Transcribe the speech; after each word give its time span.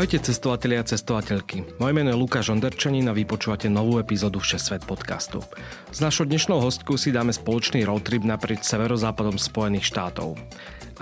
Ahojte 0.00 0.32
cestovatelia 0.32 0.80
a 0.80 0.88
cestovateľky. 0.88 1.76
Moje 1.76 1.92
meno 1.92 2.08
je 2.08 2.16
Lukáš 2.16 2.48
Onderčanin 2.48 3.04
a 3.04 3.12
vy 3.12 3.28
počúvate 3.28 3.68
novú 3.68 4.00
epizódu 4.00 4.40
Všesvet 4.40 4.88
podcastu. 4.88 5.44
S 5.92 6.00
našou 6.00 6.24
dnešnou 6.24 6.56
hostkou 6.56 6.96
si 6.96 7.12
dáme 7.12 7.36
spoločný 7.36 7.84
road 7.84 8.00
trip 8.00 8.24
naprieč 8.24 8.64
severozápadom 8.64 9.36
Spojených 9.36 9.84
štátov. 9.84 10.40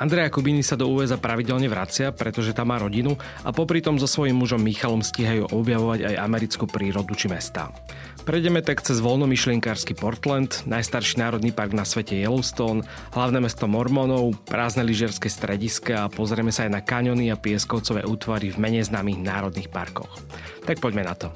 Andrea 0.02 0.26
Kubini 0.26 0.66
sa 0.66 0.74
do 0.74 0.90
USA 0.90 1.14
pravidelne 1.14 1.70
vracia, 1.70 2.10
pretože 2.10 2.50
tam 2.50 2.74
má 2.74 2.82
rodinu 2.82 3.14
a 3.46 3.54
popri 3.54 3.78
tom 3.78 4.02
so 4.02 4.10
svojím 4.10 4.34
mužom 4.34 4.66
Michalom 4.66 5.06
stíhajú 5.06 5.46
objavovať 5.54 6.02
aj 6.02 6.14
americkú 6.18 6.66
prírodu 6.66 7.14
či 7.14 7.30
mesta. 7.30 7.70
Prejdeme 8.28 8.60
tak 8.60 8.84
cez 8.84 9.00
voľnomyšlienkársky 9.00 9.96
Portland, 9.96 10.60
najstarší 10.68 11.16
národný 11.16 11.48
park 11.48 11.72
na 11.72 11.88
svete 11.88 12.12
Yellowstone, 12.12 12.84
hlavné 13.16 13.40
mesto 13.40 13.64
Mormonov, 13.64 14.36
prázdne 14.44 14.84
lyžiarske 14.84 15.32
strediska 15.32 16.04
a 16.04 16.12
pozrieme 16.12 16.52
sa 16.52 16.68
aj 16.68 16.76
na 16.76 16.84
kaňony 16.84 17.32
a 17.32 17.40
pieskovcové 17.40 18.04
útvary 18.04 18.52
v 18.52 18.60
menej 18.60 18.92
známych 18.92 19.16
národných 19.24 19.72
parkoch. 19.72 20.12
Tak 20.68 20.76
poďme 20.76 21.08
na 21.08 21.16
to. 21.16 21.32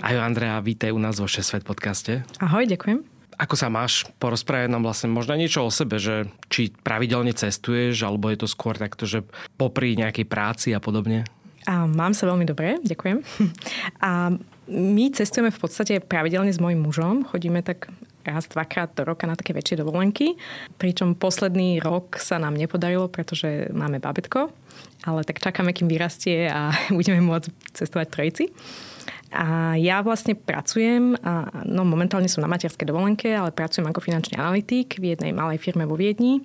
Ahoj 0.00 0.16
Andrea, 0.24 0.56
vítaj 0.64 0.96
u 0.96 1.00
nás 1.04 1.20
vo 1.20 1.28
Šesvet 1.28 1.68
podcaste. 1.68 2.24
Ahoj, 2.40 2.64
ďakujem. 2.64 3.19
Ako 3.40 3.56
sa 3.56 3.72
máš? 3.72 4.04
Porozprávať 4.20 4.68
nám 4.68 4.84
vlastne 4.84 5.08
možno 5.08 5.32
niečo 5.32 5.64
o 5.64 5.72
sebe, 5.72 5.96
že 5.96 6.28
či 6.52 6.68
pravidelne 6.84 7.32
cestuješ, 7.32 8.04
alebo 8.04 8.28
je 8.28 8.44
to 8.44 8.48
skôr 8.50 8.76
takto, 8.76 9.08
že 9.08 9.24
popri 9.56 9.96
nejakej 9.96 10.28
práci 10.28 10.76
a 10.76 10.80
podobne? 10.82 11.24
A 11.64 11.88
mám 11.88 12.12
sa 12.12 12.28
veľmi 12.28 12.44
dobre, 12.44 12.76
ďakujem. 12.84 13.24
A 14.04 14.36
my 14.70 15.04
cestujeme 15.16 15.48
v 15.48 15.60
podstate 15.60 16.04
pravidelne 16.04 16.52
s 16.52 16.60
mojim 16.60 16.84
mužom. 16.84 17.24
Chodíme 17.26 17.64
tak 17.64 17.88
raz, 18.22 18.46
dvakrát 18.46 18.92
do 18.92 19.02
roka 19.08 19.24
na 19.24 19.34
také 19.34 19.56
väčšie 19.56 19.80
dovolenky. 19.80 20.36
Pričom 20.76 21.16
posledný 21.16 21.80
rok 21.80 22.20
sa 22.20 22.36
nám 22.36 22.54
nepodarilo, 22.54 23.08
pretože 23.08 23.72
máme 23.72 23.98
babetko. 23.98 24.52
Ale 25.08 25.24
tak 25.24 25.40
čakáme, 25.40 25.72
kým 25.72 25.88
vyrastie 25.88 26.46
a 26.48 26.76
budeme 26.96 27.24
môcť 27.24 27.48
cestovať 27.72 28.06
trojici. 28.12 28.44
A 29.30 29.78
ja 29.78 30.02
vlastne 30.02 30.34
pracujem, 30.34 31.14
a, 31.22 31.62
no 31.62 31.86
momentálne 31.86 32.26
som 32.26 32.42
na 32.42 32.50
materskej 32.50 32.86
dovolenke, 32.86 33.30
ale 33.30 33.54
pracujem 33.54 33.86
ako 33.86 34.02
finančný 34.02 34.34
analytik 34.34 34.98
v 34.98 35.14
jednej 35.14 35.30
malej 35.30 35.62
firme 35.62 35.86
vo 35.86 35.94
Viedni. 35.94 36.42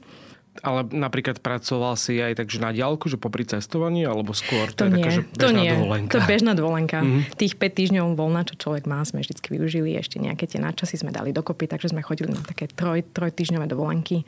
Ale 0.63 0.87
napríklad 0.87 1.43
pracoval 1.43 1.99
si 1.99 2.15
aj 2.23 2.39
takže 2.39 2.63
na 2.63 2.71
diálku, 2.71 3.11
že 3.11 3.19
popri 3.19 3.43
cestovaní, 3.43 4.07
alebo 4.07 4.31
skôr 4.31 4.71
to, 4.71 4.87
to 4.87 4.87
je 4.87 4.91
nie, 4.93 5.03
taká, 5.03 5.09
že 5.11 5.21
to 5.35 5.49
nie. 5.51 5.71
dovolenka? 5.75 6.13
To 6.15 6.19
bežná 6.23 6.51
dovolenka. 6.55 7.03
Mm-hmm. 7.03 7.35
Tých 7.35 7.53
5 7.59 7.79
týždňov 7.83 8.05
voľna, 8.15 8.47
čo 8.47 8.55
človek 8.55 8.87
má, 8.87 9.03
sme 9.03 9.19
vždy 9.19 9.35
využili. 9.35 9.99
Ešte 9.99 10.15
nejaké 10.15 10.47
tie 10.47 10.63
nadčasy 10.63 10.95
sme 10.95 11.11
dali 11.11 11.35
dokopy, 11.35 11.67
takže 11.67 11.91
sme 11.91 11.99
chodili 12.05 12.31
na 12.31 12.39
také 12.39 12.71
troj, 12.71 13.03
troj 13.11 13.35
týždňové 13.35 13.67
dovolenky 13.67 14.23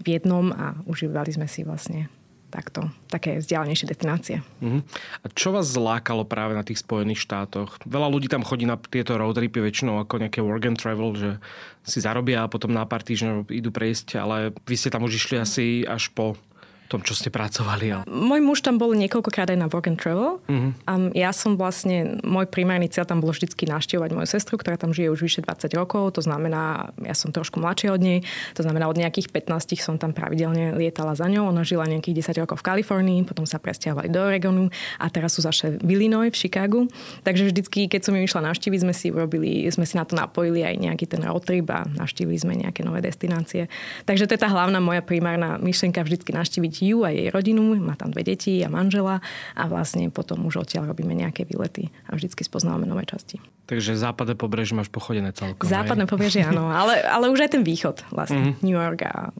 v 0.00 0.06
jednom 0.08 0.48
a 0.48 0.80
užívali 0.88 1.28
sme 1.36 1.44
si 1.44 1.60
vlastne 1.60 2.08
takto, 2.56 2.88
také 3.12 3.36
vzdialenejšie 3.44 3.92
destinácie. 3.92 4.36
Uh-huh. 4.64 4.80
A 5.20 5.28
čo 5.36 5.52
vás 5.52 5.68
zlákalo 5.68 6.24
práve 6.24 6.56
na 6.56 6.64
tých 6.64 6.80
Spojených 6.80 7.20
štátoch? 7.20 7.76
Veľa 7.84 8.08
ľudí 8.08 8.32
tam 8.32 8.40
chodí 8.40 8.64
na 8.64 8.80
tieto 8.80 9.20
road 9.20 9.36
väčšinou 9.36 10.00
ako 10.00 10.24
nejaké 10.24 10.40
work 10.40 10.64
and 10.64 10.80
travel, 10.80 11.12
že 11.12 11.36
si 11.84 12.00
zarobia 12.00 12.48
a 12.48 12.50
potom 12.50 12.72
na 12.72 12.88
pár 12.88 13.04
týždňov 13.04 13.52
idú 13.52 13.68
prejsť, 13.68 14.16
ale 14.16 14.56
vy 14.64 14.74
ste 14.80 14.88
tam 14.88 15.04
už 15.04 15.20
išli 15.20 15.36
asi 15.36 15.66
až 15.84 16.08
po 16.16 16.40
tom, 16.86 17.02
čo 17.02 17.18
ste 17.18 17.28
pracovali? 17.28 17.86
Ale... 17.92 18.02
Môj 18.06 18.40
muž 18.40 18.62
tam 18.62 18.78
bol 18.78 18.94
niekoľkokrát 18.94 19.50
aj 19.50 19.58
na 19.58 19.66
work 19.66 19.90
and 19.90 19.98
travel. 19.98 20.38
Uh-huh. 20.46 20.70
Um, 20.86 21.10
ja 21.12 21.34
som 21.34 21.58
vlastne, 21.58 22.22
môj 22.22 22.46
primárny 22.46 22.86
cieľ 22.86 23.04
tam 23.04 23.18
bolo 23.18 23.34
vždycky 23.34 23.66
naštevovať 23.66 24.10
moju 24.14 24.28
sestru, 24.30 24.54
ktorá 24.56 24.78
tam 24.78 24.94
žije 24.94 25.10
už 25.10 25.20
vyše 25.26 25.40
20 25.42 25.70
rokov. 25.74 26.14
To 26.16 26.22
znamená, 26.22 26.94
ja 27.02 27.14
som 27.18 27.34
trošku 27.34 27.58
mladšia 27.58 27.90
od 27.90 28.00
nej. 28.00 28.18
To 28.54 28.62
znamená, 28.62 28.86
od 28.86 28.96
nejakých 28.96 29.34
15 29.34 29.78
som 29.82 29.98
tam 29.98 30.14
pravidelne 30.14 30.78
lietala 30.78 31.18
za 31.18 31.26
ňou. 31.26 31.50
Ona 31.50 31.66
žila 31.66 31.90
nejakých 31.90 32.22
10 32.32 32.42
rokov 32.46 32.62
v 32.62 32.66
Kalifornii, 32.70 33.26
potom 33.26 33.44
sa 33.44 33.58
presťahovali 33.58 34.08
do 34.08 34.20
Oregonu 34.22 34.70
a 35.02 35.06
teraz 35.10 35.36
sú 35.36 35.44
zase 35.44 35.76
v 35.82 35.98
Illinois, 35.98 36.30
v 36.30 36.38
Chicagu. 36.38 36.86
Takže 37.26 37.50
vždycky, 37.50 37.90
keď 37.90 38.00
som 38.06 38.14
ju 38.14 38.22
išla 38.22 38.46
navštíviť, 38.46 38.80
sme 38.86 38.94
si 38.94 39.10
urobili, 39.10 39.66
sme 39.68 39.84
si 39.84 39.98
na 39.98 40.06
to 40.06 40.14
napojili 40.14 40.62
aj 40.62 40.74
nejaký 40.78 41.10
ten 41.10 41.20
road 41.26 41.42
trip 41.42 41.66
a 41.68 41.84
navštívili 41.84 42.38
sme 42.38 42.54
nejaké 42.56 42.86
nové 42.86 43.02
destinácie. 43.02 43.66
Takže 44.06 44.30
to 44.30 44.34
je 44.38 44.40
tá 44.40 44.48
hlavná 44.48 44.78
moja 44.78 45.02
primárna 45.02 45.58
myšlienka 45.58 46.00
vždycky 46.06 46.30
navštíviť 46.30 46.72
ju 46.82 47.06
a 47.06 47.12
jej 47.12 47.28
rodinu, 47.30 47.76
má 47.78 47.94
tam 47.94 48.12
dve 48.12 48.26
deti 48.26 48.60
a 48.64 48.68
manžela 48.68 49.24
a 49.54 49.62
vlastne 49.70 50.08
potom 50.10 50.44
už 50.48 50.66
odtiaľ 50.66 50.90
robíme 50.92 51.14
nejaké 51.14 51.46
výlety 51.46 51.88
a 52.08 52.16
vždycky 52.16 52.42
spoznávame 52.42 52.84
nové 52.88 53.06
časti. 53.06 53.40
Takže 53.66 53.98
západné 53.98 54.38
pobrežie 54.38 54.78
máš 54.78 54.90
pochodené 54.90 55.34
celkom. 55.34 55.66
Západné 55.66 56.06
pobrežie 56.06 56.46
áno, 56.46 56.70
ale, 56.70 57.02
ale 57.02 57.32
už 57.32 57.46
aj 57.46 57.50
ten 57.58 57.62
východ 57.66 58.06
vlastne, 58.14 58.54
mm-hmm. 58.54 58.62
New 58.62 58.76
York 58.78 59.00
a 59.06 59.34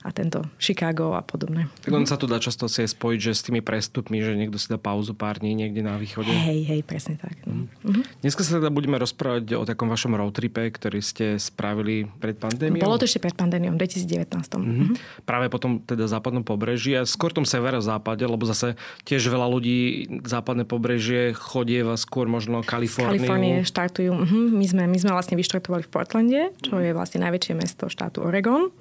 a 0.00 0.08
tento 0.16 0.40
Chicago 0.56 1.12
a 1.12 1.20
podobné. 1.20 1.68
Tak 1.84 1.92
on 1.92 2.08
sa 2.08 2.16
tu 2.16 2.24
dá 2.24 2.40
často 2.40 2.72
si 2.72 2.88
spojiť, 2.88 3.20
že 3.20 3.32
s 3.36 3.42
tými 3.44 3.60
prestupmi, 3.60 4.24
že 4.24 4.32
niekto 4.32 4.56
si 4.56 4.72
dá 4.72 4.80
pauzu 4.80 5.12
pár 5.12 5.44
dní 5.44 5.52
niekde 5.52 5.84
na 5.84 6.00
východe. 6.00 6.32
Hej, 6.32 6.64
hej, 6.64 6.80
presne 6.80 7.20
tak. 7.20 7.36
No. 7.44 7.68
Mm. 7.84 8.08
Dneska 8.24 8.40
sa 8.40 8.56
teda 8.56 8.72
budeme 8.72 8.96
rozprávať 8.96 9.60
o 9.60 9.64
takom 9.68 9.92
vašom 9.92 10.16
roadtripe, 10.16 10.64
ktorý 10.72 11.04
ste 11.04 11.36
spravili 11.36 12.08
pred 12.16 12.40
pandémiou. 12.40 12.80
Bolo 12.80 12.96
to 12.96 13.04
ešte 13.04 13.20
pred 13.20 13.36
pandémiou, 13.36 13.76
v 13.76 13.84
2019. 13.84 14.24
Mm-hmm. 14.32 14.56
Mm-hmm. 14.56 14.96
Práve 15.28 15.46
potom 15.52 15.84
teda 15.84 16.08
západnom 16.08 16.42
pobreží 16.48 16.96
a 16.96 17.04
skôr 17.04 17.36
tom 17.36 17.44
severozápade, 17.44 18.24
lebo 18.24 18.48
zase 18.48 18.80
tiež 19.04 19.28
veľa 19.28 19.46
ľudí 19.52 20.08
západné 20.24 20.64
pobrežie 20.64 21.36
chodieva 21.36 22.00
skôr 22.00 22.24
možno 22.24 22.64
Kaliforniu. 22.64 23.20
Kalifornie 23.20 23.54
štartujú. 23.68 24.16
Mm-hmm. 24.16 24.44
My, 24.56 24.66
sme, 24.66 24.82
my 24.88 24.98
sme 24.98 25.12
vlastne 25.12 25.36
vyštartovali 25.36 25.84
v 25.84 25.90
Portlande, 25.92 26.40
čo 26.64 26.80
je 26.80 26.96
vlastne 26.96 27.20
najväčšie 27.20 27.52
mesto 27.52 27.92
štátu 27.92 28.24
Oregon 28.24 28.72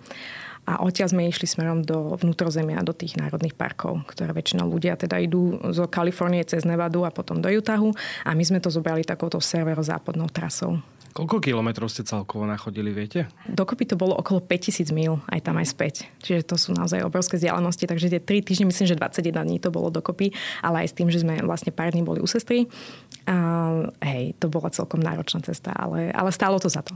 a 0.69 0.85
odtiaľ 0.85 1.09
sme 1.09 1.25
išli 1.25 1.50
smerom 1.50 1.81
do 1.81 2.13
vnútrozemia, 2.13 2.85
do 2.85 2.94
tých 2.94 3.18
národných 3.18 3.57
parkov, 3.57 4.06
ktoré 4.06 4.30
väčšinou 4.38 4.69
ľudia 4.69 4.94
teda 4.94 5.18
idú 5.18 5.57
zo 5.74 5.90
Kalifornie 5.90 6.46
cez 6.46 6.62
Nevadu 6.62 7.02
a 7.02 7.09
potom 7.09 7.41
do 7.41 7.50
Utahu 7.50 7.90
a 8.22 8.38
my 8.38 8.44
sme 8.46 8.62
to 8.62 8.69
zobrali 8.69 9.02
takouto 9.02 9.41
severozápadnou 9.41 10.30
trasou. 10.30 10.78
Koľko 11.09 11.42
kilometrov 11.42 11.90
ste 11.90 12.06
celkovo 12.06 12.46
nachodili, 12.46 12.94
viete? 12.94 13.25
Dokopy 13.50 13.90
to 13.90 13.96
bolo 13.97 14.14
okolo 14.16 14.40
5000 14.46 14.94
mil, 14.94 15.18
aj 15.30 15.42
tam 15.42 15.58
aj 15.58 15.68
späť. 15.74 15.96
Čiže 16.22 16.46
to 16.46 16.56
sú 16.56 16.70
naozaj 16.78 17.02
obrovské 17.02 17.42
vzdialenosti, 17.42 17.90
takže 17.90 18.14
tie 18.14 18.22
3 18.22 18.46
týždne, 18.46 18.70
myslím, 18.70 18.88
že 18.88 19.00
21 19.00 19.46
dní 19.46 19.58
to 19.58 19.74
bolo 19.74 19.90
dokopy, 19.90 20.31
ale 20.62 20.86
aj 20.86 20.94
s 20.94 20.98
tým, 20.98 21.09
že 21.09 21.25
sme 21.25 21.42
vlastne 21.42 21.74
pár 21.74 21.92
dní 21.92 22.06
boli 22.06 22.22
u 22.22 22.30
sestry. 22.30 22.69
A, 23.25 23.36
hej, 24.06 24.38
to 24.38 24.48
bola 24.50 24.69
celkom 24.69 25.02
náročná 25.02 25.42
cesta, 25.42 25.74
ale, 25.74 26.14
ale 26.14 26.30
stálo 26.30 26.62
to 26.62 26.69
za 26.69 26.86
to. 26.86 26.94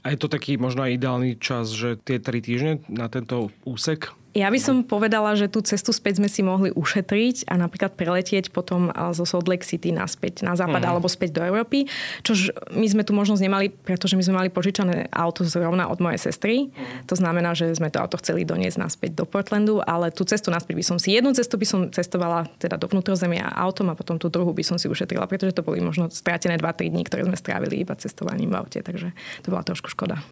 A 0.00 0.16
je 0.16 0.18
to 0.20 0.32
taký 0.32 0.56
možno 0.56 0.88
aj 0.88 0.96
ideálny 0.96 1.36
čas, 1.36 1.76
že 1.76 2.00
tie 2.00 2.16
tri 2.16 2.40
týždne 2.40 2.80
na 2.88 3.12
tento 3.12 3.52
úsek 3.68 4.16
ja 4.30 4.46
by 4.46 4.58
som 4.62 4.86
povedala, 4.86 5.34
že 5.34 5.50
tú 5.50 5.58
cestu 5.58 5.90
späť 5.90 6.22
sme 6.22 6.30
si 6.30 6.46
mohli 6.46 6.70
ušetriť 6.70 7.50
a 7.50 7.58
napríklad 7.58 7.98
preletieť 7.98 8.54
potom 8.54 8.94
zo 9.10 9.26
Salt 9.26 9.50
Lake 9.50 9.66
City 9.66 9.90
naspäť 9.90 10.46
na 10.46 10.54
západ 10.54 10.86
mm. 10.86 10.88
alebo 10.88 11.10
späť 11.10 11.34
do 11.34 11.42
Európy, 11.42 11.90
čo 12.22 12.38
my 12.70 12.86
sme 12.86 13.02
tu 13.02 13.10
možnosť 13.10 13.42
nemali, 13.42 13.66
pretože 13.74 14.14
my 14.14 14.22
sme 14.22 14.34
mali 14.38 14.48
požičané 14.48 15.10
auto 15.10 15.42
zrovna 15.42 15.90
od 15.90 15.98
mojej 15.98 16.30
sestry. 16.30 16.70
Mm. 16.70 17.10
To 17.10 17.14
znamená, 17.18 17.58
že 17.58 17.74
sme 17.74 17.90
to 17.90 17.98
auto 17.98 18.22
chceli 18.22 18.46
doniesť 18.46 18.78
naspäť 18.78 19.18
do 19.18 19.24
Portlandu, 19.26 19.82
ale 19.82 20.14
tú 20.14 20.22
cestu 20.22 20.54
naspäť 20.54 20.78
by 20.78 20.84
som 20.86 20.96
si, 21.02 21.10
jednu 21.10 21.34
cestu 21.34 21.58
by 21.58 21.66
som 21.66 21.80
cestovala 21.90 22.46
teda 22.62 22.78
do 22.78 22.86
vnútrozemia 22.86 23.50
autom 23.50 23.90
a 23.90 23.98
potom 23.98 24.14
tú 24.14 24.30
druhú 24.30 24.54
by 24.54 24.62
som 24.62 24.78
si 24.78 24.86
ušetrila, 24.86 25.26
pretože 25.26 25.58
to 25.58 25.66
boli 25.66 25.82
možno 25.82 26.06
strátené 26.06 26.54
2-3 26.54 26.94
dní, 26.94 27.02
ktoré 27.02 27.26
sme 27.26 27.34
strávili 27.34 27.82
iba 27.82 27.98
cestovaním 27.98 28.54
v 28.54 28.62
aute, 28.62 28.78
takže 28.78 29.10
to 29.42 29.50
bola 29.50 29.66
trošku 29.66 29.90
škoda. 29.90 30.22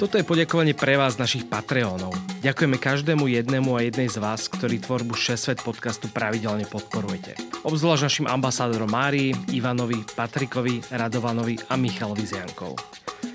Toto 0.00 0.16
je 0.16 0.24
poďakovanie 0.24 0.72
pre 0.72 0.96
vás, 0.96 1.20
našich 1.20 1.44
Patreónov. 1.44 2.16
Ďakujeme 2.40 2.80
každému 2.80 3.28
jednému 3.36 3.76
a 3.76 3.84
jednej 3.84 4.08
z 4.08 4.16
vás, 4.16 4.48
ktorí 4.48 4.80
tvorbu 4.80 5.12
6 5.12 5.60
podcastu 5.60 6.08
pravidelne 6.08 6.64
podporujete. 6.64 7.36
Obzvlášť 7.68 8.08
našim 8.08 8.24
ambasádorom 8.24 8.88
Márii, 8.88 9.36
Ivanovi, 9.52 10.00
Patrikovi, 10.16 10.80
Radovanovi 10.88 11.60
a 11.68 11.76
Michalovi 11.76 12.24
Ziankov. 12.24 12.80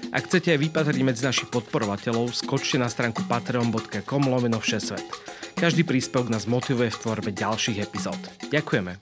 Ak 0.09 0.25
chcete 0.25 0.57
aj 0.57 0.65
vypatriť 0.65 1.05
medzi 1.05 1.21
našich 1.21 1.53
podporovateľov, 1.53 2.33
skočte 2.33 2.81
na 2.81 2.89
stránku 2.89 3.29
patreon.com 3.29 4.25
lomeno 4.25 4.57
všesvet. 4.57 5.05
Každý 5.53 5.85
príspevok 5.85 6.33
nás 6.33 6.49
motivuje 6.49 6.89
v 6.89 6.97
tvorbe 6.97 7.29
ďalších 7.29 7.77
epizód. 7.77 8.17
Ďakujeme. 8.49 8.97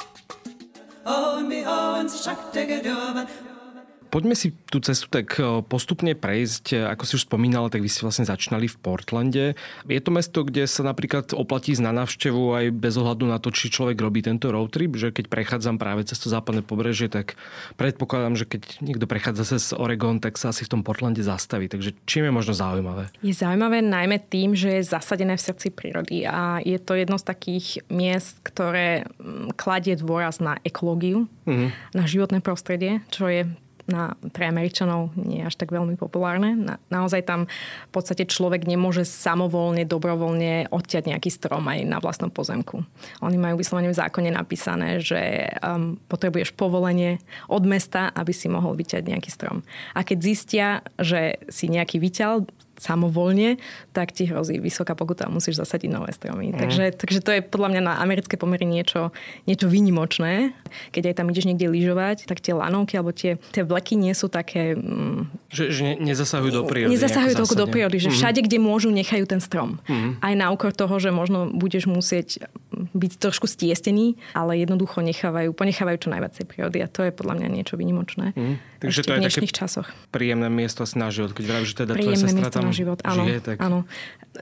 Poďme 4.13 4.37
si 4.37 4.53
tú 4.69 4.77
cestu 4.77 5.09
tak 5.09 5.41
e, 5.41 5.65
postupne 5.65 6.13
prejsť. 6.13 6.85
Ako 6.93 7.01
si 7.09 7.17
už 7.17 7.25
spomínala, 7.25 7.73
tak 7.73 7.81
vy 7.81 7.89
ste 7.89 8.05
vlastne 8.05 8.29
začínali 8.29 8.69
v 8.69 8.77
Portlande. 8.77 9.45
Je 9.89 10.01
to 10.05 10.13
mesto, 10.13 10.45
kde 10.45 10.69
sa 10.69 10.85
napríklad 10.85 11.33
oplatí 11.33 11.73
na 11.81 11.89
návštevu 11.89 12.53
aj 12.53 12.65
bez 12.77 12.93
ohľadu 12.93 13.25
na 13.25 13.41
to, 13.41 13.49
či 13.49 13.73
človek 13.73 13.97
robí 13.97 14.21
tento 14.21 14.53
road 14.53 14.69
trip, 14.69 14.93
že 15.01 15.09
keď 15.09 15.33
prechádzam 15.33 15.81
práve 15.81 16.05
cez 16.05 16.21
to 16.21 16.29
západné 16.29 16.61
pobrežie, 16.61 17.09
tak 17.09 17.33
predpokladám, 17.73 18.37
že 18.37 18.45
keď 18.45 18.85
niekto 18.85 19.09
prechádza 19.09 19.57
cez 19.57 19.73
Oregon, 19.73 20.21
tak 20.21 20.37
sa 20.37 20.53
asi 20.53 20.61
v 20.69 20.77
tom 20.77 20.81
Portlande 20.85 21.25
zastaví. 21.25 21.65
Takže 21.65 21.97
čím 22.05 22.29
je 22.29 22.37
možno 22.37 22.53
zaujímavé? 22.53 23.09
Je 23.25 23.33
zaujímavé 23.33 23.81
najmä 23.81 24.21
tým, 24.29 24.53
že 24.53 24.77
je 24.77 24.93
zasadené 24.93 25.41
v 25.41 25.45
srdci 25.49 25.73
prírody 25.73 26.29
a 26.29 26.61
je 26.61 26.77
to 26.77 26.93
jedno 26.93 27.17
z 27.17 27.25
takých 27.25 27.81
miest, 27.89 28.37
ktoré 28.45 29.09
mm, 29.17 29.57
kladie 29.57 29.97
dôraz 29.97 30.37
na 30.37 30.61
ekológiu, 30.61 31.25
mm-hmm. 31.49 31.97
na 31.97 32.05
životné 32.05 32.45
prostredie, 32.45 33.01
čo 33.09 33.25
je 33.25 33.49
na, 33.83 34.15
pre 34.31 34.47
Američanov 34.47 35.11
nie 35.19 35.43
je 35.43 35.47
až 35.51 35.55
tak 35.59 35.75
veľmi 35.75 35.99
populárne. 35.99 36.55
Na, 36.55 36.75
naozaj 36.87 37.27
tam 37.27 37.51
v 37.87 37.91
podstate 37.91 38.23
človek 38.23 38.63
nemôže 38.63 39.03
samovolne, 39.03 39.83
dobrovoľne 39.83 40.71
odťať 40.71 41.03
nejaký 41.11 41.29
strom 41.29 41.67
aj 41.67 41.79
na 41.83 41.97
vlastnom 41.99 42.31
pozemku. 42.31 42.87
Oni 43.19 43.35
majú 43.35 43.59
vyslovene 43.59 43.91
v 43.91 43.99
zákone 43.99 44.31
napísané, 44.31 45.03
že 45.03 45.51
um, 45.59 45.99
potrebuješ 46.07 46.55
povolenie 46.55 47.19
od 47.51 47.63
mesta, 47.67 48.07
aby 48.15 48.31
si 48.31 48.47
mohol 48.47 48.79
vyťať 48.79 49.03
nejaký 49.03 49.29
strom. 49.29 49.67
A 49.91 50.07
keď 50.07 50.17
zistia, 50.23 50.67
že 50.95 51.43
si 51.51 51.67
nejaký 51.67 51.99
vyťal, 51.99 52.47
samovolne, 52.83 53.55
tak 53.95 54.11
ti 54.11 54.27
hrozí 54.27 54.59
vysoká 54.59 54.91
pokuta 54.91 55.25
a 55.25 55.31
musíš 55.31 55.63
zasadiť 55.63 55.89
nové 55.89 56.11
stromy. 56.11 56.51
Mm. 56.51 56.59
Takže, 56.59 56.85
takže 56.99 57.19
to 57.23 57.31
je 57.31 57.39
podľa 57.39 57.69
mňa 57.71 57.81
na 57.87 57.93
americké 58.03 58.35
pomery 58.35 58.67
niečo, 58.67 59.15
niečo 59.47 59.71
výnimočné. 59.71 60.51
Keď 60.91 61.13
aj 61.13 61.15
tam 61.15 61.31
ideš 61.31 61.47
niekde 61.47 61.71
lyžovať, 61.71 62.27
tak 62.27 62.43
tie 62.43 62.51
lanovky 62.51 62.99
alebo 62.99 63.15
tie, 63.15 63.39
tie 63.55 63.63
vleky 63.63 63.95
nie 63.95 64.11
sú 64.11 64.27
také... 64.27 64.75
Mm, 64.75 65.31
že, 65.47 65.71
že 65.71 65.81
ne, 65.87 65.93
nezasahujú 66.11 66.51
do 66.51 66.63
prírody. 66.67 66.91
Nezasahujú 66.91 67.33
toľko 67.39 67.55
do 67.55 67.67
prírody, 67.71 67.97
že 68.03 68.11
mm. 68.11 68.15
všade, 68.19 68.39
kde 68.43 68.57
môžu, 68.59 68.91
nechajú 68.91 69.23
ten 69.23 69.39
strom. 69.39 69.79
Mm. 69.87 70.19
Aj 70.19 70.33
na 70.35 70.51
úkor 70.51 70.75
toho, 70.75 70.99
že 70.99 71.15
možno 71.15 71.47
budeš 71.53 71.87
musieť 71.87 72.43
byť 72.93 73.11
trošku 73.21 73.45
stiestený, 73.45 74.17
ale 74.33 74.59
jednoducho 74.59 74.99
nechávajú, 74.99 75.53
ponechávajú 75.53 75.97
čo 76.01 76.09
najviac 76.11 76.33
tej 76.33 76.45
prírody 76.49 76.77
a 76.83 76.87
to 76.89 77.05
je 77.05 77.11
podľa 77.13 77.39
mňa 77.39 77.47
niečo 77.49 77.75
výnimočné. 77.79 78.33
Mm. 78.33 78.55
Takže 78.83 78.99
to 79.07 79.15
je 79.15 79.19
v 79.19 79.23
dnešných 79.23 79.53
také 79.55 79.61
časoch. 79.63 79.87
príjemné 80.11 80.51
miesto 80.51 80.83
na 80.99 81.07
život, 81.07 81.31
keď 81.31 81.43
vravíš, 81.47 81.69
že 81.71 81.77
teda 81.87 81.93
tvoja 81.95 82.19
sestra 82.19 82.51
tam 82.51 82.67
na 82.67 82.75
život. 82.75 82.99
Áno, 83.07 83.23
žije, 83.23 83.39
tak... 83.39 83.55
áno. 83.63 83.87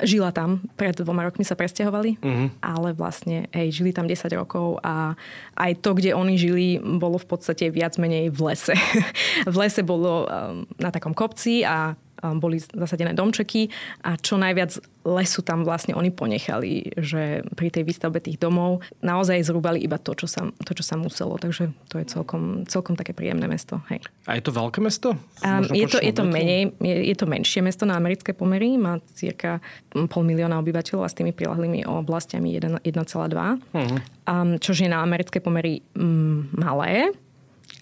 Žila 0.01 0.31
tam, 0.33 0.65
pred 0.79 0.97
dvoma 0.97 1.27
rokmi 1.27 1.45
sa 1.45 1.53
presťahovali, 1.53 2.17
uh-huh. 2.17 2.47
ale 2.63 2.89
vlastne 2.95 3.51
hej, 3.53 3.69
žili 3.69 3.91
tam 3.93 4.09
10 4.09 4.17
rokov 4.33 4.81
a 4.81 5.13
aj 5.59 5.71
to, 5.83 5.93
kde 5.93 6.17
oni 6.17 6.39
žili, 6.39 6.79
bolo 6.79 7.21
v 7.21 7.27
podstate 7.27 7.69
viac 7.69 7.99
menej 8.01 8.33
v 8.33 8.39
lese. 8.49 8.73
v 9.53 9.55
lese 9.59 9.85
bolo 9.85 10.25
um, 10.25 10.65
na 10.79 10.89
takom 10.89 11.13
kopci 11.13 11.61
a 11.61 11.93
boli 12.37 12.61
zasadené 12.61 13.17
domčeky 13.17 13.73
a 14.05 14.15
čo 14.15 14.37
najviac 14.37 14.77
lesu 15.01 15.41
tam 15.41 15.65
vlastne 15.65 15.97
oni 15.97 16.13
ponechali, 16.13 16.93
že 16.93 17.41
pri 17.57 17.73
tej 17.73 17.89
výstavbe 17.89 18.21
tých 18.21 18.37
domov 18.37 18.85
naozaj 19.01 19.41
zrúbali 19.41 19.81
iba 19.81 19.97
to, 19.97 20.13
čo 20.13 20.29
sa, 20.29 20.45
to, 20.61 20.71
čo 20.77 20.85
sa 20.85 20.93
muselo. 20.93 21.41
Takže 21.41 21.73
to 21.89 21.97
je 21.97 22.05
celkom, 22.05 22.69
celkom 22.69 22.93
také 22.93 23.17
príjemné 23.17 23.49
mesto. 23.49 23.81
Hej. 23.89 24.05
A 24.29 24.37
je 24.37 24.45
to 24.45 24.53
veľké 24.53 24.77
mesto? 24.77 25.17
Um, 25.41 25.65
je, 25.73 25.89
to, 25.89 25.97
je, 25.97 26.13
to 26.13 26.21
menej, 26.21 26.77
je, 26.77 26.95
je 27.09 27.15
to 27.17 27.25
menšie 27.25 27.65
mesto 27.65 27.89
na 27.89 27.97
americké 27.97 28.37
pomery. 28.37 28.77
Má 28.77 29.01
cirka 29.17 29.57
pol 29.89 30.21
milióna 30.21 30.61
obyvateľov 30.61 31.01
a 31.01 31.09
s 31.09 31.17
tými 31.17 31.33
prilahlými 31.33 31.89
oblastiami 31.89 32.53
1,2. 32.61 32.85
Uh-huh. 32.85 33.97
Um, 34.29 34.61
čož 34.61 34.85
je 34.85 34.89
na 34.89 35.01
americké 35.01 35.41
pomery 35.41 35.81
um, 35.97 36.45
malé. 36.53 37.09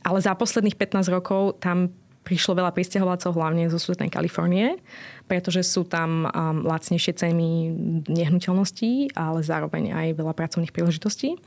Ale 0.07 0.23
za 0.23 0.31
posledných 0.31 0.79
15 0.79 1.11
rokov 1.11 1.59
tam 1.59 1.91
prišlo 2.29 2.61
veľa 2.61 2.69
pristahovalcov 2.77 3.33
hlavne 3.33 3.65
zo 3.73 3.81
súdnej 3.81 4.13
Kalifornie, 4.13 4.77
pretože 5.25 5.65
sú 5.65 5.81
tam 5.81 6.29
um, 6.29 6.61
lacnejšie 6.61 7.17
ceny 7.17 7.73
nehnuteľností, 8.05 9.17
ale 9.17 9.41
zároveň 9.41 9.97
aj 9.97 10.07
veľa 10.13 10.33
pracovných 10.37 10.69
príležitostí. 10.69 11.41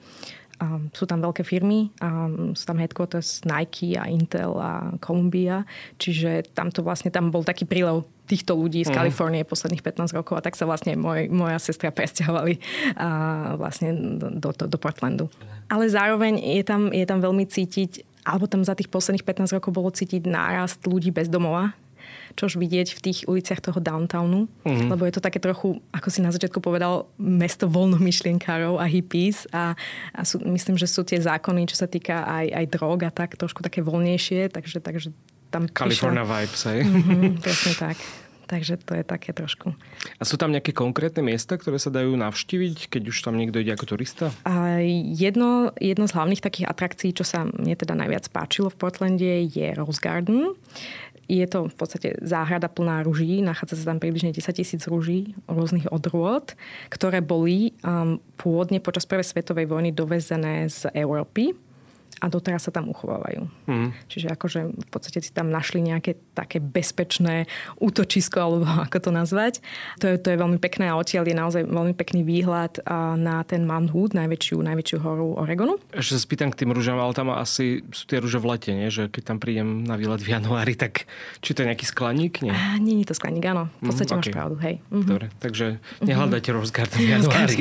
Um, 0.59 0.91
sú 0.95 1.07
tam 1.07 1.23
veľké 1.23 1.47
firmy, 1.47 1.95
um, 2.03 2.55
sú 2.59 2.67
tam 2.67 2.83
headquarters 2.83 3.47
Nike 3.47 3.95
a 3.95 4.11
Intel 4.11 4.59
a 4.59 4.95
Columbia, 4.99 5.63
čiže 6.03 6.51
tam 6.51 6.71
to 6.75 6.83
vlastne 6.87 7.11
tam 7.15 7.31
bol 7.31 7.47
taký 7.47 7.67
prílev 7.67 8.07
týchto 8.27 8.55
ľudí 8.55 8.83
z 8.87 8.91
mhm. 8.91 8.97
Kalifornie 8.99 9.43
posledných 9.47 9.83
15 9.83 10.19
rokov 10.19 10.39
a 10.39 10.43
tak 10.43 10.55
sa 10.59 10.67
vlastne 10.67 10.99
môj, 10.99 11.31
moja 11.31 11.59
sestra 11.63 11.91
presťahovali 11.95 12.59
a 12.99 13.09
vlastne 13.59 14.19
do, 14.19 14.51
do, 14.55 14.67
do 14.67 14.79
Portlandu. 14.79 15.27
Ale 15.67 15.87
zároveň 15.91 16.39
je 16.39 16.63
tam, 16.63 16.91
je 16.95 17.07
tam 17.07 17.19
veľmi 17.19 17.47
cítiť 17.47 18.12
alebo 18.23 18.47
tam 18.47 18.63
za 18.63 18.79
tých 18.79 18.91
posledných 18.91 19.27
15 19.27 19.57
rokov 19.59 19.71
bolo 19.75 19.91
cítiť 19.91 20.27
nárast 20.27 20.83
ľudí 20.87 21.11
bez 21.11 21.27
domova, 21.27 21.75
čož 22.35 22.57
vidieť 22.57 22.97
v 22.97 23.01
tých 23.01 23.19
uliciach 23.29 23.61
toho 23.61 23.79
downtownu, 23.79 24.49
mm-hmm. 24.49 24.89
lebo 24.89 25.05
je 25.05 25.15
to 25.15 25.23
také 25.23 25.39
trochu, 25.39 25.79
ako 25.93 26.09
si 26.09 26.25
na 26.25 26.33
začiatku 26.33 26.59
povedal, 26.59 27.07
mesto 27.21 27.69
voľnomyšlienkárov 27.69 28.81
a 28.81 28.89
hippies 28.89 29.47
a, 29.53 29.77
a 30.17 30.21
sú, 30.25 30.41
myslím, 30.49 30.81
že 30.81 30.89
sú 30.89 31.05
tie 31.05 31.21
zákony, 31.21 31.69
čo 31.69 31.77
sa 31.77 31.87
týka 31.87 32.25
aj, 32.25 32.47
aj 32.51 32.65
drog 32.73 32.99
a 33.05 33.13
tak, 33.13 33.37
trošku 33.37 33.61
také 33.61 33.85
voľnejšie, 33.85 34.49
takže, 34.49 34.81
takže 34.81 35.13
tam 35.53 35.69
California 35.69 36.25
prišla... 36.25 36.37
vibes, 36.41 36.61
hej? 36.65 36.81
Mm-hmm, 36.83 37.33
presne 37.45 37.73
tak. 37.77 37.97
Takže 38.53 38.77
to 38.85 38.93
je 39.01 39.01
také 39.01 39.33
trošku. 39.33 39.73
A 40.21 40.23
sú 40.29 40.37
tam 40.37 40.53
nejaké 40.53 40.77
konkrétne 40.77 41.25
miesta, 41.25 41.57
ktoré 41.57 41.81
sa 41.81 41.89
dajú 41.89 42.13
navštíviť, 42.21 42.93
keď 42.93 43.03
už 43.09 43.25
tam 43.25 43.41
niekto 43.41 43.65
ide 43.65 43.73
ako 43.73 43.97
turista? 43.97 44.29
A 44.45 44.85
jedno, 44.85 45.73
jedno 45.81 46.05
z 46.05 46.13
hlavných 46.13 46.45
takých 46.45 46.69
atrakcií, 46.69 47.17
čo 47.17 47.25
sa 47.25 47.49
mne 47.49 47.73
teda 47.73 47.97
najviac 47.97 48.29
páčilo 48.29 48.69
v 48.69 48.77
Portlande, 48.77 49.49
je 49.49 49.73
Rose 49.73 50.05
Garden. 50.05 50.53
Je 51.33 51.49
to 51.49 51.73
v 51.73 51.77
podstate 51.81 52.21
záhrada 52.21 52.69
plná 52.69 53.09
ruží, 53.09 53.41
nachádza 53.41 53.81
sa 53.81 53.97
tam 53.97 54.05
približne 54.05 54.37
10 54.37 54.53
tisíc 54.53 54.85
ruží 54.85 55.33
rôznych 55.49 55.89
odrôd, 55.89 56.53
ktoré 56.93 57.25
boli 57.25 57.73
um, 57.81 58.21
pôvodne 58.37 58.85
počas 58.85 59.09
prvej 59.09 59.33
svetovej 59.33 59.65
vojny 59.65 59.97
dovezené 59.97 60.69
z 60.69 60.93
Európy 60.93 61.57
a 62.23 62.31
doteraz 62.31 62.63
sa 62.63 62.71
tam 62.71 62.87
uchovávajú. 62.87 63.51
Mm. 63.67 63.91
Čiže 64.07 64.31
akože 64.31 64.61
v 64.71 64.89
podstate 64.95 65.19
si 65.19 65.35
tam 65.35 65.51
našli 65.51 65.83
nejaké 65.83 66.15
také 66.39 66.63
bezpečné 66.63 67.51
útočisko, 67.83 68.39
alebo 68.39 68.67
ako 68.87 68.99
to 69.03 69.11
nazvať. 69.11 69.59
To 69.99 70.07
je, 70.07 70.23
to 70.23 70.31
je 70.31 70.39
veľmi 70.39 70.63
pekné 70.63 70.87
a 70.87 70.95
odtiaľ 70.95 71.27
je 71.27 71.35
naozaj 71.35 71.63
veľmi 71.67 71.99
pekný 71.99 72.23
výhľad 72.23 72.79
na 73.19 73.43
ten 73.43 73.67
Mount 73.67 73.91
Hood, 73.91 74.15
najväčšiu, 74.15 74.63
najväčšiu 74.63 74.99
horu 75.03 75.35
Oregonu. 75.43 75.83
Ešte 75.91 76.15
sa 76.15 76.21
spýtam 76.23 76.55
k 76.55 76.63
tým 76.63 76.71
rúžam, 76.71 76.95
ale 77.03 77.11
tam 77.11 77.35
asi 77.35 77.83
sú 77.91 78.07
tie 78.07 78.23
rúže 78.23 78.39
v 78.39 78.47
lete, 78.55 78.71
nie? 78.71 78.87
že 78.87 79.11
keď 79.11 79.23
tam 79.35 79.39
prídem 79.43 79.83
na 79.83 79.99
výlet 79.99 80.23
v 80.23 80.39
januári, 80.39 80.79
tak 80.79 81.11
či 81.43 81.59
to 81.59 81.67
je 81.67 81.75
nejaký 81.75 81.91
skleník? 81.91 82.39
Nie, 82.47 82.55
nie 82.79 83.03
je 83.03 83.11
to 83.11 83.19
skleník, 83.19 83.43
áno. 83.51 83.67
V 83.83 83.91
podstate 83.91 84.15
mm, 84.15 84.19
okay. 84.23 84.31
máš 84.31 84.37
pravdu, 84.39 84.57
hej. 84.63 84.75
Mm-hmm. 84.79 85.11
Dobre, 85.11 85.27
takže 85.43 85.67
nehľadajte 86.07 86.51
mm-hmm. 86.55 86.63
Rose 86.63 86.75
Garden 86.77 87.01
v 87.03 87.11
januári. 87.11 87.57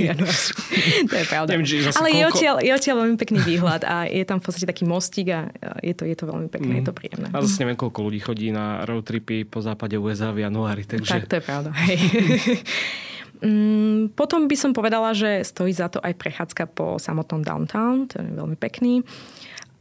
to 1.10 1.16
je 1.18 1.26
pravda. 1.26 1.50
Neviem, 1.58 1.66
ale 1.66 2.10
koľko... 2.14 2.14
je, 2.14 2.24
odtiaľ, 2.30 2.56
je 2.62 2.72
odtiaľ 2.76 2.96
veľmi 3.02 3.18
pekný 3.18 3.40
výhľad 3.42 3.82
a 3.88 4.06
je 4.06 4.24
tam 4.28 4.38
v 4.44 4.51
podstate 4.52 4.70
taký 4.70 4.84
mostík 4.84 5.28
a 5.32 5.48
je 5.80 5.96
to, 5.96 6.04
je 6.04 6.16
to 6.20 6.28
veľmi 6.28 6.52
pekné, 6.52 6.72
mm. 6.76 6.80
je 6.84 6.86
to 6.86 6.94
príjemné. 6.94 7.28
A 7.32 7.40
zase 7.40 7.64
neviem, 7.64 7.80
koľko 7.80 8.00
ľudí 8.04 8.20
chodí 8.20 8.48
na 8.52 8.84
road 8.84 9.08
tripy 9.08 9.48
po 9.48 9.64
západe 9.64 9.96
USA 9.96 10.36
v 10.36 10.44
januári. 10.44 10.84
Takže... 10.84 11.08
Tak, 11.08 11.32
to 11.32 11.36
je 11.40 11.44
pravda. 11.44 11.70
Hej. 11.74 12.00
Mm, 13.42 14.14
potom 14.14 14.46
by 14.46 14.54
som 14.54 14.70
povedala, 14.70 15.18
že 15.18 15.42
stojí 15.42 15.74
za 15.74 15.90
to 15.90 15.98
aj 15.98 16.14
prechádzka 16.14 16.78
po 16.78 17.02
samotnom 17.02 17.42
downtown, 17.42 18.06
to 18.06 18.22
je 18.22 18.38
veľmi 18.38 18.54
pekný. 18.54 19.02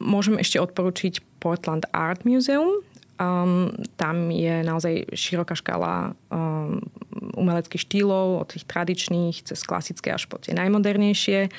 Môžem 0.01 0.41
ešte 0.41 0.57
odporučiť 0.57 1.21
Portland 1.45 1.85
Art 1.93 2.25
Museum. 2.25 2.81
Um, 3.21 3.69
tam 4.01 4.33
je 4.33 4.65
naozaj 4.65 5.13
široká 5.13 5.53
škála 5.53 6.17
um, 6.33 6.81
umeleckých 7.37 7.85
štýlov, 7.85 8.41
od 8.41 8.49
tých 8.49 8.65
tradičných 8.65 9.45
cez 9.45 9.61
klasické 9.61 10.17
až 10.17 10.25
po 10.25 10.41
tie 10.41 10.57
najmodernejšie. 10.57 11.53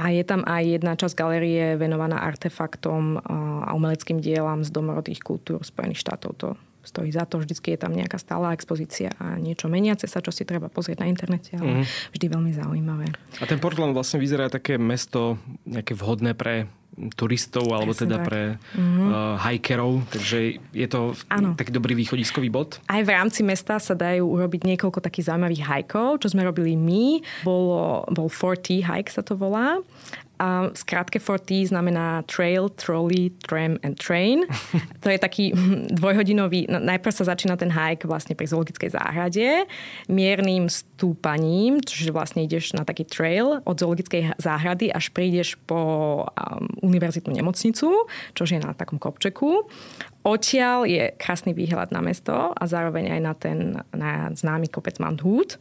A 0.00 0.08
je 0.08 0.24
tam 0.24 0.40
aj 0.48 0.80
jedna 0.80 0.96
časť 0.96 1.12
galerie 1.12 1.76
venovaná 1.76 2.24
artefaktom 2.24 3.20
a 3.20 3.68
umeleckým 3.76 4.24
dielam 4.24 4.64
z 4.64 4.72
domorodých 4.72 5.20
kultúr 5.20 5.60
Spojených 5.60 6.00
štátov. 6.00 6.30
To 6.40 6.48
stojí 6.80 7.12
za 7.12 7.28
to, 7.28 7.36
vždycky 7.36 7.76
je 7.76 7.84
tam 7.84 7.92
nejaká 7.92 8.16
stála 8.16 8.56
expozícia 8.56 9.12
a 9.20 9.36
niečo 9.36 9.68
meniace 9.68 10.08
sa, 10.08 10.24
čo 10.24 10.32
si 10.32 10.48
treba 10.48 10.72
pozrieť 10.72 11.04
na 11.04 11.12
internete, 11.12 11.52
ale 11.60 11.84
mm. 11.84 12.16
vždy 12.16 12.26
veľmi 12.32 12.52
zaujímavé. 12.56 13.06
A 13.38 13.44
ten 13.44 13.60
Portland 13.60 13.92
vlastne 13.92 14.16
vyzerá 14.16 14.48
také 14.48 14.80
mesto 14.80 15.36
nejaké 15.68 15.92
vhodné 15.92 16.32
pre 16.32 16.72
turistov 17.16 17.70
alebo 17.72 17.96
Presne 17.96 18.02
teda 18.04 18.16
tak. 18.20 18.26
pre 18.28 18.42
mm-hmm. 18.76 19.08
uh, 19.08 19.36
hikerov, 19.40 19.92
takže 20.12 20.60
je 20.76 20.88
to 20.90 21.16
ano. 21.32 21.56
taký 21.56 21.72
dobrý 21.72 21.96
východiskový 21.96 22.52
bod. 22.52 22.78
Aj 22.90 23.00
v 23.00 23.10
rámci 23.10 23.40
mesta 23.40 23.80
sa 23.80 23.96
dajú 23.96 24.28
urobiť 24.28 24.68
niekoľko 24.68 25.00
takých 25.00 25.32
zaujímavých 25.32 25.64
hajkov, 25.64 26.20
čo 26.20 26.36
sme 26.36 26.44
robili 26.44 26.76
my. 26.76 27.24
Bolo, 27.46 28.04
bol 28.12 28.28
4T 28.28 28.84
hike 28.84 29.08
sa 29.08 29.24
to 29.24 29.34
volá 29.34 29.80
a 30.40 30.72
skrátke 30.72 31.20
4T 31.20 31.68
znamená 31.68 32.24
Trail, 32.24 32.72
Trolley, 32.72 33.28
Tram 33.44 33.76
and 33.84 34.00
Train. 34.00 34.48
To 35.04 35.12
je 35.12 35.18
taký 35.20 35.52
dvojhodinový, 36.00 36.64
no, 36.72 36.80
najprv 36.80 37.12
sa 37.12 37.28
začína 37.28 37.60
ten 37.60 37.68
hike 37.68 38.08
vlastne 38.08 38.32
pri 38.32 38.48
zoologickej 38.48 38.96
záhrade, 38.96 39.68
miernym 40.08 40.72
stúpaním, 40.72 41.84
čiže 41.84 42.16
vlastne 42.16 42.40
ideš 42.48 42.72
na 42.72 42.88
taký 42.88 43.04
trail 43.04 43.60
od 43.68 43.76
zoologickej 43.76 44.40
záhrady 44.40 44.88
až 44.88 45.12
prídeš 45.12 45.60
po 45.68 46.24
um, 46.24 46.64
univerzitnú 46.80 47.36
nemocnicu, 47.36 48.08
čo 48.32 48.42
je 48.48 48.56
na 48.56 48.72
takom 48.72 48.96
kopčeku. 48.96 49.68
Odtiaľ 50.24 50.88
je 50.88 51.12
krásny 51.16 51.52
výhľad 51.56 51.92
na 51.92 52.00
mesto 52.00 52.52
a 52.52 52.62
zároveň 52.64 53.16
aj 53.16 53.20
na 53.20 53.32
ten 53.36 53.58
na 53.92 54.32
známy 54.32 54.68
kopec 54.68 54.96
Mount 55.00 55.20
Hood. 55.24 55.60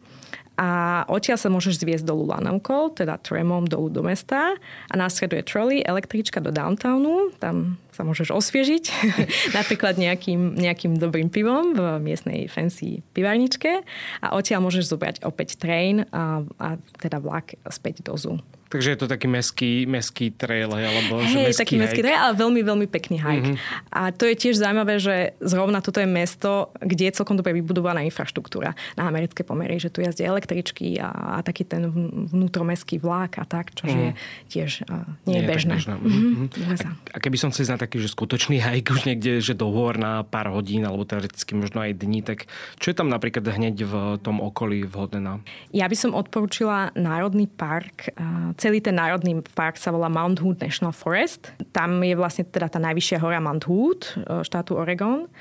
A 0.60 0.68
odtiaľ 1.08 1.40
sa 1.40 1.48
môžeš 1.48 1.80
zviesť 1.80 2.04
dolu 2.04 2.28
lanovkou, 2.28 2.92
teda 2.92 3.16
tramom 3.24 3.64
dolu 3.64 3.88
do 3.88 4.04
mesta. 4.04 4.60
A 4.92 4.94
následuje 5.00 5.48
trolley, 5.48 5.80
električka 5.80 6.44
do 6.44 6.52
downtownu, 6.52 7.32
tam 7.40 7.80
sa 7.92 8.08
môžeš 8.08 8.32
osviežiť, 8.32 8.86
napríklad 9.58 9.98
nejakým, 10.00 10.56
nejakým 10.56 10.98
dobrým 10.98 11.28
pivom 11.28 11.76
v 11.76 11.82
miestnej 12.00 12.48
fancy 12.48 13.02
pivarničke 13.14 13.82
a 14.24 14.28
odtiaľ 14.38 14.66
môžeš 14.66 14.90
zobrať 14.90 15.16
opäť 15.26 15.60
train 15.60 16.06
a, 16.10 16.46
a 16.60 16.68
teda 17.02 17.20
vlak 17.20 17.58
späť 17.70 18.06
do 18.06 18.16
zoo. 18.16 18.38
Takže 18.70 18.94
je 18.94 19.00
to 19.02 19.08
taký 19.10 19.26
meský, 19.26 19.90
meský 19.90 20.30
trail, 20.30 20.70
alebo 20.70 21.26
hey, 21.26 21.50
že 21.50 21.66
taký 21.66 21.82
meský 21.82 22.06
trail, 22.06 22.22
ale 22.22 22.38
veľmi, 22.38 22.62
veľmi 22.62 22.86
pekný 22.86 23.18
hike. 23.18 23.58
Mm-hmm. 23.58 23.90
A 23.90 24.14
to 24.14 24.30
je 24.30 24.38
tiež 24.38 24.62
zaujímavé, 24.62 25.02
že 25.02 25.34
zrovna 25.42 25.82
toto 25.82 25.98
je 25.98 26.06
mesto, 26.06 26.70
kde 26.78 27.10
je 27.10 27.18
celkom 27.18 27.34
dobre 27.34 27.58
vybudovaná 27.58 28.06
infraštruktúra 28.06 28.78
na 28.94 29.10
americké 29.10 29.42
pomery, 29.42 29.82
že 29.82 29.90
tu 29.90 30.06
jazdia 30.06 30.30
električky 30.30 31.02
a, 31.02 31.10
a 31.10 31.38
taký 31.42 31.66
ten 31.66 31.90
vnútromestský 32.30 33.02
vlák 33.02 33.42
a 33.42 33.46
tak, 33.50 33.74
čo 33.74 33.90
mm. 33.90 33.98
je 33.98 34.08
tiež 34.54 34.86
uh, 34.86 35.02
nie, 35.26 35.34
nie 35.34 35.38
je 35.42 35.44
bežné. 35.50 35.76
Mm-hmm. 35.82 36.86
A, 36.86 36.90
a 36.94 37.18
keby 37.18 37.42
som 37.42 37.50
chcel 37.50 37.74
znať 37.74 37.89
taký, 37.90 38.06
že 38.06 38.14
skutočný 38.14 38.62
hike 38.62 38.94
už 38.94 39.10
niekde, 39.10 39.42
že 39.42 39.58
dohovor 39.58 39.98
na 39.98 40.22
pár 40.22 40.54
hodín, 40.54 40.86
alebo 40.86 41.10
teoreticky 41.10 41.58
možno 41.58 41.82
aj 41.82 41.98
dní, 41.98 42.22
tak 42.22 42.46
čo 42.78 42.94
je 42.94 42.96
tam 43.02 43.10
napríklad 43.10 43.42
hneď 43.42 43.82
v 43.82 43.94
tom 44.22 44.38
okolí 44.38 44.86
vhodné 44.86 45.18
na? 45.18 45.42
Ja 45.74 45.90
by 45.90 45.98
som 45.98 46.14
odporúčila 46.14 46.94
Národný 46.94 47.50
park 47.50 48.14
celý 48.60 48.84
ten 48.84 49.00
národný 49.00 49.40
park 49.56 49.80
sa 49.80 49.96
volá 49.96 50.12
Mount 50.12 50.44
Hood 50.44 50.60
National 50.60 50.92
Forest. 50.92 51.56
Tam 51.72 52.04
je 52.04 52.14
vlastne 52.14 52.44
teda 52.44 52.68
tá 52.68 52.80
najvyššia 52.84 53.18
hora 53.24 53.40
Mount 53.40 53.64
Hood, 53.66 54.02
e, 54.20 54.44
štátu 54.44 54.76
Oregon. 54.76 55.32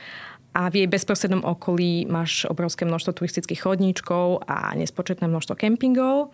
A 0.57 0.73
v 0.73 0.83
jej 0.83 0.88
bezprostrednom 0.90 1.45
okolí 1.45 2.09
máš 2.09 2.49
obrovské 2.49 2.88
množstvo 2.88 3.14
turistických 3.14 3.62
chodníčkov 3.62 4.49
a 4.49 4.73
nespočetné 4.75 5.28
množstvo 5.28 5.55
kempingov. 5.55 6.33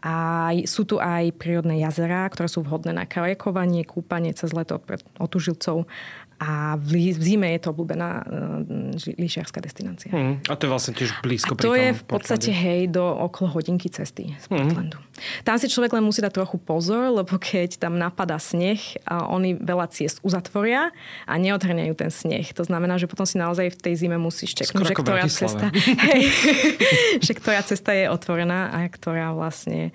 A 0.00 0.48
sú 0.64 0.86
tu 0.86 1.02
aj 1.02 1.34
prírodné 1.36 1.82
jazera, 1.82 2.24
ktoré 2.30 2.46
sú 2.46 2.62
vhodné 2.62 2.94
na 2.94 3.04
kajakovanie, 3.04 3.82
kúpanie 3.82 4.30
cez 4.32 4.54
leto 4.54 4.78
pre 4.78 5.02
otužilcov 5.18 5.90
a 6.38 6.78
v, 6.78 7.10
zime 7.18 7.50
je 7.58 7.60
to 7.66 7.74
obľúbená 7.74 8.10
uh, 8.22 9.18
lyžiarská 9.18 9.58
destinácia. 9.58 10.14
Hmm. 10.14 10.38
A 10.46 10.54
to 10.54 10.66
je 10.66 10.70
vlastne 10.70 10.94
tiež 10.94 11.18
blízko 11.18 11.58
a 11.58 11.58
to 11.58 11.74
je 11.74 11.90
v 11.90 12.04
podstate, 12.06 12.54
hej, 12.54 12.86
do 12.94 13.02
okolo 13.02 13.58
hodinky 13.58 13.90
cesty 13.90 14.38
z 14.38 14.46
mhm. 14.46 14.54
Portlandu. 14.54 14.98
Hmm. 15.02 15.42
Tam 15.42 15.58
si 15.58 15.66
človek 15.66 15.98
len 15.98 16.06
musí 16.06 16.22
dať 16.22 16.38
trochu 16.38 16.62
pozor, 16.62 17.10
lebo 17.10 17.34
keď 17.42 17.82
tam 17.82 17.98
napadá 17.98 18.38
sneh, 18.38 18.78
a 19.02 19.26
oni 19.26 19.58
veľa 19.58 19.90
ciest 19.90 20.22
uzatvoria 20.22 20.94
a 21.26 21.34
neodhrňajú 21.34 21.94
ten 21.98 22.10
sneh. 22.14 22.46
To 22.54 22.62
znamená, 22.62 23.02
že 23.02 23.10
potom 23.10 23.26
si 23.26 23.34
naozaj 23.34 23.74
v 23.74 23.78
tej 23.82 23.94
zime 24.06 24.14
musíš 24.14 24.54
čeknúť, 24.54 24.94
že 24.94 24.96
ktorá 24.96 25.26
cesta, 25.26 25.74
hej, 26.06 26.22
že 27.26 27.32
ktorá 27.34 27.66
cesta 27.66 27.90
je 27.90 28.06
otvorená 28.06 28.70
a 28.70 28.86
ktorá 28.86 29.34
vlastne, 29.34 29.90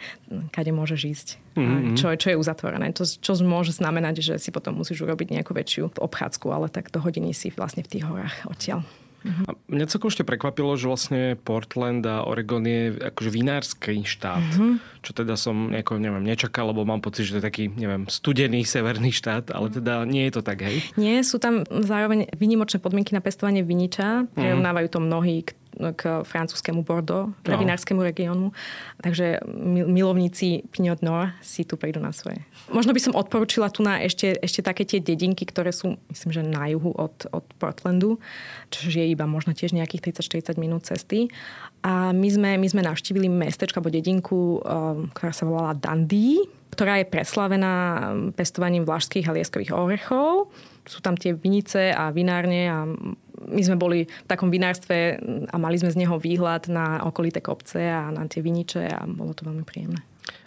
kade 0.51 0.75
môžeš 0.75 1.01
ísť. 1.07 1.27
Mm-hmm. 1.53 1.93
Čo, 1.93 2.17
čo 2.17 2.27
je 2.33 2.37
uzatvorené. 2.37 2.89
To, 2.97 3.05
čo 3.05 3.31
môže 3.45 3.77
znamenať, 3.77 4.25
že 4.25 4.33
si 4.41 4.49
potom 4.49 4.73
musíš 4.73 5.05
urobiť 5.05 5.37
nejakú 5.37 5.53
väčšiu 5.53 6.01
obchádzku, 6.01 6.47
ale 6.49 6.67
tak 6.69 6.89
do 6.89 6.97
hodiny 6.97 7.33
si 7.33 7.53
vlastne 7.53 7.85
v 7.85 7.91
tých 7.93 8.03
horách 8.09 8.49
odtiaľ. 8.49 8.81
A 9.23 9.55
mňa 9.71 9.87
celkom 9.87 10.11
ešte 10.11 10.27
prekvapilo, 10.27 10.75
že 10.75 10.91
vlastne 10.91 11.39
Portland 11.39 12.03
a 12.03 12.27
Oregon 12.27 12.59
je 12.67 12.91
akože 12.99 13.31
vinársky 13.31 14.03
štát. 14.03 14.43
Uh-huh. 14.43 14.83
Čo 14.99 15.11
teda 15.15 15.39
som 15.39 15.71
nejako, 15.71 15.95
neviem, 15.95 16.27
nečakal, 16.27 16.75
lebo 16.75 16.83
mám 16.83 16.99
pocit, 16.99 17.31
že 17.31 17.39
to 17.39 17.39
je 17.39 17.47
taký, 17.47 17.63
neviem, 17.71 18.03
studený 18.11 18.67
severný 18.67 19.15
štát, 19.15 19.55
ale 19.55 19.71
teda 19.71 20.03
nie 20.03 20.27
je 20.27 20.33
to 20.35 20.41
tak, 20.43 20.67
hej? 20.67 20.83
Nie, 20.99 21.23
sú 21.23 21.39
tam 21.39 21.63
zároveň 21.63 22.35
vynimočné 22.35 22.83
podmienky 22.83 23.15
na 23.15 23.23
pestovanie 23.23 23.63
viniča. 23.63 24.27
Prirovnávajú 24.35 24.87
to 24.91 24.99
mnohí, 24.99 25.47
k 25.47 25.55
francúzskému 26.23 26.85
Bordeaux, 26.85 27.33
k 27.41 27.53
no. 27.53 27.59
vinárskému 27.59 28.01
regiónu. 28.01 28.53
Takže 29.01 29.41
milovníci 29.89 30.67
Pinot 30.69 31.01
Noir 31.01 31.33
si 31.41 31.65
tu 31.65 31.75
prídu 31.75 31.99
na 31.99 32.13
svoje. 32.13 32.41
Možno 32.69 32.93
by 32.93 33.01
som 33.01 33.13
odporúčila 33.17 33.73
tu 33.73 33.81
na 33.81 33.99
ešte, 34.01 34.37
ešte 34.39 34.61
také 34.61 34.85
tie 34.85 35.01
dedinky, 35.01 35.43
ktoré 35.43 35.73
sú, 35.73 35.97
myslím, 36.13 36.31
že 36.31 36.41
na 36.45 36.69
juhu 36.69 36.93
od, 36.93 37.15
od 37.33 37.45
Portlandu, 37.57 38.21
čo 38.69 38.89
je 38.89 39.05
iba 39.05 39.25
možno 39.25 39.51
tiež 39.57 39.73
nejakých 39.73 40.13
30-40 40.13 40.61
minút 40.61 40.85
cesty. 40.85 41.29
A 41.83 42.15
my 42.15 42.29
sme, 42.31 42.55
my 42.55 42.67
sme 42.69 42.81
navštívili 42.85 43.27
mestečko 43.27 43.81
alebo 43.81 43.91
dedinku, 43.91 44.63
um, 44.63 45.11
ktorá 45.11 45.31
sa 45.35 45.43
volala 45.43 45.75
Dundee, 45.75 46.39
ktorá 46.73 46.97
je 46.97 47.05
preslavená 47.05 47.73
pestovaním 48.33 48.87
vlašských 48.87 49.29
a 49.29 49.35
lieskových 49.35 49.75
orechov. 49.77 50.49
Sú 50.83 50.99
tam 50.99 51.15
tie 51.15 51.31
vinice 51.31 51.95
a 51.95 52.11
vinárne 52.11 52.61
a 52.67 52.83
my 53.43 53.61
sme 53.63 53.75
boli 53.75 54.07
v 54.07 54.27
takom 54.27 54.47
vinárstve 54.47 55.19
a 55.51 55.55
mali 55.59 55.75
sme 55.79 55.91
z 55.91 55.99
neho 55.99 56.15
výhľad 56.15 56.71
na 56.71 57.03
okolité 57.03 57.43
kopce 57.43 57.79
a 57.83 58.07
na 58.11 58.23
tie 58.27 58.39
viniče 58.39 58.87
a 58.87 59.03
bolo 59.07 59.35
to 59.35 59.43
veľmi 59.43 59.67
príjemné. 59.67 59.99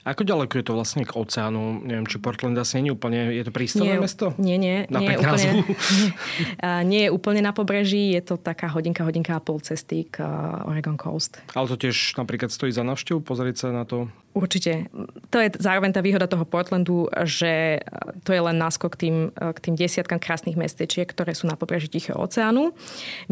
Ako 0.06 0.22
ďaleko 0.22 0.62
je 0.62 0.64
to 0.64 0.72
vlastne 0.78 1.02
k 1.02 1.10
oceánu? 1.18 1.82
Neviem, 1.82 2.06
či 2.06 2.22
Portland 2.22 2.54
asi 2.54 2.78
nie 2.78 2.94
je 2.94 2.96
úplne, 2.96 3.20
je 3.34 3.42
to 3.42 3.50
prístavné 3.50 3.98
mesto? 3.98 4.38
Nie, 4.38 4.54
nie. 4.54 4.86
Na 4.86 5.02
nie, 5.02 5.10
je 5.10 5.18
úplne, 5.18 5.50
nie, 6.86 6.86
nie 6.86 7.00
je 7.06 7.10
úplne 7.10 7.42
na 7.42 7.50
pobreží, 7.50 8.14
je 8.14 8.22
to 8.22 8.38
taká 8.38 8.70
hodinka, 8.70 9.02
hodinka 9.02 9.34
a 9.34 9.42
pol 9.42 9.58
cesty 9.58 10.06
k 10.06 10.22
Oregon 10.62 10.94
Coast. 10.94 11.42
Ale 11.58 11.66
to 11.66 11.74
tiež 11.74 12.14
napríklad 12.14 12.54
stojí 12.54 12.70
za 12.70 12.86
návštevu, 12.86 13.18
pozrieť 13.18 13.66
sa 13.66 13.68
na 13.74 13.82
to? 13.82 14.06
Určite. 14.36 14.92
To 15.32 15.40
je 15.40 15.48
zároveň 15.56 15.96
tá 15.96 16.04
výhoda 16.04 16.28
toho 16.28 16.44
Portlandu, 16.44 17.08
že 17.24 17.80
to 18.20 18.36
je 18.36 18.40
len 18.44 18.60
náskok 18.60 18.92
k 18.92 19.08
tým, 19.08 19.16
k 19.32 19.58
tým 19.64 19.80
desiatkam 19.80 20.20
krásnych 20.20 20.60
mestečiek, 20.60 21.08
ktoré 21.08 21.32
sú 21.32 21.48
na 21.48 21.56
pobreží 21.56 21.88
Tichého 21.88 22.20
oceánu. 22.20 22.76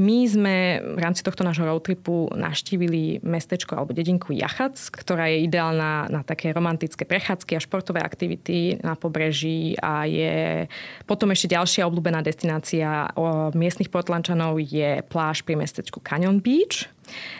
My 0.01 0.25
sme 0.25 0.81
v 0.81 0.99
rámci 1.05 1.21
tohto 1.21 1.45
nášho 1.45 1.69
roadtripu 1.69 2.33
naštívili 2.33 3.21
mestečko 3.21 3.77
alebo 3.77 3.93
dedinku 3.93 4.33
Jachac, 4.33 4.81
ktorá 4.97 5.29
je 5.29 5.45
ideálna 5.45 6.09
na 6.09 6.25
také 6.25 6.57
romantické 6.57 7.05
prechádzky 7.05 7.53
a 7.53 7.61
športové 7.61 8.01
aktivity 8.01 8.81
na 8.81 8.97
pobreží 8.97 9.77
a 9.85 10.09
je 10.09 10.65
potom 11.05 11.29
ešte 11.37 11.53
ďalšia 11.53 11.85
obľúbená 11.85 12.25
destinácia 12.25 13.13
miestnych 13.53 13.93
portlančanov 13.93 14.57
je 14.57 15.05
pláž 15.13 15.45
pri 15.45 15.61
mestečku 15.61 16.01
Canyon 16.01 16.41
Beach 16.41 16.89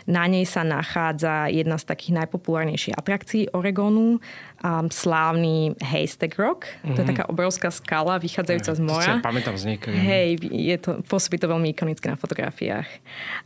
na 0.05 0.25
nej 0.29 0.45
sa 0.45 0.63
nachádza 0.63 1.49
jedna 1.49 1.77
z 1.81 1.85
takých 1.85 2.25
najpopulárnejších 2.25 2.95
atrakcií 2.97 3.43
Oregonu, 3.53 4.19
um, 4.65 4.87
slávny 4.89 5.77
Haystack 5.81 6.41
Rock. 6.41 6.65
Mm-hmm. 6.67 6.95
To 6.95 6.99
je 7.01 7.07
mhm. 7.07 7.13
taká 7.13 7.25
obrovská 7.29 7.69
skala 7.69 8.17
vychádzajúca 8.17 8.73
z 8.73 8.81
mora. 8.81 9.13
To 9.21 9.25
pamätám 9.25 9.57
z 9.61 9.65
niekedy. 9.77 9.97
Hej, 9.97 10.29
je 10.49 10.77
to, 10.81 10.91
pôsobí 11.05 11.37
to 11.37 11.47
veľmi 11.51 11.77
ikonické 11.77 12.09
na 12.09 12.17
fotografiách. 12.17 12.89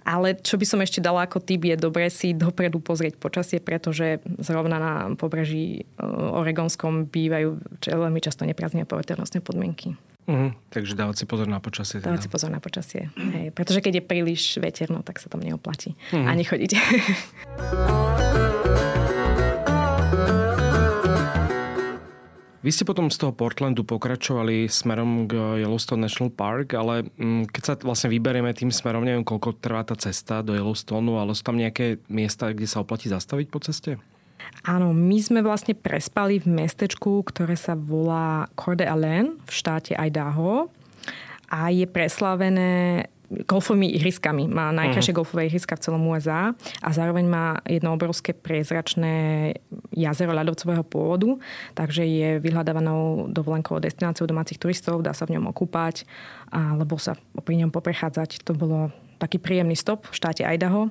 Ale 0.07 0.39
čo 0.39 0.55
by 0.55 0.67
som 0.67 0.79
ešte 0.81 1.03
dala 1.03 1.27
ako 1.27 1.43
tip, 1.43 1.67
je 1.67 1.75
dobre 1.75 2.07
si 2.09 2.33
dopredu 2.33 2.79
pozrieť 2.79 3.19
počasie, 3.19 3.59
pretože 3.59 4.23
zrovna 4.39 4.79
na 4.79 4.95
pobreží 5.19 5.85
uh, 5.99 6.39
Oregonskom 6.41 7.11
bývajú 7.11 7.59
veľmi 7.83 8.21
často 8.23 8.47
nepriaznivé 8.47 8.87
poveternostné 8.87 9.43
podmienky. 9.43 9.99
Uh-huh. 10.29 10.53
Takže 10.69 10.93
dávať 10.93 11.17
si 11.21 11.25
pozor 11.25 11.49
na 11.49 11.57
počasie. 11.57 12.05
Teda. 12.05 12.13
Dávať 12.13 12.29
si 12.29 12.31
pozor 12.31 12.53
na 12.53 12.61
počasie. 12.61 13.09
Hej, 13.17 13.49
pretože 13.57 13.81
keď 13.81 13.93
je 13.99 14.05
príliš 14.05 14.61
veterno, 14.61 15.01
tak 15.01 15.17
sa 15.25 15.33
tam 15.33 15.41
neoplatí. 15.41 15.97
Uh-huh. 16.13 16.29
Ani 16.29 16.45
chodiť. 16.45 16.71
Vy 22.59 22.75
ste 22.75 22.85
potom 22.85 23.09
z 23.09 23.17
toho 23.17 23.33
Portlandu 23.33 23.81
pokračovali 23.81 24.69
smerom 24.69 25.25
k 25.25 25.65
Yellowstone 25.65 26.05
National 26.05 26.29
Park, 26.29 26.77
ale 26.77 27.09
mm, 27.17 27.49
keď 27.49 27.63
sa 27.65 27.75
vlastne 27.81 28.13
vyberieme 28.13 28.53
tým 28.53 28.69
smerom, 28.69 29.09
neviem, 29.09 29.25
koľko 29.25 29.57
trvá 29.57 29.87
tá 29.89 29.97
cesta 29.97 30.45
do 30.45 30.53
Yellowstoneu, 30.53 31.17
ale 31.17 31.33
sú 31.33 31.47
tam 31.49 31.57
nejaké 31.57 32.03
miesta, 32.13 32.53
kde 32.53 32.69
sa 32.69 32.85
oplatí 32.85 33.09
zastaviť 33.09 33.47
po 33.49 33.65
ceste? 33.65 33.97
Áno, 34.67 34.93
my 34.93 35.19
sme 35.23 35.41
vlastne 35.41 35.73
prespali 35.73 36.43
v 36.43 36.51
mestečku, 36.51 37.25
ktoré 37.25 37.57
sa 37.57 37.73
volá 37.73 38.51
Coeur 38.59 38.77
d'Alene 38.77 39.41
v 39.45 39.51
štáte 39.51 39.97
Idaho 39.97 40.69
a 41.49 41.73
je 41.73 41.89
preslavené 41.89 43.07
golfovými 43.29 43.93
ihriskami. 44.01 44.49
Má 44.49 44.73
najkrajšie 44.73 45.13
uh-huh. 45.13 45.21
golfové 45.21 45.53
ihriska 45.53 45.77
v 45.77 45.85
celom 45.85 46.01
USA 46.09 46.57
a 46.81 46.89
zároveň 46.89 47.29
má 47.29 47.61
jedno 47.69 47.93
obrovské 47.93 48.33
priezračné 48.33 49.53
jazero 49.93 50.33
ľadovcového 50.33 50.85
pôvodu, 50.85 51.37
takže 51.77 52.09
je 52.09 52.29
vyhľadávanou 52.41 53.29
dovolenkovou 53.29 53.85
destináciou 53.85 54.25
domácich 54.25 54.57
turistov, 54.57 55.05
dá 55.05 55.13
sa 55.13 55.29
v 55.29 55.37
ňom 55.37 55.53
okúpať 55.53 56.09
alebo 56.49 56.97
sa 56.97 57.21
pri 57.45 57.61
ňom 57.65 57.71
poprechádzať. 57.73 58.49
To 58.49 58.57
bolo 58.57 58.89
taký 59.21 59.37
príjemný 59.37 59.77
stop 59.77 60.09
v 60.09 60.17
štáte 60.17 60.47
Idaho. 60.49 60.89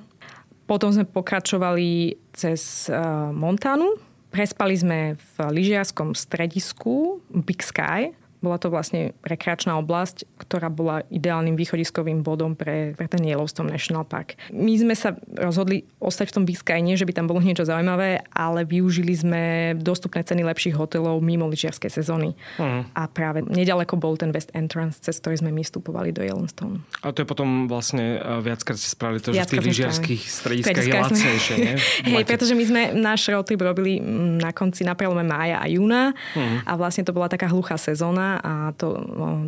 Potom 0.68 0.92
sme 0.92 1.08
pokračovali 1.08 2.20
cez 2.36 2.92
uh, 2.92 3.32
Montanu. 3.32 3.96
Prespali 4.28 4.76
sme 4.76 5.16
v 5.16 5.34
lyžiarskom 5.48 6.12
stredisku 6.12 7.24
Big 7.32 7.64
Sky. 7.64 8.12
Bola 8.38 8.60
to 8.60 8.70
vlastne 8.70 9.16
rekreačná 9.26 9.74
oblasť, 9.82 10.28
ktorá 10.38 10.70
bola 10.70 11.02
ideálnym 11.10 11.58
východiskovým 11.58 12.22
bodom 12.22 12.54
pre, 12.54 12.94
pre 12.94 13.10
ten 13.10 13.22
Yellowstone 13.26 13.74
National 13.74 14.06
Park. 14.06 14.38
My 14.54 14.78
sme 14.78 14.94
sa 14.94 15.18
rozhodli 15.34 15.82
ostať 15.98 16.30
v 16.30 16.34
tom 16.34 16.44
Biscay, 16.46 16.78
nie 16.78 16.94
že 16.94 17.06
by 17.06 17.14
tam 17.18 17.26
bolo 17.26 17.42
niečo 17.42 17.66
zaujímavé, 17.66 18.22
ale 18.30 18.62
využili 18.62 19.14
sme 19.14 19.42
dostupné 19.78 20.22
ceny 20.22 20.46
lepších 20.46 20.78
hotelov 20.78 21.18
mimo 21.18 21.50
lyžiarskej 21.50 21.90
sezóny. 21.90 22.38
Uh-huh. 22.62 22.86
A 22.94 23.02
práve 23.10 23.42
nedaleko 23.42 23.98
bol 23.98 24.14
ten 24.14 24.30
West 24.30 24.54
Entrance, 24.54 25.02
cez 25.02 25.18
ktorý 25.18 25.42
sme 25.42 25.50
my 25.50 25.66
vstupovali 25.66 26.14
do 26.14 26.22
Yellowstone. 26.22 26.82
A 27.02 27.10
to 27.10 27.22
je 27.22 27.26
potom 27.26 27.66
vlastne 27.66 28.22
viackrát 28.42 28.78
ste 28.78 28.94
spravili 28.94 29.18
to, 29.18 29.34
viackrát 29.34 29.50
že 29.50 29.50
v 29.50 29.52
tých 29.58 29.68
lyžiarských 29.74 30.22
strediskách 30.22 30.86
je 30.86 30.94
lacnejšie, 30.94 31.54
nie? 31.58 31.74
Hej, 32.14 32.24
pretože 32.26 32.54
my 32.54 32.64
sme 32.64 32.82
náš 32.94 33.26
road 33.30 33.46
trip 33.46 33.58
robili 33.58 33.98
na 34.38 34.54
konci, 34.54 34.86
na 34.86 34.94
prelome 34.94 35.26
mája 35.26 35.58
a 35.58 35.66
júna 35.66 36.14
uh-huh. 36.14 36.66
a 36.66 36.72
vlastne 36.78 37.02
to 37.02 37.10
bola 37.10 37.26
taká 37.26 37.50
hluchá 37.50 37.74
sezóna 37.74 38.27
a 38.36 38.52
to, 38.76 39.00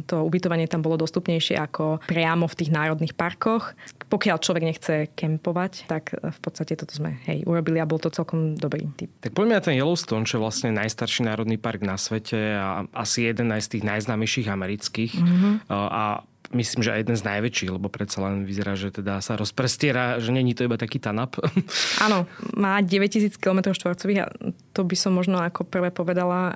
to 0.08 0.24
ubytovanie 0.24 0.64
tam 0.64 0.80
bolo 0.80 0.96
dostupnejšie 0.96 1.60
ako 1.60 2.00
priamo 2.08 2.48
v 2.48 2.56
tých 2.56 2.70
národných 2.72 3.12
parkoch. 3.12 3.76
Pokiaľ 4.08 4.36
človek 4.40 4.64
nechce 4.64 4.94
kempovať, 5.12 5.84
tak 5.84 6.16
v 6.16 6.38
podstate 6.40 6.74
toto 6.80 6.96
sme 6.96 7.20
hej, 7.28 7.44
urobili 7.44 7.78
a 7.82 7.86
bol 7.86 8.00
to 8.00 8.08
celkom 8.08 8.56
dobrý 8.56 8.88
typ. 8.96 9.12
Tak 9.20 9.36
poďme 9.36 9.60
na 9.60 9.62
ten 9.62 9.76
Yellowstone, 9.76 10.24
čo 10.24 10.40
je 10.40 10.44
vlastne 10.44 10.70
najstarší 10.72 11.28
národný 11.28 11.60
park 11.60 11.84
na 11.84 12.00
svete 12.00 12.56
a 12.56 12.88
asi 12.96 13.28
jeden 13.28 13.52
z 13.52 13.66
tých 13.66 13.84
najznámejších 13.84 14.48
amerických. 14.48 15.12
Mm-hmm. 15.20 15.54
A 15.68 16.24
myslím, 16.50 16.82
že 16.82 16.90
aj 16.90 17.00
jeden 17.06 17.16
z 17.16 17.26
najväčších, 17.26 17.70
lebo 17.70 17.86
predsa 17.86 18.26
len 18.26 18.42
vyzerá, 18.42 18.74
že 18.74 18.90
teda 18.90 19.22
sa 19.22 19.38
rozprestiera, 19.38 20.18
že 20.18 20.34
není 20.34 20.54
to 20.54 20.66
iba 20.66 20.74
taký 20.74 20.98
tanap. 20.98 21.38
Áno, 22.06 22.26
má 22.58 22.82
9000 22.82 23.38
km 23.38 23.70
štvorcových 23.70 24.20
a 24.22 24.26
to 24.74 24.82
by 24.82 24.96
som 24.98 25.14
možno 25.14 25.38
ako 25.38 25.62
prvé 25.62 25.94
povedala, 25.94 26.54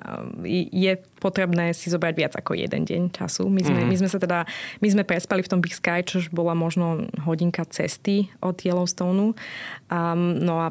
je 0.75 0.99
potrebné 1.23 1.71
si 1.75 1.95
zobrať 1.95 2.15
viac 2.15 2.33
ako 2.35 2.59
jeden 2.59 2.83
deň 2.83 3.03
času. 3.15 3.47
My 3.47 3.63
sme, 3.63 3.87
mm-hmm. 3.87 3.91
my 3.91 3.97
sme 4.03 4.09
sa 4.11 4.19
teda, 4.19 4.39
my 4.83 4.89
sme 4.91 5.03
prespali 5.07 5.47
v 5.47 5.51
tom 5.51 5.63
Big 5.63 5.75
Sky, 5.75 6.03
čož 6.03 6.35
bola 6.35 6.59
možno 6.59 7.07
hodinka 7.23 7.63
cesty 7.71 8.31
od 8.43 8.59
Yellowstoneu. 8.67 9.39
Um, 9.91 10.21
no 10.43 10.59
a 10.59 10.69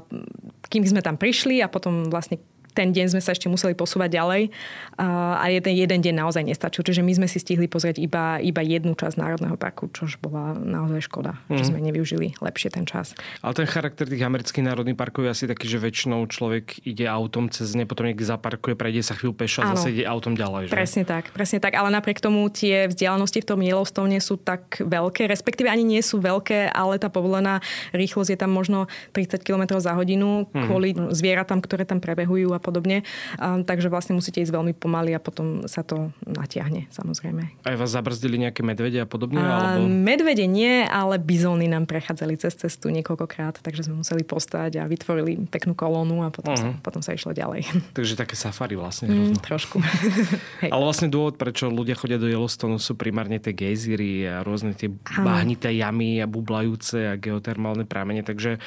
kým 0.67 0.83
sme 0.83 0.99
tam 0.99 1.15
prišli 1.15 1.63
a 1.63 1.71
potom 1.71 2.11
vlastne 2.11 2.43
ten 2.73 2.89
deň 2.91 3.17
sme 3.17 3.21
sa 3.21 3.31
ešte 3.33 3.47
museli 3.47 3.77
posúvať 3.77 4.17
ďalej 4.17 4.49
a 4.97 5.45
jeden, 5.49 5.73
jeden 5.77 5.99
deň 6.01 6.13
naozaj 6.25 6.43
nestačil. 6.45 6.85
Čiže 6.85 7.05
my 7.05 7.13
sme 7.23 7.27
si 7.29 7.37
stihli 7.37 7.69
pozrieť 7.69 8.01
iba, 8.01 8.41
iba 8.41 8.61
jednu 8.65 8.97
časť 8.97 9.15
Národného 9.17 9.55
parku, 9.57 9.89
čož 9.93 10.17
bola 10.17 10.57
naozaj 10.57 11.05
škoda, 11.05 11.37
mm. 11.47 11.57
že 11.57 11.63
mhm. 11.63 11.69
sme 11.69 11.79
nevyužili 11.85 12.27
lepšie 12.41 12.69
ten 12.73 12.85
čas. 12.89 13.13
Ale 13.45 13.53
ten 13.53 13.69
charakter 13.69 14.09
tých 14.09 14.25
amerických 14.25 14.65
národných 14.65 14.97
parkov 14.97 15.29
je 15.29 15.31
asi 15.31 15.45
taký, 15.45 15.69
že 15.69 15.77
väčšinou 15.77 16.25
človek 16.27 16.83
ide 16.83 17.05
autom 17.05 17.47
cez 17.53 17.77
ne, 17.77 17.85
potom 17.85 18.09
niekde 18.09 18.25
zaparkuje, 18.25 18.73
prejde 18.73 19.05
sa 19.05 19.13
chvíľu 19.13 19.37
pešo 19.37 19.61
a 19.61 19.77
zase 19.77 19.93
ide 19.93 20.03
autom 20.09 20.33
ďalej. 20.33 20.69
Že? 20.69 20.73
Presne 20.73 21.03
tak, 21.05 21.29
presne 21.35 21.59
tak. 21.61 21.77
Ale 21.77 21.93
napriek 21.93 22.17
tomu 22.17 22.49
tie 22.49 22.89
vzdialenosti 22.89 23.43
v 23.43 23.47
tom 23.47 23.59
Yellowstone 23.61 24.17
sú 24.17 24.41
tak 24.41 24.81
veľké, 24.81 25.29
respektíve 25.29 25.69
ani 25.69 25.85
nie 25.85 26.01
sú 26.01 26.17
veľké, 26.23 26.73
ale 26.73 26.97
tá 26.97 27.11
povolená 27.11 27.59
rýchlosť 27.93 28.29
je 28.33 28.39
tam 28.39 28.51
možno 28.55 28.89
30 29.13 29.43
km 29.43 29.77
za 29.77 29.93
hodinu 29.93 30.49
mm. 30.49 30.63
kvôli 30.65 30.89
zvieratám, 30.95 31.59
ktoré 31.59 31.83
tam 31.83 31.99
prebehujú 31.99 32.55
a 32.55 32.62
podobne. 32.63 33.03
Um, 33.35 33.67
takže 33.67 33.91
vlastne 33.91 34.15
musíte 34.15 34.39
ísť 34.39 34.55
veľmi 34.55 34.73
pomaly 34.73 35.11
a 35.11 35.19
potom 35.19 35.67
sa 35.67 35.83
to 35.83 36.15
natiahne, 36.23 36.87
samozrejme. 36.87 37.67
Aj 37.67 37.75
vás 37.75 37.91
zabrzdili 37.91 38.39
nejaké 38.39 38.63
medvede 38.63 39.03
a 39.03 39.07
podobne? 39.07 39.43
Alebo... 39.43 39.91
Medvede 39.91 40.47
nie, 40.47 40.87
ale 40.87 41.19
bizóny 41.19 41.67
nám 41.67 41.83
prechádzali 41.83 42.39
cez 42.39 42.55
cestu 42.55 42.87
niekoľkokrát, 42.95 43.59
takže 43.59 43.91
sme 43.91 43.99
museli 43.99 44.23
postať 44.23 44.79
a 44.79 44.87
vytvorili 44.87 45.43
peknú 45.51 45.75
kolónu 45.75 46.23
a 46.23 46.31
potom, 46.31 46.55
uh-huh. 46.55 46.63
sa, 46.63 46.69
mhm. 46.71 46.79
potom 46.79 47.01
sa 47.03 47.11
išlo 47.11 47.35
ďalej. 47.35 47.67
Takže 47.97 48.15
také 48.15 48.39
safari 48.39 48.79
vlastne. 48.79 49.11
Mm, 49.11 49.41
trošku. 49.41 49.83
ale 50.73 50.81
vlastne 50.81 51.09
dôvod, 51.11 51.35
prečo 51.35 51.67
ľudia 51.67 51.97
chodia 51.97 52.21
do 52.21 52.29
Yellowstone 52.29 52.79
sú 52.79 52.95
primárne 52.95 53.41
tie 53.41 53.51
gejzíry 53.51 54.29
a 54.29 54.45
rôzne 54.45 54.77
tie 54.77 54.87
bahnité 55.19 55.73
jamy 55.73 56.21
a 56.21 56.29
bublajúce 56.29 57.09
a 57.09 57.19
geotermálne 57.19 57.83
prámene. 57.83 58.21
Takže 58.21 58.57
e, 58.57 58.59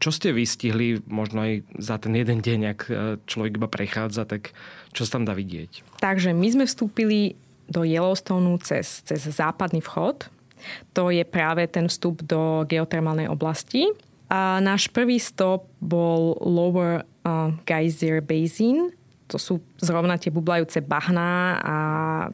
čo 0.00 0.10
ste 0.10 0.32
vystihli 0.32 0.98
možno 1.06 1.44
aj 1.44 1.52
za 1.76 2.00
ten 2.00 2.16
jeden 2.16 2.40
deň, 2.40 2.60
ak 2.72 2.80
e, 2.88 2.92
človek 3.28 3.60
iba 3.60 3.68
prechádza, 3.68 4.24
tak 4.24 4.56
čo 4.96 5.04
sa 5.04 5.20
tam 5.20 5.28
dá 5.28 5.36
vidieť? 5.36 6.00
Takže 6.00 6.32
my 6.32 6.48
sme 6.48 6.64
vstúpili 6.64 7.36
do 7.68 7.84
Yellowstoneu 7.84 8.56
cez, 8.64 9.04
cez 9.04 9.20
západný 9.28 9.84
vchod. 9.84 10.32
To 10.96 11.12
je 11.12 11.22
práve 11.22 11.68
ten 11.70 11.86
vstup 11.86 12.24
do 12.24 12.64
geotermálnej 12.66 13.28
oblasti. 13.28 13.92
A 14.28 14.58
náš 14.60 14.88
prvý 14.90 15.20
stop 15.20 15.68
bol 15.80 16.36
Lower 16.40 17.04
uh, 17.24 17.52
Geyser 17.64 18.20
Basin, 18.24 18.92
to 19.28 19.36
sú 19.36 19.60
zrovna 19.78 20.16
tie 20.16 20.32
bublajúce 20.32 20.80
bahná 20.80 21.60
a 21.60 21.76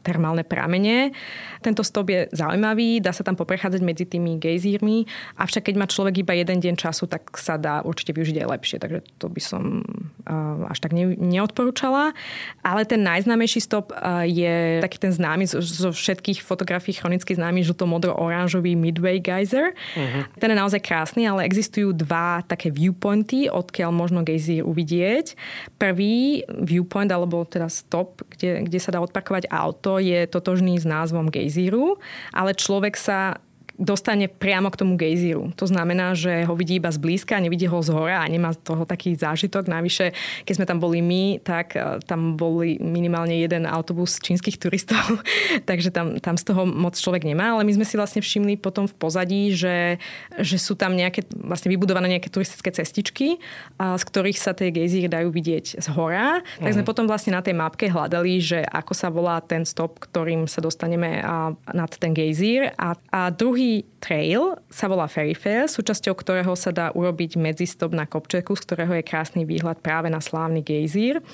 termálne 0.06 0.46
pramene. 0.46 1.10
Tento 1.58 1.82
stop 1.82 2.08
je 2.08 2.30
zaujímavý, 2.30 3.02
dá 3.02 3.10
sa 3.10 3.26
tam 3.26 3.34
poprechádzať 3.34 3.82
medzi 3.82 4.04
tými 4.06 4.38
gejzírmi, 4.38 5.04
avšak 5.36 5.68
keď 5.68 5.74
má 5.74 5.86
človek 5.90 6.22
iba 6.22 6.32
jeden 6.38 6.62
deň 6.62 6.74
času, 6.78 7.10
tak 7.10 7.34
sa 7.34 7.58
dá 7.58 7.82
určite 7.82 8.14
využiť 8.14 8.44
aj 8.44 8.48
lepšie, 8.48 8.76
takže 8.78 9.00
to 9.18 9.26
by 9.26 9.42
som 9.42 9.82
uh, 10.30 10.70
až 10.70 10.78
tak 10.78 10.94
ne, 10.94 11.18
neodporúčala. 11.18 12.14
Ale 12.62 12.86
ten 12.86 13.02
najznámejší 13.02 13.60
stop 13.60 13.90
uh, 13.90 14.22
je 14.22 14.78
taký 14.80 15.02
ten 15.02 15.10
známy 15.10 15.50
zo 15.50 15.90
všetkých 15.90 16.40
fotografií 16.40 16.94
chronicky 16.94 17.34
známy 17.34 17.66
žlto-modro-oranžový 17.66 18.78
Midway 18.78 19.18
Geyser. 19.18 19.74
Uh-huh. 19.74 20.22
Ten 20.38 20.54
je 20.54 20.56
naozaj 20.56 20.80
krásny, 20.80 21.26
ale 21.26 21.44
existujú 21.44 21.90
dva 21.90 22.46
také 22.46 22.70
viewpointy, 22.70 23.50
odkiaľ 23.50 23.90
možno 23.90 24.22
gejzír 24.22 24.62
uvidieť. 24.64 25.36
Prvý 25.76 26.46
view 26.48 26.84
viewpoint 26.84 27.08
alebo 27.08 27.33
teda 27.42 27.66
stop, 27.66 28.22
kde, 28.30 28.62
kde 28.70 28.78
sa 28.78 28.94
dá 28.94 29.02
odparkovať 29.02 29.50
auto, 29.50 29.98
je 29.98 30.30
totožný 30.30 30.78
s 30.78 30.86
názvom 30.86 31.26
gejzíru, 31.26 31.98
ale 32.30 32.54
človek 32.54 32.94
sa 32.94 33.42
dostane 33.74 34.30
priamo 34.30 34.70
k 34.70 34.78
tomu 34.78 34.94
gejzíru. 34.94 35.50
To 35.58 35.66
znamená, 35.66 36.14
že 36.14 36.46
ho 36.46 36.54
vidí 36.54 36.78
iba 36.78 36.94
zblízka, 36.94 37.42
nevidí 37.42 37.66
ho 37.66 37.82
z 37.82 37.90
hora 37.90 38.22
a 38.22 38.30
nemá 38.30 38.54
z 38.54 38.62
toho 38.62 38.86
taký 38.86 39.18
zážitok. 39.18 39.66
Navyše, 39.66 40.14
keď 40.46 40.54
sme 40.54 40.66
tam 40.66 40.78
boli 40.78 41.02
my, 41.02 41.42
tak 41.42 41.74
e, 41.74 41.98
tam 42.06 42.38
boli 42.38 42.78
minimálne 42.78 43.34
jeden 43.34 43.66
autobus 43.66 44.22
čínskych 44.22 44.62
turistov, 44.62 45.02
takže 45.68 45.90
tam, 45.90 46.22
tam 46.22 46.38
z 46.38 46.54
toho 46.54 46.62
moc 46.62 46.94
človek 46.94 47.26
nemá. 47.26 47.58
Ale 47.58 47.66
my 47.66 47.82
sme 47.82 47.86
si 47.86 47.98
vlastne 47.98 48.22
všimli 48.22 48.62
potom 48.62 48.86
v 48.86 48.94
pozadí, 48.94 49.50
že, 49.50 49.98
že 50.38 50.54
sú 50.54 50.78
tam 50.78 50.94
nejaké 50.94 51.26
vlastne 51.34 51.66
vybudované 51.74 52.14
nejaké 52.14 52.30
turistické 52.30 52.70
cestičky, 52.70 53.42
a, 53.74 53.98
z 53.98 54.04
ktorých 54.06 54.38
sa 54.38 54.54
tie 54.54 54.70
gejzíry 54.70 55.10
dajú 55.10 55.34
vidieť 55.34 55.82
z 55.82 55.86
hora. 55.98 56.46
Tak 56.62 56.70
sme 56.78 56.86
mhm. 56.86 56.90
potom 56.94 57.10
vlastne 57.10 57.34
na 57.34 57.42
tej 57.42 57.58
mapke 57.58 57.90
hľadali, 57.90 58.38
že 58.38 58.62
ako 58.62 58.92
sa 58.94 59.10
volá 59.10 59.42
ten 59.42 59.66
stop, 59.66 59.98
ktorým 59.98 60.46
sa 60.46 60.62
dostaneme 60.62 61.18
a, 61.26 61.50
nad 61.74 61.90
ten 61.90 62.14
gejzír. 62.14 62.70
A, 62.78 62.94
a 63.10 63.34
druhý 63.34 63.63
Druhý 63.64 63.88
trail 63.96 64.60
sa 64.68 64.92
volá 64.92 65.08
Fair, 65.08 65.64
súčasťou 65.72 66.12
ktorého 66.12 66.52
sa 66.52 66.68
dá 66.68 66.92
urobiť 66.92 67.40
medzistop 67.40 67.96
na 67.96 68.04
kopčeku, 68.04 68.52
z 68.52 68.60
ktorého 68.60 68.92
je 69.00 69.08
krásny 69.08 69.48
výhľad 69.48 69.80
práve 69.80 70.12
na 70.12 70.20
slávny 70.20 70.60
gejzír 70.60 71.24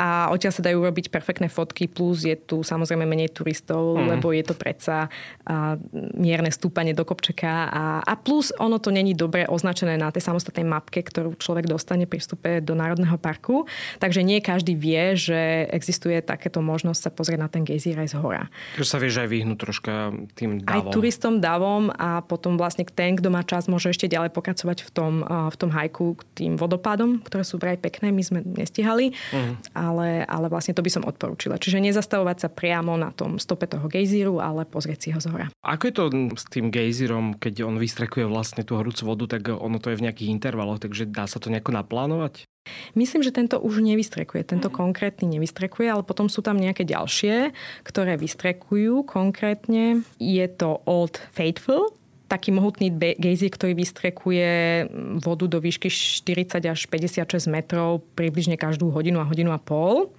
a 0.00 0.32
odtiaľ 0.32 0.52
sa 0.56 0.64
dajú 0.64 0.80
robiť 0.80 1.12
perfektné 1.12 1.52
fotky, 1.52 1.84
plus 1.84 2.24
je 2.24 2.32
tu 2.32 2.64
samozrejme 2.64 3.04
menej 3.04 3.36
turistov, 3.36 4.00
mm. 4.00 4.16
lebo 4.16 4.32
je 4.32 4.40
to 4.40 4.56
predsa 4.56 5.12
a, 5.44 5.76
mierne 6.16 6.48
stúpanie 6.48 6.96
do 6.96 7.04
kopčeka 7.04 7.68
a, 7.68 7.84
a 8.00 8.12
plus 8.16 8.48
ono 8.56 8.80
to 8.80 8.88
není 8.88 9.12
dobre 9.12 9.44
označené 9.44 10.00
na 10.00 10.08
tej 10.08 10.24
samostatnej 10.24 10.64
mapke, 10.64 11.04
ktorú 11.04 11.36
človek 11.36 11.68
dostane 11.68 12.08
pri 12.08 12.16
vstupe 12.16 12.64
do 12.64 12.72
Národného 12.72 13.20
parku, 13.20 13.68
takže 14.00 14.24
nie 14.24 14.40
každý 14.40 14.72
vie, 14.72 15.20
že 15.20 15.68
existuje 15.68 16.16
takéto 16.24 16.64
možnosť 16.64 17.00
sa 17.04 17.10
pozrieť 17.12 17.40
na 17.44 17.52
ten 17.52 17.68
gejzír 17.68 18.00
aj 18.00 18.08
z 18.08 18.16
hora. 18.16 18.48
Takže 18.80 18.88
sa 18.88 18.96
vieš 18.96 19.20
aj 19.20 19.28
vyhnúť 19.28 19.58
troška 19.60 19.92
tým 20.32 20.64
davom. 20.64 20.72
Aj 20.72 20.80
turistom 20.88 21.34
davom 21.44 21.92
a 21.92 22.24
potom 22.24 22.56
vlastne 22.56 22.88
ten, 22.88 23.20
kto 23.20 23.28
má 23.28 23.44
čas, 23.44 23.68
môže 23.68 23.92
ešte 23.92 24.08
ďalej 24.08 24.32
pokračovať 24.32 24.88
v 24.88 24.90
tom, 24.96 25.12
v 25.28 25.56
tom 25.60 25.68
hajku 25.68 26.16
k 26.16 26.22
tým 26.32 26.52
vodopádom, 26.56 27.20
ktoré 27.20 27.44
sú 27.44 27.60
vraj 27.60 27.76
pekné, 27.76 28.08
my 28.08 28.22
sme 28.24 28.40
nestihali. 28.40 29.12
Mm. 29.34 29.52
A 29.76 29.89
ale, 29.90 30.22
ale 30.24 30.46
vlastne 30.46 30.72
to 30.72 30.86
by 30.86 30.90
som 30.90 31.02
odporúčila. 31.02 31.58
Čiže 31.58 31.82
nezastavovať 31.82 32.36
sa 32.46 32.48
priamo 32.48 32.94
na 32.94 33.10
tom 33.10 33.42
stope 33.42 33.66
toho 33.66 33.90
gejzíru, 33.90 34.38
ale 34.38 34.62
pozrieť 34.62 34.98
si 35.02 35.08
ho 35.10 35.18
z 35.18 35.26
hora. 35.28 35.46
Ako 35.66 35.82
je 35.90 35.94
to 35.94 36.04
s 36.38 36.44
tým 36.46 36.70
gejzírom, 36.70 37.34
keď 37.36 37.66
on 37.66 37.76
vystrekuje 37.76 38.24
vlastne 38.30 38.62
tú 38.62 38.78
horúcu 38.78 39.02
vodu, 39.04 39.36
tak 39.36 39.50
ono 39.50 39.82
to 39.82 39.90
je 39.90 39.98
v 39.98 40.04
nejakých 40.06 40.32
intervaloch, 40.32 40.78
takže 40.78 41.10
dá 41.10 41.26
sa 41.26 41.42
to 41.42 41.50
nejako 41.50 41.74
naplánovať? 41.74 42.46
Myslím, 42.94 43.24
že 43.24 43.34
tento 43.34 43.56
už 43.58 43.80
nevystrekuje. 43.80 44.44
Tento 44.44 44.68
mm. 44.68 44.74
konkrétny 44.74 45.26
nevystrekuje, 45.38 45.88
ale 45.90 46.06
potom 46.06 46.28
sú 46.28 46.44
tam 46.44 46.60
nejaké 46.60 46.84
ďalšie, 46.84 47.56
ktoré 47.82 48.20
vystrekujú. 48.20 49.02
Konkrétne 49.08 50.04
je 50.20 50.46
to 50.54 50.84
Old 50.84 51.18
Faithful, 51.32 51.99
taký 52.30 52.54
mohutný 52.54 52.94
gejzír, 53.18 53.50
ktorý 53.50 53.74
vystrekuje 53.74 54.86
vodu 55.18 55.50
do 55.50 55.58
výšky 55.58 55.90
40 55.90 56.62
až 56.62 56.86
56 56.86 57.50
metrov 57.50 58.06
približne 58.14 58.54
každú 58.54 58.94
hodinu 58.94 59.18
a 59.18 59.26
hodinu 59.26 59.50
a 59.50 59.58
pol. 59.58 60.14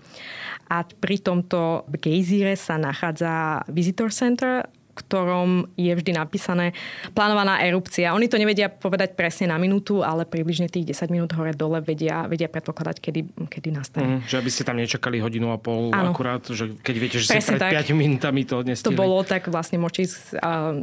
A 0.68 0.84
pri 0.84 1.24
tomto 1.24 1.88
gejzíre 1.96 2.60
sa 2.60 2.76
nachádza 2.76 3.64
Visitor 3.72 4.12
Center, 4.12 4.68
ktorom 4.92 5.72
je 5.80 5.92
vždy 5.92 6.12
napísané 6.16 6.76
plánovaná 7.16 7.64
erupcia. 7.64 8.12
Oni 8.12 8.28
to 8.28 8.36
nevedia 8.36 8.68
povedať 8.68 9.16
presne 9.16 9.52
na 9.52 9.58
minútu, 9.58 10.04
ale 10.04 10.28
približne 10.28 10.68
tých 10.68 10.92
10 10.92 11.14
minút 11.14 11.32
hore-dole 11.32 11.80
vedia, 11.80 12.28
vedia 12.28 12.52
predpokladať, 12.52 12.98
kedy, 13.00 13.22
kedy 13.48 13.70
nastane. 13.72 14.20
Mm, 14.20 14.28
že 14.28 14.36
aby 14.38 14.50
ste 14.52 14.64
tam 14.68 14.78
nečakali 14.78 15.24
hodinu 15.24 15.56
a 15.56 15.58
pol 15.58 15.96
ano. 15.96 16.12
akurát, 16.12 16.44
že 16.44 16.76
keď 16.84 16.96
viete, 17.00 17.18
že 17.20 17.32
presne 17.32 17.44
ste 17.44 17.52
pred 17.56 17.62
tak. 17.62 17.88
5 17.88 17.96
minútami 17.96 18.42
to 18.44 18.64
nestihli. 18.64 18.92
To 18.92 19.00
bolo, 19.00 19.24
tak 19.24 19.48
vlastne 19.48 19.80
ísť, 19.80 20.40
uh, 20.40 20.82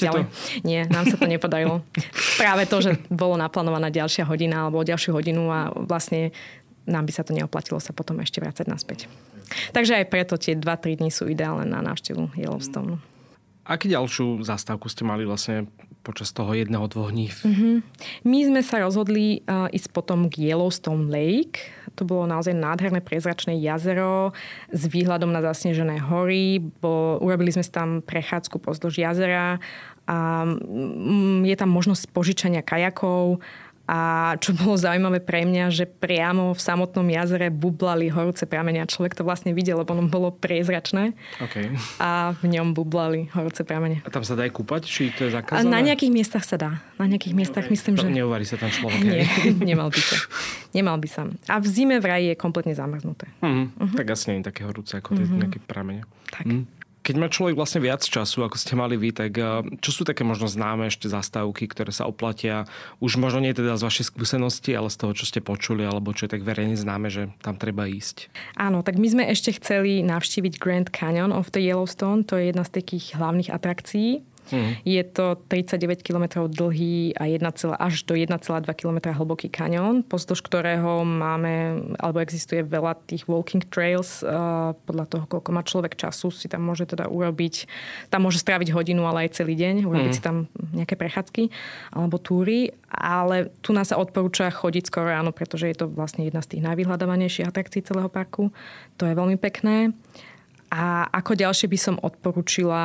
ďalej. 0.00 0.22
Nie, 0.64 0.86
nám 0.88 1.08
sa 1.08 1.16
to 1.16 1.26
nepodarilo. 1.26 1.82
Práve 2.42 2.64
to, 2.64 2.80
že 2.80 2.96
bolo 3.12 3.36
naplánovaná 3.36 3.92
ďalšia 3.92 4.24
hodina 4.24 4.66
alebo 4.66 4.84
ďalšiu 4.86 5.10
hodinu 5.12 5.50
a 5.50 5.72
vlastne 5.74 6.32
nám 6.88 7.04
by 7.06 7.12
sa 7.12 7.22
to 7.22 7.36
neoplatilo 7.36 7.78
sa 7.78 7.92
potom 7.92 8.18
ešte 8.24 8.40
vrácať 8.40 8.66
naspäť. 8.66 9.06
Takže 9.74 9.98
aj 9.98 10.06
preto 10.10 10.38
tie 10.38 10.54
2-3 10.54 11.02
dní 11.02 11.10
sú 11.10 11.26
ideálne 11.26 11.66
na 11.66 11.82
návštevu 11.82 12.38
Yellowstone. 12.38 13.02
Aký 13.70 13.86
ďalšiu 13.86 14.42
zastávku 14.42 14.90
ste 14.90 15.06
mali 15.06 15.22
vlastne 15.22 15.70
počas 16.02 16.34
toho 16.34 16.50
jedného, 16.58 16.90
dvoch 16.90 17.14
dní? 17.14 17.30
Mm-hmm. 17.30 17.74
My 18.26 18.38
sme 18.50 18.60
sa 18.66 18.82
rozhodli 18.82 19.46
uh, 19.46 19.70
ísť 19.70 19.94
potom 19.94 20.26
k 20.26 20.50
Yellowstone 20.50 21.06
Lake. 21.06 21.70
To 21.94 22.02
bolo 22.02 22.26
naozaj 22.26 22.50
nádherné 22.50 22.98
prezračné 22.98 23.54
jazero 23.62 24.34
s 24.74 24.90
výhľadom 24.90 25.30
na 25.30 25.38
zasnežené 25.38 26.02
hory. 26.02 26.58
Bo 26.58 27.22
urobili 27.22 27.54
sme 27.54 27.62
si 27.62 27.70
tam 27.70 28.02
prechádzku 28.02 28.58
pozdĺž 28.58 29.06
jazera 29.06 29.62
a 30.10 30.42
mm, 30.50 31.46
je 31.46 31.54
tam 31.54 31.70
možnosť 31.70 32.10
požičania 32.10 32.66
kajakov 32.66 33.38
a 33.90 33.98
čo 34.38 34.54
bolo 34.54 34.78
zaujímavé 34.78 35.18
pre 35.18 35.42
mňa, 35.42 35.74
že 35.74 35.82
priamo 35.82 36.54
v 36.54 36.60
samotnom 36.62 37.02
jazere 37.10 37.50
bublali 37.50 38.06
horúce 38.06 38.46
pramenia. 38.46 38.86
Človek 38.86 39.18
to 39.18 39.26
vlastne 39.26 39.50
videl, 39.50 39.82
lebo 39.82 39.98
ono 39.98 40.06
bolo 40.06 40.30
priezračné. 40.30 41.10
Okay. 41.42 41.74
A 41.98 42.38
v 42.38 42.54
ňom 42.54 42.70
bublali 42.70 43.26
horúce 43.34 43.66
pramenia. 43.66 43.98
A 44.06 44.14
tam 44.14 44.22
sa 44.22 44.38
dá 44.38 44.46
aj 44.46 44.54
kúpať? 44.54 44.86
Či 44.86 45.10
to 45.10 45.26
je 45.26 45.34
zakázané? 45.34 45.66
A 45.66 45.74
na 45.74 45.82
nejakých 45.82 46.14
miestach 46.14 46.46
sa 46.46 46.54
dá. 46.54 46.78
Na 47.02 47.10
nejakých 47.10 47.34
miestach 47.34 47.66
okay. 47.66 47.74
myslím, 47.74 47.98
to 47.98 48.06
že... 48.06 48.14
Neuvarí 48.14 48.46
sa 48.46 48.62
tam 48.62 48.70
človek. 48.70 49.02
Nie, 49.02 49.26
nemal 49.74 49.90
by 49.90 49.98
sa. 49.98 50.16
Nemal 50.70 50.96
by 51.02 51.08
sa. 51.10 51.26
A 51.50 51.58
v 51.58 51.66
zime 51.66 51.98
vraj 51.98 52.30
je 52.30 52.34
kompletne 52.38 52.78
zamrznuté. 52.78 53.26
Mm-hmm. 53.42 53.66
Uh-huh. 53.74 53.96
Tak 53.98 54.06
asi 54.14 54.30
nie 54.30 54.38
je 54.38 54.54
také 54.54 54.62
horúce 54.70 54.94
ako 54.94 55.18
tie 55.18 55.26
uh-huh. 55.26 55.42
nejaké 55.42 55.58
pramene. 55.66 56.06
Tak. 56.30 56.46
Mm. 56.46 56.62
Keď 57.10 57.18
má 57.18 57.26
človek 57.26 57.58
vlastne 57.58 57.82
viac 57.82 58.06
času, 58.06 58.46
ako 58.46 58.54
ste 58.54 58.78
mali 58.78 58.94
vy, 58.94 59.10
tak 59.10 59.34
eh, 59.34 59.66
čo 59.82 59.90
sú 59.90 60.02
také 60.06 60.22
možno 60.22 60.46
známe 60.46 60.86
ešte 60.86 61.10
zastávky, 61.10 61.66
ktoré 61.66 61.90
sa 61.90 62.06
oplatia? 62.06 62.70
Už 63.02 63.18
možno 63.18 63.42
nie 63.42 63.50
teda 63.50 63.74
z 63.74 63.82
vašej 63.82 64.14
skúsenosti, 64.14 64.70
ale 64.78 64.94
z 64.94 65.02
toho, 65.02 65.10
čo 65.18 65.26
ste 65.26 65.42
počuli, 65.42 65.82
alebo 65.82 66.14
čo 66.14 66.30
je 66.30 66.38
tak 66.38 66.46
verejne 66.46 66.78
známe, 66.78 67.10
že 67.10 67.34
tam 67.42 67.58
treba 67.58 67.90
ísť. 67.90 68.30
Áno, 68.54 68.86
tak 68.86 68.94
my 68.94 69.10
sme 69.10 69.26
ešte 69.26 69.58
chceli 69.58 70.06
navštíviť 70.06 70.62
Grand 70.62 70.86
Canyon 70.86 71.34
of 71.34 71.50
the 71.50 71.58
Yellowstone. 71.58 72.22
To 72.30 72.38
je 72.38 72.54
jedna 72.54 72.62
z 72.62 72.78
takých 72.78 73.18
hlavných 73.18 73.50
atrakcií 73.50 74.29
Mm. 74.50 74.70
Je 74.82 75.02
to 75.06 75.38
39 75.48 76.02
km 76.02 76.46
dlhý 76.46 77.14
a 77.16 77.26
1, 77.26 77.42
až 77.78 77.94
do 78.04 78.14
1,2 78.14 78.36
km 78.74 78.98
hlboký 79.14 79.48
kanión, 79.48 80.02
pozdĺž 80.04 80.40
ktorého 80.44 81.02
máme, 81.06 81.82
alebo 81.98 82.20
existuje 82.20 82.66
veľa 82.66 82.98
tých 83.06 83.26
walking 83.30 83.62
trails. 83.66 84.22
Podľa 84.86 85.06
toho, 85.06 85.24
koľko 85.30 85.50
má 85.54 85.62
človek 85.62 85.94
času, 85.96 86.34
si 86.34 86.50
tam 86.50 86.66
môže 86.66 86.86
teda 86.86 87.06
urobiť, 87.06 87.66
tam 88.10 88.26
môže 88.26 88.42
stráviť 88.42 88.74
hodinu, 88.74 89.06
ale 89.06 89.26
aj 89.26 89.42
celý 89.42 89.54
deň, 89.56 89.86
urobiť 89.86 90.12
mm. 90.12 90.18
si 90.18 90.22
tam 90.22 90.50
nejaké 90.74 90.94
prechádzky 90.98 91.50
alebo 91.94 92.18
túry. 92.18 92.74
Ale 92.90 93.54
tu 93.62 93.70
nás 93.70 93.90
sa 93.90 93.98
odporúča 94.02 94.50
chodiť 94.50 94.90
skoro 94.90 95.14
ráno, 95.14 95.30
pretože 95.30 95.70
je 95.70 95.76
to 95.78 95.86
vlastne 95.86 96.26
jedna 96.26 96.42
z 96.42 96.58
tých 96.58 96.66
najvyhľadávanejších 96.66 97.46
atrakcií 97.46 97.86
celého 97.86 98.10
parku. 98.10 98.50
To 98.98 99.06
je 99.06 99.14
veľmi 99.14 99.38
pekné. 99.38 99.94
A 100.70 101.10
ako 101.10 101.34
ďalšie 101.34 101.66
by 101.66 101.78
som 101.78 101.96
odporučila, 101.98 102.82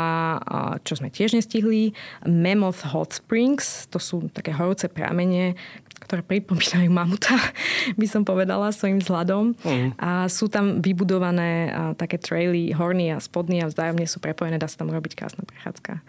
čo 0.81 0.97
sme 0.97 1.13
tiež 1.13 1.37
nestihli, 1.37 1.93
Mammoth 2.25 2.81
Hot 2.89 3.13
Springs. 3.13 3.85
To 3.93 4.01
sú 4.01 4.25
také 4.33 4.49
horúce 4.57 4.89
pramene, 4.89 5.53
ktoré 6.01 6.25
pripomínajú 6.25 6.89
mamuta, 6.89 7.37
by 8.01 8.07
som 8.09 8.25
povedala, 8.25 8.73
svojim 8.73 8.97
vzhľadom. 9.01 9.53
Mm. 9.61 9.89
A 10.01 10.25
sú 10.25 10.49
tam 10.49 10.81
vybudované 10.81 11.69
také 11.93 12.17
traily, 12.17 12.73
horný 12.73 13.13
a 13.13 13.21
spodný 13.21 13.61
a 13.61 13.69
vzájomne 13.69 14.09
sú 14.09 14.17
prepojené, 14.17 14.57
dá 14.57 14.65
sa 14.65 14.81
tam 14.81 14.89
robiť 14.89 15.13
krásna 15.13 15.45
prechádzka. 15.45 16.01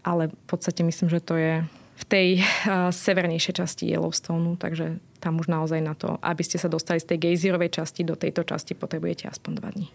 Ale 0.00 0.32
v 0.32 0.46
podstate 0.48 0.80
myslím, 0.80 1.12
že 1.12 1.20
to 1.20 1.36
je 1.36 1.60
v 2.00 2.04
tej 2.08 2.28
uh, 2.40 2.88
severnejšej 2.88 3.60
časti 3.60 3.84
Yellowstoneu, 3.92 4.56
takže 4.56 4.96
tam 5.20 5.36
už 5.36 5.52
naozaj 5.52 5.84
na 5.84 5.92
to, 5.92 6.16
aby 6.24 6.40
ste 6.40 6.56
sa 6.56 6.72
dostali 6.72 6.96
z 6.96 7.12
tej 7.12 7.28
gejzírovej 7.28 7.76
časti 7.76 8.08
do 8.08 8.16
tejto 8.16 8.40
časti, 8.48 8.72
potrebujete 8.72 9.28
aspoň 9.28 9.52
dva 9.60 9.68
dní. 9.68 9.88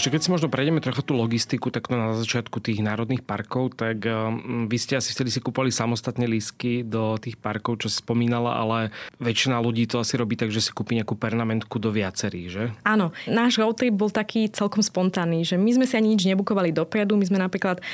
Ešte 0.00 0.16
keď 0.16 0.22
si 0.24 0.32
možno 0.32 0.48
prejdeme 0.48 0.80
trocha 0.80 1.04
tú 1.04 1.12
logistiku, 1.12 1.68
tak 1.68 1.92
na 1.92 2.16
začiatku 2.16 2.56
tých 2.64 2.80
národných 2.80 3.20
parkov, 3.20 3.76
tak 3.76 4.00
um, 4.08 4.64
vy 4.64 4.80
ste 4.80 4.96
asi 4.96 5.12
vtedy 5.12 5.28
si 5.28 5.44
kúpali 5.44 5.68
samostatne 5.68 6.24
lísky 6.24 6.80
do 6.80 7.20
tých 7.20 7.36
parkov, 7.36 7.84
čo 7.84 7.92
si 7.92 8.00
spomínala, 8.00 8.56
ale 8.56 8.96
väčšina 9.20 9.60
ľudí 9.60 9.84
to 9.84 10.00
asi 10.00 10.16
robí 10.16 10.40
tak, 10.40 10.48
že 10.48 10.64
si 10.64 10.72
kúpi 10.72 10.96
nejakú 10.96 11.20
pernamentku 11.20 11.76
do 11.76 11.92
viacerých, 11.92 12.48
že? 12.48 12.64
Áno, 12.80 13.12
náš 13.28 13.60
road 13.60 13.76
trip 13.76 13.92
bol 13.92 14.08
taký 14.08 14.48
celkom 14.48 14.80
spontánny, 14.80 15.44
že 15.44 15.60
my 15.60 15.68
sme 15.68 15.84
si 15.84 16.00
ani 16.00 16.16
nič 16.16 16.24
nebukovali 16.24 16.72
dopredu, 16.72 17.20
my 17.20 17.28
sme 17.28 17.36
napríklad 17.36 17.84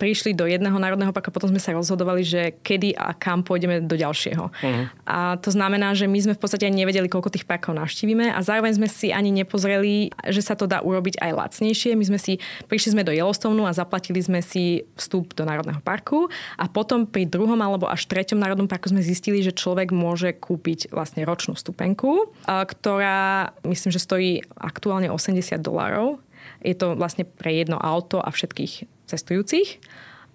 prišli 0.00 0.32
do 0.32 0.48
jedného 0.48 0.80
národného 0.80 1.12
parku, 1.12 1.28
potom 1.28 1.52
sme 1.52 1.60
sa 1.60 1.76
rozhodovali, 1.76 2.24
že 2.24 2.56
kedy 2.64 2.96
a 2.96 3.12
kam 3.12 3.44
pôjdeme 3.44 3.84
do 3.84 4.00
ďalšieho. 4.00 4.48
Uh-huh. 4.48 4.84
A 5.04 5.36
to 5.36 5.52
znamená, 5.52 5.92
že 5.92 6.08
my 6.08 6.24
sme 6.24 6.32
v 6.32 6.40
podstate 6.40 6.64
ani 6.64 6.88
nevedeli, 6.88 7.12
koľko 7.12 7.36
tých 7.36 7.44
parkov 7.44 7.76
navštívime 7.76 8.32
a 8.32 8.40
zároveň 8.40 8.80
sme 8.80 8.88
si 8.88 9.12
ani 9.12 9.28
nepozreli, 9.28 10.08
že 10.24 10.40
sa 10.40 10.56
to 10.56 10.64
dá 10.64 10.80
urobiť 10.80 11.20
aj 11.20 11.49
lacnejšie. 11.50 11.98
My 11.98 12.06
sme 12.06 12.18
si, 12.22 12.38
prišli 12.70 12.94
sme 12.94 13.02
do 13.02 13.10
Yellowstoneu 13.10 13.66
a 13.66 13.74
zaplatili 13.74 14.22
sme 14.22 14.38
si 14.38 14.86
vstup 14.94 15.34
do 15.34 15.42
Národného 15.42 15.82
parku 15.82 16.30
a 16.54 16.70
potom 16.70 17.10
pri 17.10 17.26
druhom 17.26 17.58
alebo 17.58 17.90
až 17.90 18.06
treťom 18.06 18.38
Národnom 18.38 18.70
parku 18.70 18.86
sme 18.86 19.02
zistili, 19.02 19.42
že 19.42 19.50
človek 19.50 19.90
môže 19.90 20.30
kúpiť 20.30 20.94
vlastne 20.94 21.26
ročnú 21.26 21.58
stupenku, 21.58 22.30
ktorá 22.46 23.50
myslím, 23.66 23.90
že 23.90 23.98
stojí 23.98 24.46
aktuálne 24.54 25.10
80 25.10 25.58
dolárov. 25.58 26.22
Je 26.62 26.78
to 26.78 26.94
vlastne 26.94 27.26
pre 27.26 27.50
jedno 27.50 27.76
auto 27.82 28.22
a 28.22 28.30
všetkých 28.30 28.86
cestujúcich 29.10 29.82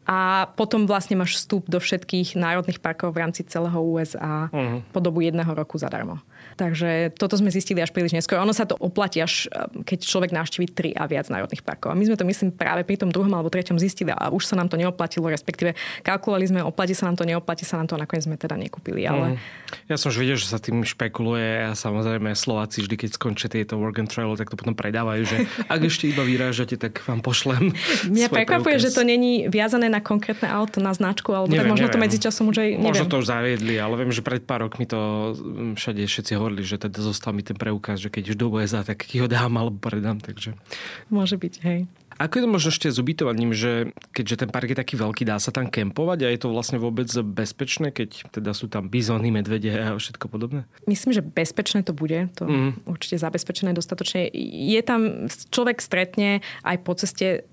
a 0.05 0.53
potom 0.53 0.85
vlastne 0.85 1.17
máš 1.17 1.41
vstup 1.41 1.65
do 1.65 1.81
všetkých 1.81 2.37
národných 2.37 2.77
parkov 2.77 3.17
v 3.17 3.25
rámci 3.25 3.41
celého 3.41 3.81
USA 3.81 4.53
uh-huh. 4.53 4.53
Mhm. 4.53 4.77
po 4.93 4.99
dobu 5.01 5.25
jedného 5.25 5.49
roku 5.49 5.81
zadarmo. 5.81 6.21
Takže 6.55 7.11
toto 7.19 7.35
sme 7.35 7.51
zistili 7.51 7.83
až 7.83 7.91
príliš 7.91 8.15
neskôr. 8.15 8.39
Ono 8.39 8.55
sa 8.55 8.63
to 8.63 8.79
oplatí 8.79 9.19
až, 9.19 9.51
eh, 9.51 9.67
keď 9.83 9.99
človek 10.07 10.31
navštíví 10.31 10.71
tri 10.71 10.95
a 10.95 11.03
viac 11.03 11.27
národných 11.27 11.61
parkov. 11.67 11.91
A 11.91 11.95
my 11.99 12.07
sme 12.07 12.15
to, 12.15 12.23
myslím, 12.23 12.55
práve 12.55 12.87
pri 12.87 12.95
tom 12.95 13.11
druhom 13.11 13.31
alebo 13.35 13.51
treťom 13.51 13.75
zistili 13.75 14.15
a 14.15 14.31
už 14.31 14.47
sa 14.47 14.55
nám 14.55 14.71
to 14.71 14.79
neoplatilo, 14.79 15.27
respektíve 15.27 15.75
kalkulovali 16.01 16.47
sme, 16.47 16.59
oplatí 16.63 16.95
sa 16.95 17.11
nám 17.11 17.19
to, 17.19 17.27
neoplatí 17.27 17.67
sa 17.67 17.75
nám 17.75 17.91
to, 17.91 17.99
nakoniec 17.99 18.23
sme 18.23 18.39
teda 18.39 18.55
nekúpili. 18.55 19.03
Ale... 19.03 19.35
Mm. 19.35 19.39
Ja 19.91 19.99
som 19.99 20.15
už 20.15 20.23
videl, 20.23 20.39
že 20.39 20.47
sa 20.47 20.57
tým 20.57 20.87
špekuluje 20.87 21.67
a 21.67 21.71
samozrejme 21.75 22.31
Slováci 22.33 22.87
vždy, 22.87 22.95
keď 22.95 23.09
skončia 23.19 23.51
tieto 23.51 23.75
work 23.75 23.99
and 23.99 24.07
travel, 24.07 24.39
tak 24.39 24.47
to 24.47 24.55
potom 24.55 24.71
predávajú, 24.71 25.27
že 25.27 25.37
ak 25.73 25.81
ešte 25.83 26.07
iba 26.07 26.23
vyrážate, 26.23 26.79
tak 26.79 27.03
vám 27.03 27.19
pošlem. 27.19 27.75
Mňa 28.07 28.31
prekvapuje, 28.31 28.79
že 28.79 28.95
to 28.95 29.03
není 29.03 29.51
viazané 29.51 29.91
na 29.91 29.99
konkrétne 29.99 30.47
auto, 30.47 30.79
na 30.79 30.95
značku, 30.95 31.35
alebo 31.35 31.51
neviem, 31.51 31.67
tak 31.67 31.73
možno 31.75 31.87
neviem. 31.91 31.99
to 31.99 32.05
medzi 32.07 32.17
časom 32.23 32.47
už 32.47 32.57
aj 32.63 32.69
neviem. 32.79 32.87
Možno 32.87 33.05
to 33.11 33.19
už 33.19 33.27
zaviedli, 33.27 33.75
ale 33.75 33.93
viem, 33.99 34.11
že 34.15 34.23
pred 34.23 34.41
pár 34.47 34.63
rokmi 34.63 34.87
to 34.87 35.33
všade 35.75 36.05
všetci 36.05 36.31
hovorili, 36.37 36.44
že 36.61 36.77
teda 36.77 36.99
zostal 37.01 37.33
mi 37.33 37.41
ten 37.41 37.57
preukaz, 37.57 38.01
že 38.01 38.13
keď 38.13 38.33
už 38.33 38.37
do 38.37 38.47
USA, 38.53 38.85
tak 38.85 39.05
ti 39.07 39.17
ho 39.23 39.27
dám 39.27 39.57
alebo 39.57 39.77
predám. 39.79 40.21
Takže... 40.21 40.53
Môže 41.09 41.39
byť, 41.39 41.53
hej. 41.65 41.89
Ako 42.15 42.39
je 42.39 42.43
to 42.47 42.49
možno 42.49 42.69
ešte 42.71 42.87
s 42.87 42.95
ubytovaním, 42.95 43.51
že 43.51 43.91
keďže 44.15 44.47
ten 44.47 44.49
park 44.49 44.71
je 44.71 44.79
taký 44.79 44.95
veľký, 44.95 45.27
dá 45.27 45.35
sa 45.35 45.51
tam 45.51 45.67
kempovať 45.67 46.23
a 46.23 46.31
je 46.31 46.39
to 46.39 46.47
vlastne 46.47 46.79
vôbec 46.79 47.11
bezpečné, 47.11 47.91
keď 47.91 48.31
teda 48.31 48.55
sú 48.55 48.71
tam 48.71 48.87
bizóny, 48.87 49.35
medvede 49.35 49.67
a 49.75 49.99
všetko 49.99 50.31
podobné? 50.31 50.63
Myslím, 50.87 51.11
že 51.11 51.19
bezpečné 51.19 51.83
to 51.83 51.91
bude. 51.91 52.31
To 52.39 52.47
mm. 52.47 52.87
určite 52.87 53.19
zabezpečené 53.19 53.75
dostatočne. 53.75 54.31
Je 54.31 54.79
tam, 54.79 55.27
človek 55.27 55.83
stretne 55.83 56.39
aj 56.63 56.77
po 56.87 56.95
ceste 56.95 57.43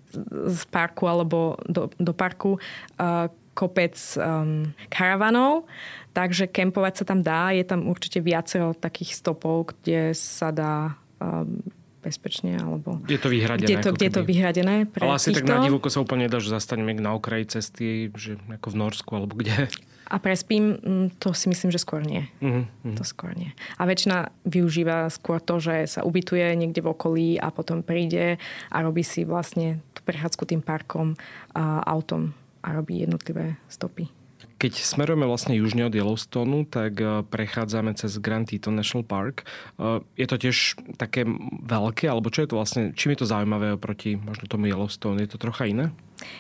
z 0.46 0.61
parku 0.70 1.11
alebo 1.11 1.59
do, 1.66 1.90
do 1.98 2.14
parku 2.14 2.62
uh, 3.02 3.26
kopec 3.52 3.98
um, 4.16 4.72
karavanov, 4.88 5.68
takže 6.12 6.48
kempovať 6.48 7.03
sa 7.03 7.05
tam 7.09 7.20
dá. 7.25 7.51
Je 7.51 7.64
tam 7.64 7.88
určite 7.88 8.20
viacero 8.20 8.77
takých 8.77 9.16
stopov, 9.18 9.72
kde 9.72 10.12
sa 10.12 10.53
dá 10.53 10.96
um, 11.18 11.64
bezpečne, 12.03 12.59
alebo... 12.59 12.98
Je 13.07 13.16
to 13.16 13.31
vyhradené. 13.31 13.64
Kde 13.64 13.79
to, 13.79 13.90
kde 13.94 14.09
to 14.11 14.20
vyhradené 14.27 14.90
pre 14.90 15.07
Ale 15.07 15.16
asi 15.16 15.31
týchto. 15.31 15.46
tak 15.46 15.55
na 15.55 15.62
divoko 15.62 15.87
sa 15.87 16.03
úplne 16.03 16.27
nedáš 16.27 16.51
zastať 16.51 16.83
na 16.83 17.14
okraji 17.14 17.46
cesty, 17.46 18.11
že 18.18 18.37
ako 18.51 18.75
v 18.75 18.77
Norsku, 18.77 19.11
alebo 19.14 19.38
kde. 19.38 19.70
A 20.11 20.18
prespím, 20.18 20.77
mm, 20.77 21.22
to 21.22 21.33
si 21.33 21.48
myslím, 21.48 21.70
že 21.72 21.81
skôr 21.81 22.03
nie. 22.03 22.27
Uh-huh. 22.42 22.66
To 22.98 23.07
skôr 23.07 23.33
nie. 23.33 23.55
A 23.79 23.87
väčšina 23.87 24.35
využíva 24.44 25.09
skôr 25.09 25.40
to, 25.40 25.62
že 25.62 25.88
sa 25.88 26.05
ubytuje 26.05 26.53
niekde 26.59 26.85
v 26.85 26.90
okolí 26.90 27.29
a 27.38 27.48
potom 27.55 27.81
príde 27.81 28.37
a 28.68 28.77
robí 28.83 29.07
si 29.07 29.22
vlastne 29.25 29.81
tú 29.96 30.05
prechádzku 30.05 30.42
tým 30.44 30.61
parkom 30.61 31.16
a 31.55 31.81
autom 31.87 32.35
a 32.61 32.77
robí 32.77 33.01
jednotlivé 33.01 33.57
stopy. 33.70 34.21
Keď 34.62 34.79
smerujeme 34.79 35.27
vlastne 35.27 35.59
južne 35.59 35.90
od 35.90 35.94
Yellowstoneu, 35.98 36.62
tak 36.70 37.03
e, 37.03 37.27
prechádzame 37.27 37.98
cez 37.98 38.14
Grand 38.22 38.46
Teton 38.46 38.79
National 38.79 39.03
Park. 39.03 39.42
E, 39.42 40.07
je 40.14 40.27
to 40.31 40.38
tiež 40.38 40.79
také 40.94 41.27
veľké, 41.66 42.07
alebo 42.07 42.31
čo 42.31 42.46
je 42.46 42.48
to 42.55 42.59
vlastne, 42.62 42.83
čím 42.94 43.18
je 43.18 43.27
to 43.27 43.27
zaujímavé 43.27 43.75
oproti 43.75 44.14
možno 44.14 44.46
tomu 44.46 44.70
Yellowstone? 44.70 45.18
Je 45.18 45.35
to 45.35 45.42
trocha 45.42 45.66
iné? 45.66 45.90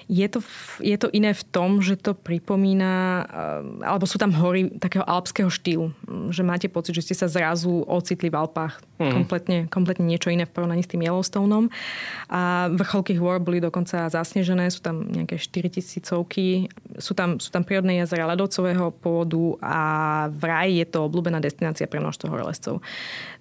Je 0.06 0.26
to, 0.28 0.40
je 0.80 0.96
to 0.98 1.08
iné 1.10 1.34
v 1.34 1.44
tom, 1.50 1.82
že 1.82 1.98
to 1.98 2.14
pripomína, 2.16 2.92
eh, 2.92 3.86
alebo 3.86 4.04
sú 4.08 4.16
tam 4.16 4.34
hory 4.34 4.72
takého 4.78 5.04
alpského 5.04 5.48
štýlu, 5.48 5.92
že 6.32 6.42
máte 6.46 6.66
pocit, 6.66 6.96
že 6.96 7.12
ste 7.12 7.14
sa 7.18 7.28
zrazu 7.28 7.84
ocitli 7.86 8.32
v 8.32 8.38
Alpách. 8.38 8.80
Mm. 9.02 9.12
Kompletne, 9.12 9.58
kompletne 9.66 10.06
niečo 10.06 10.30
iné 10.30 10.46
v 10.46 10.54
porovnaní 10.54 10.86
s 10.86 10.90
tým 10.90 11.02
Yellowstoneom. 11.02 11.68
A 12.30 12.70
vrcholky 12.70 13.18
hôr 13.18 13.42
boli 13.42 13.58
dokonca 13.58 14.06
zasnežené, 14.06 14.70
sú 14.70 14.80
tam 14.84 15.06
nejaké 15.10 15.36
4 15.38 15.68
tisícovky, 15.68 16.70
sú 16.98 17.12
tam, 17.12 17.42
sú 17.42 17.50
tam 17.50 17.66
prírodné 17.66 17.98
jazera 18.02 18.30
ľadovcového 18.30 18.94
pôvodu 19.02 19.58
a 19.64 19.78
vraj 20.30 20.70
je 20.78 20.86
to 20.86 21.08
obľúbená 21.08 21.42
destinácia 21.42 21.90
pre 21.90 21.98
množstvo 21.98 22.30
horolezcov. 22.30 22.78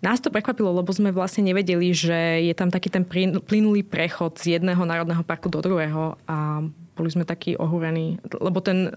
Nás 0.02 0.18
to 0.18 0.34
prekvapilo, 0.34 0.74
lebo 0.74 0.90
sme 0.90 1.14
vlastne 1.14 1.46
nevedeli, 1.46 1.94
že 1.94 2.42
je 2.42 2.54
tam 2.58 2.74
taký 2.74 2.90
ten 2.90 3.06
plynulý 3.46 3.86
prechod 3.86 4.42
z 4.42 4.58
jedného 4.58 4.82
národného 4.82 5.22
parku 5.22 5.46
do 5.46 5.62
druhého 5.62 6.18
a 6.32 6.62
boli 6.92 7.08
sme 7.08 7.24
takí 7.24 7.56
ohúrení, 7.56 8.20
lebo 8.44 8.60
ten, 8.60 8.92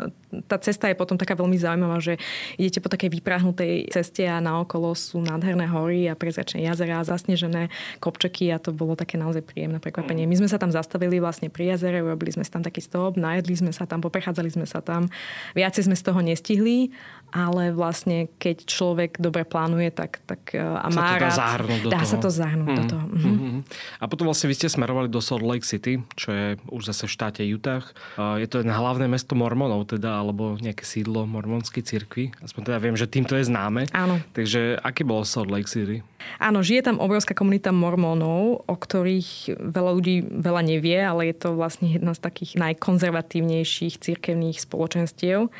tá 0.50 0.58
cesta 0.58 0.90
je 0.90 0.98
potom 0.98 1.14
taká 1.14 1.38
veľmi 1.38 1.54
zaujímavá, 1.54 2.02
že 2.02 2.18
idete 2.58 2.82
po 2.82 2.90
takej 2.90 3.10
vyprahnutej 3.20 3.94
ceste 3.94 4.26
a 4.26 4.42
naokolo 4.42 4.92
sú 4.98 5.22
nádherné 5.22 5.70
hory 5.70 6.10
a 6.10 6.18
prezračné 6.18 6.66
jazera, 6.66 7.06
zasnežené 7.06 7.70
kopčeky 8.02 8.50
a 8.50 8.58
to 8.58 8.74
bolo 8.74 8.98
také 8.98 9.14
naozaj 9.14 9.46
príjemné 9.46 9.78
prekvapenie. 9.78 10.26
My 10.26 10.34
sme 10.34 10.50
sa 10.50 10.58
tam 10.58 10.74
zastavili 10.74 11.22
vlastne 11.22 11.48
pri 11.54 11.74
jazere, 11.74 12.02
urobili 12.02 12.34
sme 12.34 12.42
si 12.42 12.50
tam 12.50 12.66
taký 12.66 12.82
stop, 12.82 13.14
najedli 13.14 13.54
sme 13.54 13.70
sa 13.70 13.86
tam, 13.86 14.02
poprechádzali 14.02 14.50
sme 14.50 14.66
sa 14.66 14.82
tam. 14.82 15.06
Viacej 15.54 15.86
sme 15.86 15.94
z 15.94 16.02
toho 16.02 16.18
nestihli, 16.18 16.90
ale 17.30 17.70
vlastne 17.70 18.26
keď 18.42 18.66
človek 18.66 19.22
dobre 19.22 19.46
plánuje, 19.46 19.94
tak, 19.94 20.22
tak 20.26 20.54
e, 20.54 20.62
a 20.62 20.86
má 20.90 20.94
sa 20.94 21.02
to 21.02 21.14
dá 21.18 21.30
rád, 21.30 21.80
do 21.82 21.88
dá 21.90 22.00
toho. 22.02 22.10
sa 22.10 22.16
to 22.18 22.30
zahrnúť 22.30 22.66
mm. 22.66 22.74
do 22.74 22.82
mhm. 22.82 22.90
toho. 22.90 23.06
Mm-hmm. 23.14 23.56
A 24.02 24.04
potom 24.10 24.24
vlastne 24.26 24.46
vy 24.50 24.54
ste 24.58 24.66
smerovali 24.70 25.06
do 25.06 25.22
Salt 25.22 25.46
Lake 25.46 25.66
City, 25.66 26.02
čo 26.18 26.34
je 26.34 26.46
už 26.74 26.82
zase 26.90 27.06
v 27.06 27.14
štáte 27.14 27.42
Utah 27.46 27.83
Mormonách. 27.84 28.40
Je 28.40 28.48
to 28.48 28.64
hlavné 28.64 29.06
mesto 29.10 29.34
Mormonov 29.36 29.90
teda, 29.90 30.22
alebo 30.22 30.56
nejaké 30.56 30.84
sídlo 30.86 31.28
mormonskej 31.28 31.82
cirkvi. 31.84 32.32
Aspoň 32.40 32.72
teda 32.72 32.78
viem, 32.80 32.96
že 32.96 33.10
týmto 33.10 33.36
je 33.36 33.44
známe. 33.44 33.90
Áno. 33.92 34.20
Takže 34.32 34.80
aké 34.80 35.04
bolo 35.04 35.26
Salt 35.26 35.50
Lake 35.52 35.68
City? 35.68 36.00
Áno, 36.40 36.64
žije 36.64 36.88
tam 36.88 37.02
obrovská 37.02 37.36
komunita 37.36 37.68
mormónov, 37.74 38.64
o 38.64 38.74
ktorých 38.74 39.60
veľa 39.60 39.90
ľudí 39.92 40.24
veľa 40.24 40.62
nevie, 40.64 40.98
ale 41.04 41.28
je 41.30 41.36
to 41.36 41.48
vlastne 41.52 41.92
jedna 41.92 42.16
z 42.16 42.24
takých 42.24 42.56
najkonzervatívnejších 42.56 44.00
cirkevných 44.00 44.56
spoločenstiev. 44.56 45.52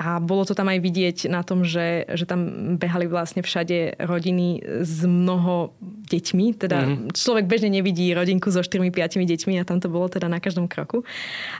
A 0.00 0.16
bolo 0.16 0.48
to 0.48 0.56
tam 0.56 0.72
aj 0.72 0.80
vidieť 0.80 1.28
na 1.28 1.44
tom, 1.44 1.60
že, 1.60 2.08
že 2.08 2.24
tam 2.24 2.72
behali 2.80 3.04
vlastne 3.04 3.44
všade 3.44 4.00
rodiny 4.00 4.80
s 4.80 5.04
mnoho 5.04 5.76
deťmi. 6.08 6.46
Teda 6.56 6.88
mm-hmm. 6.88 7.12
človek 7.12 7.44
bežne 7.44 7.68
nevidí 7.68 8.08
rodinku 8.16 8.48
so 8.48 8.64
4-5 8.64 8.96
deťmi 8.96 9.60
a 9.60 9.68
tam 9.68 9.76
to 9.76 9.92
bolo 9.92 10.08
teda 10.08 10.32
na 10.32 10.40
každom 10.40 10.72
kroku. 10.72 11.04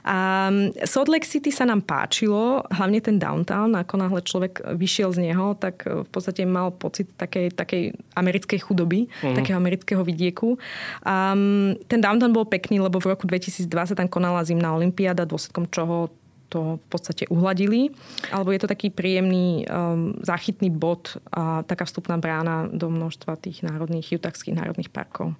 A 0.01 0.49
Salt 0.89 1.13
Lake 1.13 1.29
City 1.29 1.53
sa 1.53 1.69
nám 1.69 1.85
páčilo, 1.85 2.65
hlavne 2.73 2.97
ten 2.97 3.21
downtown. 3.21 3.77
Ako 3.77 4.01
náhle 4.01 4.25
človek 4.25 4.65
vyšiel 4.73 5.13
z 5.13 5.29
neho, 5.29 5.53
tak 5.53 5.85
v 5.85 6.09
podstate 6.09 6.41
mal 6.49 6.73
pocit 6.73 7.13
takej, 7.21 7.53
takej 7.53 7.93
americkej 8.17 8.57
chudoby, 8.57 9.05
mm-hmm. 9.05 9.37
takého 9.37 9.61
amerického 9.61 10.01
vidieku. 10.01 10.57
A 11.05 11.37
ten 11.85 11.99
downtown 12.01 12.33
bol 12.33 12.49
pekný, 12.49 12.81
lebo 12.81 12.97
v 12.97 13.13
roku 13.13 13.29
2002 13.29 13.69
sa 13.69 13.93
tam 13.93 14.09
konala 14.09 14.41
zimná 14.41 14.73
olimpiáda, 14.73 15.29
dôsledkom 15.29 15.69
čoho 15.69 16.09
to 16.51 16.75
v 16.83 16.85
podstate 16.91 17.23
uhladili. 17.31 17.95
Alebo 18.35 18.51
je 18.51 18.59
to 18.59 18.67
taký 18.67 18.91
príjemný 18.91 19.63
um, 19.63 20.19
záchytný 20.19 20.67
bod 20.67 21.15
a 21.31 21.63
taká 21.63 21.87
vstupná 21.87 22.19
brána 22.19 22.67
do 22.67 22.91
množstva 22.91 23.39
tých 23.39 23.63
národných, 23.63 24.19
jutachských 24.19 24.59
národných 24.59 24.91
parkov. 24.91 25.31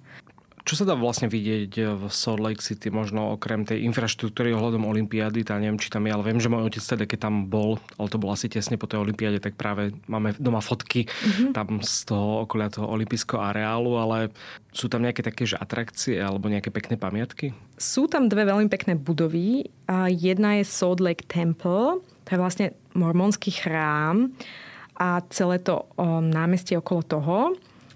Čo 0.62 0.78
sa 0.78 0.84
dá 0.86 0.94
vlastne 0.94 1.26
vidieť 1.26 1.98
v 1.98 2.02
Salt 2.06 2.38
Lake 2.38 2.62
City, 2.62 2.86
možno 2.86 3.34
okrem 3.34 3.66
tej 3.66 3.82
infraštruktúry 3.82 4.54
ohľadom 4.54 4.86
Olympiády, 4.86 5.42
tá 5.42 5.58
neviem, 5.58 5.74
či 5.74 5.90
tam 5.90 6.06
je, 6.06 6.14
ale 6.14 6.22
viem, 6.22 6.38
že 6.38 6.46
môj 6.46 6.70
otec 6.70 6.82
teda, 6.86 7.04
keď 7.10 7.18
tam 7.18 7.50
bol, 7.50 7.82
ale 7.98 8.06
to 8.06 8.22
bolo 8.22 8.30
asi 8.30 8.46
tesne 8.46 8.78
po 8.78 8.86
tej 8.86 9.02
Olympiáde, 9.02 9.42
tak 9.42 9.58
práve 9.58 9.90
máme 10.06 10.38
doma 10.38 10.62
fotky 10.62 11.10
mm-hmm. 11.10 11.50
tam 11.50 11.82
z 11.82 12.06
toho 12.06 12.46
okolia 12.46 12.70
toho 12.70 12.86
olympijského 12.86 13.42
areálu, 13.42 13.98
ale 13.98 14.30
sú 14.70 14.86
tam 14.86 15.02
nejaké 15.02 15.26
také 15.26 15.50
že 15.50 15.58
atrakcie 15.58 16.22
alebo 16.22 16.46
nejaké 16.46 16.70
pekné 16.70 16.94
pamiatky? 16.94 17.50
Sú 17.74 18.06
tam 18.06 18.30
dve 18.30 18.46
veľmi 18.46 18.70
pekné 18.70 18.94
budovy. 18.94 19.66
Jedna 20.14 20.62
je 20.62 20.64
Salt 20.64 21.02
Lake 21.02 21.26
Temple, 21.26 21.98
to 22.22 22.28
je 22.30 22.38
vlastne 22.38 22.66
mormonský 22.94 23.50
chrám 23.50 24.30
a 24.94 25.26
celé 25.34 25.58
to 25.58 25.90
námestie 26.22 26.78
okolo 26.78 27.02
toho. 27.02 27.36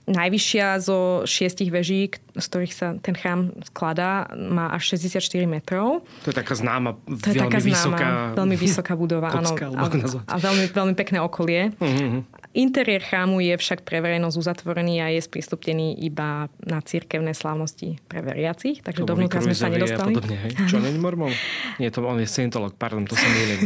Najvyššia 0.06 0.78
zo 0.78 1.26
šiestich 1.26 1.74
veží, 1.74 2.14
z 2.14 2.46
ktorých 2.46 2.72
sa 2.72 2.94
ten 3.02 3.18
chrám 3.18 3.50
skladá, 3.66 4.30
má 4.38 4.70
až 4.70 4.94
64 4.94 5.50
metrov. 5.50 6.06
To 6.22 6.30
je 6.30 6.36
taká 6.36 6.54
známa, 6.54 6.94
to 7.10 7.34
je 7.34 7.42
veľmi 7.42 7.50
taká 7.50 7.58
vysoká... 7.58 8.06
Známa, 8.06 8.38
veľmi 8.38 8.56
vysoká 8.56 8.92
budova, 8.94 9.34
áno. 9.34 9.50
A, 9.50 9.90
a 10.30 10.34
veľmi, 10.38 10.70
veľmi 10.70 10.94
pekné 10.94 11.18
okolie. 11.18 11.74
Uh-huh. 11.82 12.22
Interiér 12.56 13.04
chrámu 13.04 13.44
je 13.44 13.52
však 13.52 13.84
pre 13.84 14.00
verejnosť 14.00 14.36
uzatvorený 14.40 15.04
a 15.04 15.12
je 15.12 15.20
sprístupnený 15.20 16.00
iba 16.00 16.48
na 16.64 16.80
cirkevné 16.80 17.36
slávnosti 17.36 18.00
pre 18.08 18.24
veriacich, 18.24 18.80
takže 18.80 19.04
dovnútra 19.04 19.44
sme 19.44 19.52
sa 19.52 19.68
nedostali. 19.68 20.16
Podobne, 20.16 20.40
hej? 20.40 20.52
Čo, 20.64 20.80
není 20.80 20.96
mormon? 20.96 21.36
Nie, 21.80 21.92
to 21.92 22.00
on 22.08 22.16
je 22.16 22.24
scientolog, 22.24 22.72
pardon, 22.80 23.04
to 23.04 23.12
sa 23.12 23.28
mýlim. 23.28 23.60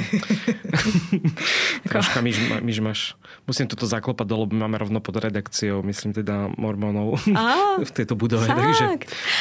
Troška 1.86 2.18
myž 2.18 2.78
máš. 2.82 3.14
Musím 3.46 3.70
toto 3.70 3.86
zaklopať 3.86 4.26
dole, 4.26 4.50
máme 4.50 4.74
rovno 4.74 4.98
pod 4.98 5.22
redakciou, 5.22 5.86
myslím 5.86 6.10
teda 6.10 6.50
mormonov 6.58 7.22
v 7.86 7.92
tejto 7.94 8.18
budove. 8.18 8.50
Fakt? 8.50 8.58
Takže 8.58 8.86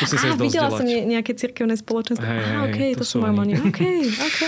musím 0.06 0.18
sa 0.22 0.28
Á, 0.30 0.38
videla 0.38 0.70
som 0.70 0.86
nejaké 0.86 1.34
cirkevné 1.34 1.74
spoločenstvo. 1.74 2.22
Hey, 2.22 2.54
Á, 2.54 2.70
okay, 2.70 2.90
to, 2.94 3.02
to 3.02 3.18
sú 3.18 3.18
mormoni. 3.18 3.58
OK, 3.58 3.82
OK. 4.14 4.42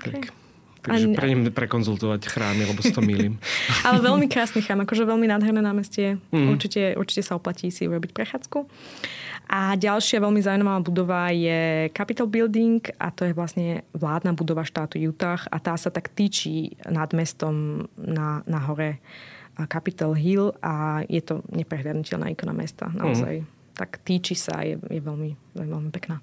okay. 0.00 0.24
Tak. 0.24 0.45
Takže 0.86 1.18
pre 1.18 1.28
ním 1.28 1.42
prekonzultovať 1.50 2.30
chrámy, 2.30 2.62
lebo 2.70 2.80
s 2.80 2.94
to 2.94 3.02
milím. 3.02 3.42
Ale 3.86 3.98
veľmi 3.98 4.30
krásny 4.30 4.62
chrám, 4.62 4.86
akože 4.86 5.02
veľmi 5.02 5.26
nádherné 5.26 5.58
námestie. 5.58 6.22
Mm. 6.30 6.54
Určite, 6.54 6.94
určite 6.94 7.22
sa 7.26 7.34
oplatí 7.34 7.74
si 7.74 7.90
urobiť 7.90 8.14
prechádzku. 8.14 8.58
A 9.46 9.78
ďalšia 9.78 10.18
veľmi 10.18 10.42
zaujímavá 10.42 10.82
budova 10.82 11.30
je 11.30 11.86
Capitol 11.94 12.26
Building 12.26 12.82
a 12.98 13.14
to 13.14 13.22
je 13.22 13.30
vlastne 13.30 13.86
vládna 13.94 14.34
budova 14.34 14.66
štátu 14.66 14.98
Utah 14.98 15.38
a 15.54 15.62
tá 15.62 15.78
sa 15.78 15.94
tak 15.94 16.10
týči 16.10 16.74
nad 16.90 17.06
mestom 17.14 17.86
na, 17.94 18.42
na 18.42 18.58
hore 18.66 18.98
Capitol 19.64 20.12
Hill 20.12 20.52
a 20.60 21.06
je 21.08 21.22
to 21.22 21.40
neprehľadnutelná 21.48 22.28
ikona 22.34 22.52
mesta. 22.52 22.92
Naozaj. 22.92 23.40
Mm. 23.40 23.46
Tak 23.78 24.04
týči 24.04 24.36
sa 24.36 24.60
je, 24.60 24.76
je 24.76 25.00
veľmi, 25.00 25.32
veľmi 25.56 25.90
pekná. 25.94 26.20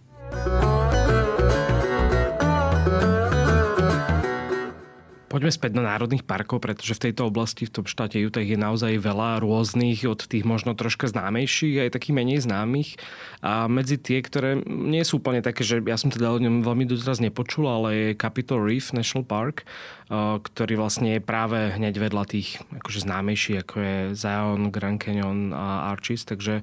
Poďme 5.34 5.50
späť 5.50 5.74
na 5.74 5.90
národných 5.90 6.30
parkov, 6.30 6.62
pretože 6.62 6.94
v 6.94 7.10
tejto 7.10 7.26
oblasti, 7.26 7.66
v 7.66 7.82
tom 7.82 7.90
štáte 7.90 8.22
Utah 8.22 8.46
je 8.46 8.54
naozaj 8.54 9.02
veľa 9.02 9.42
rôznych, 9.42 10.06
od 10.06 10.22
tých 10.30 10.46
možno 10.46 10.78
troška 10.78 11.10
známejších 11.10 11.90
aj 11.90 11.98
takých 11.98 12.14
menej 12.22 12.46
známych. 12.46 13.02
A 13.42 13.66
medzi 13.66 13.98
tie, 13.98 14.22
ktoré 14.22 14.62
nie 14.62 15.02
sú 15.02 15.18
úplne 15.18 15.42
také, 15.42 15.66
že 15.66 15.82
ja 15.82 15.98
som 15.98 16.14
teda 16.14 16.30
o 16.30 16.38
ňom 16.38 16.62
veľmi 16.62 16.86
doteraz 16.86 17.18
nepočul, 17.18 17.66
ale 17.66 17.90
je 17.98 18.10
Capitol 18.14 18.62
Reef 18.62 18.94
National 18.94 19.26
Park, 19.26 19.66
ktorý 20.14 20.78
vlastne 20.78 21.18
je 21.18 21.26
práve 21.26 21.58
hneď 21.82 21.98
vedľa 21.98 22.30
tých 22.30 22.62
akože 22.70 23.02
známejší, 23.02 23.66
ako 23.66 23.76
je 23.82 23.98
Zion, 24.14 24.70
Grand 24.70 25.02
Canyon 25.02 25.50
a 25.50 25.90
Arches. 25.90 26.30
Takže 26.30 26.62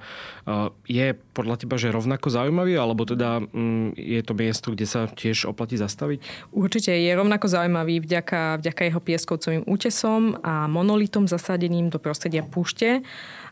je 0.87 1.07
podľa 1.35 1.59
teba, 1.59 1.75
že 1.75 1.91
rovnako 1.91 2.31
zaujímavý, 2.31 2.79
alebo 2.79 3.03
teda 3.03 3.43
mm, 3.43 3.99
je 3.99 4.21
to 4.23 4.33
miesto, 4.39 4.71
kde 4.71 4.87
sa 4.87 5.11
tiež 5.11 5.51
oplatí 5.51 5.75
zastaviť? 5.75 6.23
Určite 6.55 6.95
je 6.95 7.11
rovnako 7.11 7.51
zaujímavý 7.51 7.99
vďaka 8.07 8.60
vďaka 8.61 8.87
jeho 8.87 9.01
pieskovcovým 9.01 9.65
útesom 9.67 10.39
a 10.45 10.69
monolitom 10.69 11.27
zasadeným 11.27 11.89
do 11.89 11.99
prostredia 11.99 12.45
púšte. 12.45 13.03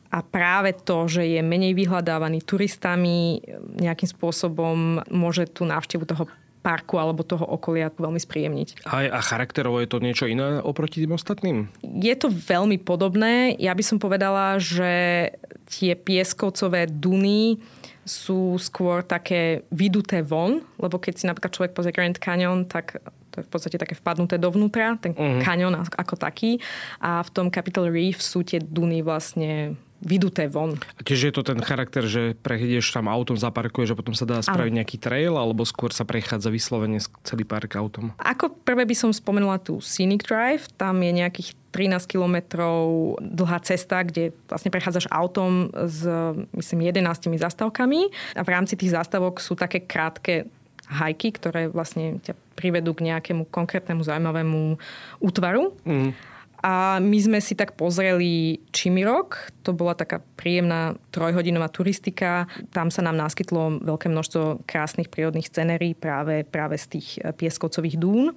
A 0.08 0.24
práve 0.24 0.72
to, 0.72 1.04
že 1.04 1.24
je 1.24 1.40
menej 1.44 1.76
vyhľadávaný 1.76 2.40
turistami, 2.40 3.44
nejakým 3.76 4.08
spôsobom 4.08 5.04
môže 5.12 5.44
tú 5.52 5.68
návštevu 5.68 6.08
toho 6.08 6.24
parku 6.64 7.00
alebo 7.00 7.24
toho 7.24 7.44
okolia 7.44 7.88
veľmi 7.92 8.20
spríjemniť. 8.20 8.88
A, 8.88 9.08
a 9.08 9.20
charakterovo 9.24 9.80
je 9.80 9.88
to 9.88 10.02
niečo 10.02 10.28
iné 10.28 10.60
oproti 10.60 11.00
tým 11.00 11.14
ostatným? 11.14 11.70
Je 11.80 12.14
to 12.18 12.28
veľmi 12.28 12.76
podobné. 12.82 13.56
Ja 13.56 13.72
by 13.72 13.84
som 13.84 14.02
povedala, 14.02 14.60
že 14.60 15.32
tie 15.68 15.96
pieskovcové 15.96 16.88
duny 16.88 17.60
sú 18.08 18.56
skôr 18.56 19.04
také 19.04 19.68
vyduté 19.68 20.24
von, 20.24 20.64
lebo 20.80 20.96
keď 20.96 21.14
si 21.14 21.28
napríklad 21.28 21.52
človek 21.52 21.72
pozrie 21.76 21.92
Grand 21.92 22.16
Canyon, 22.16 22.64
tak 22.64 23.00
to 23.38 23.46
je 23.46 23.46
v 23.46 23.52
podstate 23.54 23.78
také 23.78 23.94
vpadnuté 23.94 24.34
dovnútra, 24.34 24.98
ten 24.98 25.14
uh-huh. 25.14 25.38
kanion 25.46 25.70
ako 25.78 26.18
taký. 26.18 26.58
A 26.98 27.22
v 27.22 27.30
tom 27.30 27.46
Capitol 27.54 27.86
Reef 27.86 28.18
sú 28.18 28.42
tie 28.42 28.58
duny 28.58 29.06
vlastne 29.06 29.78
vyduté 29.98 30.46
von. 30.46 30.78
A 30.94 31.02
tiež 31.02 31.30
je 31.30 31.32
to 31.34 31.42
ten 31.42 31.58
charakter, 31.58 32.06
že 32.06 32.38
prejdeš 32.38 32.94
tam 32.94 33.10
autom, 33.10 33.34
zaparkuješ 33.34 33.94
a 33.94 33.98
potom 33.98 34.14
sa 34.14 34.22
dá 34.22 34.38
spraviť 34.38 34.72
ano. 34.74 34.78
nejaký 34.82 34.96
trail, 34.98 35.34
alebo 35.34 35.66
skôr 35.66 35.90
sa 35.90 36.06
prechádza 36.06 36.54
vyslovene 36.54 37.02
celý 37.26 37.42
park 37.42 37.74
autom? 37.74 38.14
Ako 38.22 38.54
prvé 38.62 38.86
by 38.86 38.94
som 38.94 39.10
spomenula 39.10 39.58
tú 39.58 39.82
Scenic 39.82 40.22
Drive, 40.22 40.70
tam 40.78 41.02
je 41.02 41.10
nejakých 41.10 41.58
13 41.74 42.14
kilometrov 42.14 43.18
dlhá 43.20 43.58
cesta, 43.60 44.00
kde 44.06 44.32
vlastne 44.46 44.70
prechádzaš 44.72 45.10
autom 45.10 45.68
s 45.74 46.06
myslím 46.54 46.88
11 46.94 47.34
zastavkami 47.36 48.08
a 48.38 48.42
v 48.46 48.48
rámci 48.48 48.78
tých 48.78 48.94
zastavok 48.94 49.42
sú 49.42 49.58
také 49.58 49.84
krátke 49.84 50.48
hajky, 50.88 51.36
ktoré 51.36 51.68
vlastne 51.68 52.18
ťa 52.24 52.34
privedú 52.56 52.96
k 52.96 53.12
nejakému 53.12 53.46
konkrétnemu 53.52 54.02
zaujímavému 54.02 54.80
útvaru. 55.22 55.76
Mm. 55.84 56.12
A 56.58 56.98
my 56.98 57.18
sme 57.22 57.38
si 57.38 57.54
tak 57.54 57.78
pozreli 57.78 58.58
Čimirok, 58.74 59.54
to 59.62 59.70
bola 59.70 59.94
taká 59.94 60.18
príjemná 60.34 60.98
trojhodinová 61.14 61.70
turistika. 61.70 62.50
Tam 62.74 62.90
sa 62.90 62.98
nám 63.06 63.14
naskytlo 63.14 63.78
veľké 63.78 64.10
množstvo 64.10 64.66
krásnych 64.66 65.06
prírodných 65.06 65.46
scenerí 65.46 65.94
práve, 65.94 66.42
práve 66.42 66.74
z 66.74 66.98
tých 66.98 67.22
pieskovcových 67.22 68.02
dún 68.02 68.34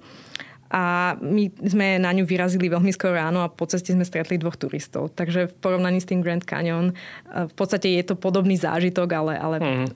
a 0.72 1.14
my 1.20 1.52
sme 1.68 2.00
na 2.00 2.16
ňu 2.16 2.24
vyrazili 2.24 2.72
veľmi 2.72 2.88
skoro 2.96 3.20
ráno 3.20 3.44
a 3.44 3.52
po 3.52 3.68
ceste 3.68 3.92
sme 3.92 4.08
stretli 4.08 4.40
dvoch 4.40 4.56
turistov. 4.56 5.12
Takže 5.12 5.52
v 5.52 5.54
porovnaní 5.60 6.00
s 6.00 6.08
tým 6.08 6.24
Grand 6.24 6.40
Canyon 6.40 6.90
e, 6.90 6.94
v 7.44 7.52
podstate 7.52 7.92
je 7.92 8.00
to 8.08 8.16
podobný 8.16 8.56
zážitok, 8.56 9.08
ale, 9.12 9.32
ale 9.36 9.56
mm. 9.60 9.86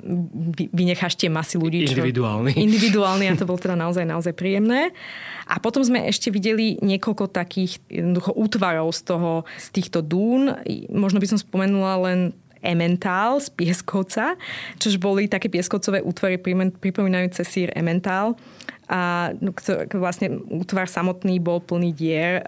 vynecháš 0.76 1.16
tie 1.16 1.32
masy 1.32 1.56
ľudí. 1.56 1.88
Individuálny. 1.88 2.52
Čo, 2.52 2.60
individuálny 2.68 3.24
a 3.24 3.40
to 3.40 3.48
bolo 3.48 3.56
teda 3.56 3.72
naozaj, 3.72 4.04
naozaj 4.04 4.36
príjemné. 4.36 4.92
A 5.48 5.56
potom 5.56 5.80
sme 5.80 6.04
ešte 6.04 6.28
videli 6.28 6.76
niekoľko 6.84 7.32
takých 7.32 7.80
jednoducho 7.88 8.36
útvarov 8.36 8.92
z, 8.92 9.00
toho, 9.08 9.32
z 9.56 9.66
týchto 9.72 10.04
dún. 10.04 10.52
Možno 10.92 11.24
by 11.24 11.26
som 11.32 11.40
spomenula 11.40 12.04
len 12.04 12.36
Emmental 12.60 13.38
z 13.38 13.48
Pieskovca, 13.54 14.34
čož 14.82 14.98
boli 14.98 15.30
také 15.30 15.46
pieskovcové 15.46 16.02
útvary 16.02 16.36
pripomínajúce 16.82 17.46
sír 17.46 17.70
Emmental 17.72 18.34
a 18.86 19.34
no, 19.42 19.50
vlastne 19.98 20.38
útvar 20.46 20.86
samotný 20.86 21.42
bol 21.42 21.58
plný 21.58 21.90
dier, 21.90 22.38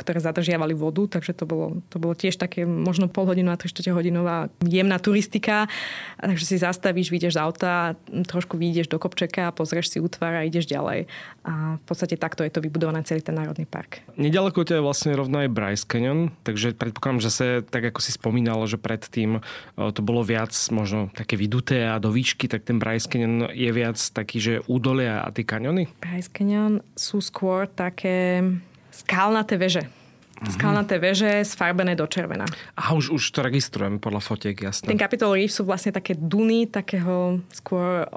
ktoré 0.00 0.24
zadržiavali 0.24 0.72
vodu, 0.72 1.04
takže 1.04 1.36
to 1.36 1.44
bolo, 1.44 1.84
to 1.92 2.00
bolo 2.00 2.16
tiež 2.16 2.40
také 2.40 2.64
možno 2.64 3.12
pol 3.12 3.28
hodinu 3.28 3.52
a 3.52 3.60
3 3.60 3.92
hodinová 3.92 4.48
jemná 4.64 4.96
turistika. 4.96 5.68
Takže 6.16 6.44
si 6.48 6.56
zastavíš, 6.56 7.12
vyjdeš 7.12 7.36
z 7.36 7.40
auta, 7.44 7.92
trošku 8.08 8.56
vyjdeš 8.56 8.88
do 8.88 8.96
kopčeka, 8.96 9.52
pozrieš 9.52 9.92
si 9.92 9.98
útvar 10.00 10.40
a 10.40 10.48
ideš 10.48 10.64
ďalej. 10.64 11.12
A 11.44 11.76
v 11.76 11.84
podstate 11.84 12.16
takto 12.16 12.40
je 12.40 12.52
to 12.54 12.64
vybudované 12.64 13.04
celý 13.04 13.20
ten 13.20 13.36
národný 13.36 13.68
park. 13.68 14.00
Nedaleko 14.16 14.64
ťa 14.64 14.80
je 14.80 14.86
vlastne 14.86 15.12
rovno 15.12 15.44
aj 15.44 15.52
Bryce 15.52 15.84
Canyon, 15.84 16.32
takže 16.40 16.72
predpokladám, 16.72 17.20
že 17.20 17.30
sa 17.30 17.44
tak 17.60 17.92
ako 17.92 18.00
si 18.00 18.16
spomínal, 18.16 18.64
že 18.64 18.80
predtým 18.80 19.44
to 19.76 20.00
bolo 20.00 20.24
viac 20.24 20.56
možno 20.72 21.12
také 21.12 21.36
vyduté 21.36 21.84
a 21.84 22.00
do 22.00 22.08
výšky, 22.08 22.48
tak 22.48 22.64
ten 22.64 22.80
Bryce 22.80 23.12
Canyon 23.12 23.52
je 23.52 23.70
viac 23.76 24.00
taký, 24.00 24.40
že 24.40 24.54
údolia 24.64 25.20
a 25.20 25.28
tie 25.28 25.44
kaniony 25.44 25.81
Canyon? 25.86 26.00
Bryce 26.02 26.30
Canyon 26.30 26.72
sú 26.94 27.18
skôr 27.18 27.66
také 27.66 28.42
skalnaté 28.92 29.56
veže. 29.56 29.84
Mm-hmm. 29.86 30.58
Skalnaté 30.58 30.98
veže 30.98 31.30
sfarbené 31.46 31.94
do 31.94 32.02
červená. 32.10 32.42
A 32.74 32.98
už, 32.98 33.14
už 33.14 33.22
to 33.30 33.46
registrujem 33.46 34.02
podľa 34.02 34.18
fotiek, 34.26 34.58
jasné. 34.58 34.90
Ten 34.90 34.98
Capitol 34.98 35.38
Reef 35.38 35.54
sú 35.54 35.62
vlastne 35.62 35.94
také 35.94 36.18
duny, 36.18 36.66
takého 36.66 37.38
skôr 37.54 38.10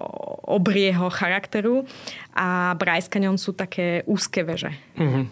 obrieho 0.50 1.06
charakteru 1.14 1.86
a 2.34 2.74
Bryce 2.74 3.14
Canyon 3.14 3.38
sú 3.38 3.54
také 3.54 4.02
úzke 4.10 4.42
veže. 4.42 4.74
Mm-hmm. 4.98 5.24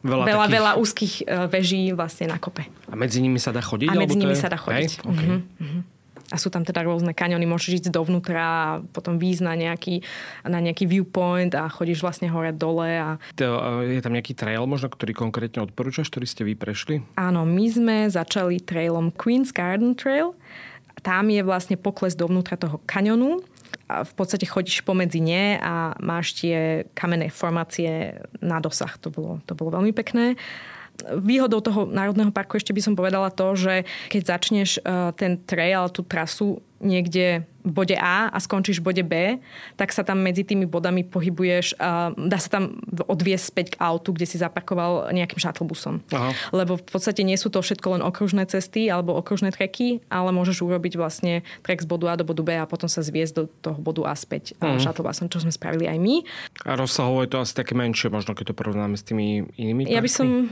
Veľa, 0.00 0.24
veľa, 0.26 0.46
takých... 0.48 0.56
veľa 0.56 0.72
úzkých 0.80 1.14
e, 1.22 1.34
veží 1.52 1.82
vlastne 1.92 2.32
na 2.32 2.40
kope. 2.40 2.64
A 2.88 2.96
medzi 2.96 3.20
nimi 3.20 3.36
sa 3.36 3.52
dá 3.52 3.60
chodiť? 3.60 3.92
A 3.92 4.00
medzi 4.00 4.16
nimi 4.16 4.32
je... 4.32 4.42
sa 4.42 4.48
dá 4.48 4.56
chodiť. 4.56 4.90
Hej? 4.96 5.06
Okay. 5.06 5.28
Mm-hmm 5.60 5.99
a 6.30 6.36
sú 6.38 6.46
tam 6.48 6.62
teda 6.62 6.86
rôzne 6.86 7.10
kaňony, 7.10 7.42
môžeš 7.42 7.82
ísť 7.82 7.90
dovnútra 7.90 8.38
a 8.38 8.66
potom 8.94 9.18
výjsť 9.18 9.42
na 9.42 9.54
nejaký, 9.58 10.06
na 10.46 10.62
nejaký 10.62 10.86
viewpoint 10.86 11.50
a 11.58 11.66
chodíš 11.66 12.06
vlastne 12.06 12.30
hore 12.30 12.54
dole. 12.54 12.86
A... 12.86 13.18
Je 13.82 13.98
tam 13.98 14.14
nejaký 14.14 14.38
trail 14.38 14.62
možno, 14.62 14.86
ktorý 14.86 15.10
konkrétne 15.10 15.66
odporúčaš, 15.66 16.06
ktorý 16.06 16.26
ste 16.30 16.46
vy 16.46 16.54
prešli? 16.54 17.02
Áno, 17.18 17.42
my 17.42 17.66
sme 17.66 17.96
začali 18.06 18.62
trailom 18.62 19.10
Queen's 19.10 19.50
Garden 19.50 19.98
Trail. 19.98 20.38
Tam 21.02 21.26
je 21.32 21.42
vlastne 21.42 21.74
pokles 21.74 22.14
dovnútra 22.14 22.54
toho 22.54 22.78
kaňonu 22.86 23.42
a 23.90 24.06
v 24.06 24.12
podstate 24.14 24.46
chodíš 24.46 24.86
pomedzi 24.86 25.18
ne 25.18 25.58
a 25.58 25.98
máš 25.98 26.38
tie 26.38 26.86
kamenné 26.94 27.26
formácie 27.32 28.22
na 28.38 28.62
dosah. 28.62 28.94
To 29.02 29.10
bolo, 29.10 29.42
to 29.50 29.58
bolo 29.58 29.74
veľmi 29.74 29.90
pekné. 29.90 30.38
Výhodou 31.18 31.60
toho 31.60 31.88
Národného 31.88 32.30
parku 32.30 32.56
ešte 32.56 32.74
by 32.74 32.82
som 32.84 32.94
povedala 32.94 33.32
to, 33.32 33.56
že 33.56 33.88
keď 34.08 34.22
začneš 34.26 34.70
e, 34.78 34.80
ten 35.16 35.40
trail, 35.44 35.88
tú 35.90 36.04
trasu 36.04 36.60
niekde 36.80 37.44
bode 37.60 37.96
A 37.96 38.32
a 38.32 38.38
skončíš 38.40 38.80
v 38.80 38.86
bode 38.86 39.04
B, 39.04 39.36
tak 39.76 39.92
sa 39.92 40.00
tam 40.00 40.24
medzi 40.24 40.44
tými 40.44 40.64
bodami 40.64 41.04
pohybuješ, 41.04 41.76
a 41.76 42.12
dá 42.16 42.38
sa 42.40 42.48
tam 42.60 42.80
odviesť 42.88 43.44
späť 43.44 43.66
k 43.76 43.80
autu, 43.80 44.16
kde 44.16 44.26
si 44.26 44.36
zaparkoval 44.40 45.12
nejakým 45.12 45.40
shuttlebusom. 45.40 46.00
Aha. 46.12 46.32
Lebo 46.56 46.80
v 46.80 46.84
podstate 46.84 47.20
nie 47.20 47.36
sú 47.36 47.52
to 47.52 47.60
všetko 47.60 48.00
len 48.00 48.02
okružné 48.04 48.48
cesty 48.48 48.88
alebo 48.88 49.16
okružné 49.16 49.52
treky, 49.52 50.00
ale 50.08 50.32
môžeš 50.32 50.64
urobiť 50.64 50.96
vlastne 50.96 51.44
trek 51.60 51.84
z 51.84 51.88
bodu 51.88 52.12
A 52.12 52.14
do 52.16 52.24
bodu 52.24 52.42
B 52.44 52.56
a 52.56 52.64
potom 52.64 52.88
sa 52.88 53.04
zviesť 53.04 53.32
do 53.36 53.44
toho 53.60 53.78
bodu 53.78 54.08
A 54.08 54.14
späť 54.16 54.56
uh-huh. 54.56 54.80
shuttlebusom, 54.80 55.28
čo 55.28 55.44
sme 55.44 55.52
spravili 55.52 55.86
aj 55.88 55.98
my. 56.00 56.16
A 56.64 56.76
rozsahovo 56.76 57.20
je 57.24 57.30
to 57.32 57.38
asi 57.44 57.52
také 57.52 57.76
menšie, 57.76 58.08
možno 58.08 58.32
keď 58.32 58.52
to 58.52 58.54
porovnáme 58.56 58.96
s 58.96 59.04
tými 59.04 59.44
inými 59.56 59.88
parkmi? 59.88 59.96
Ja 59.96 60.00
by 60.00 60.10
som 60.10 60.48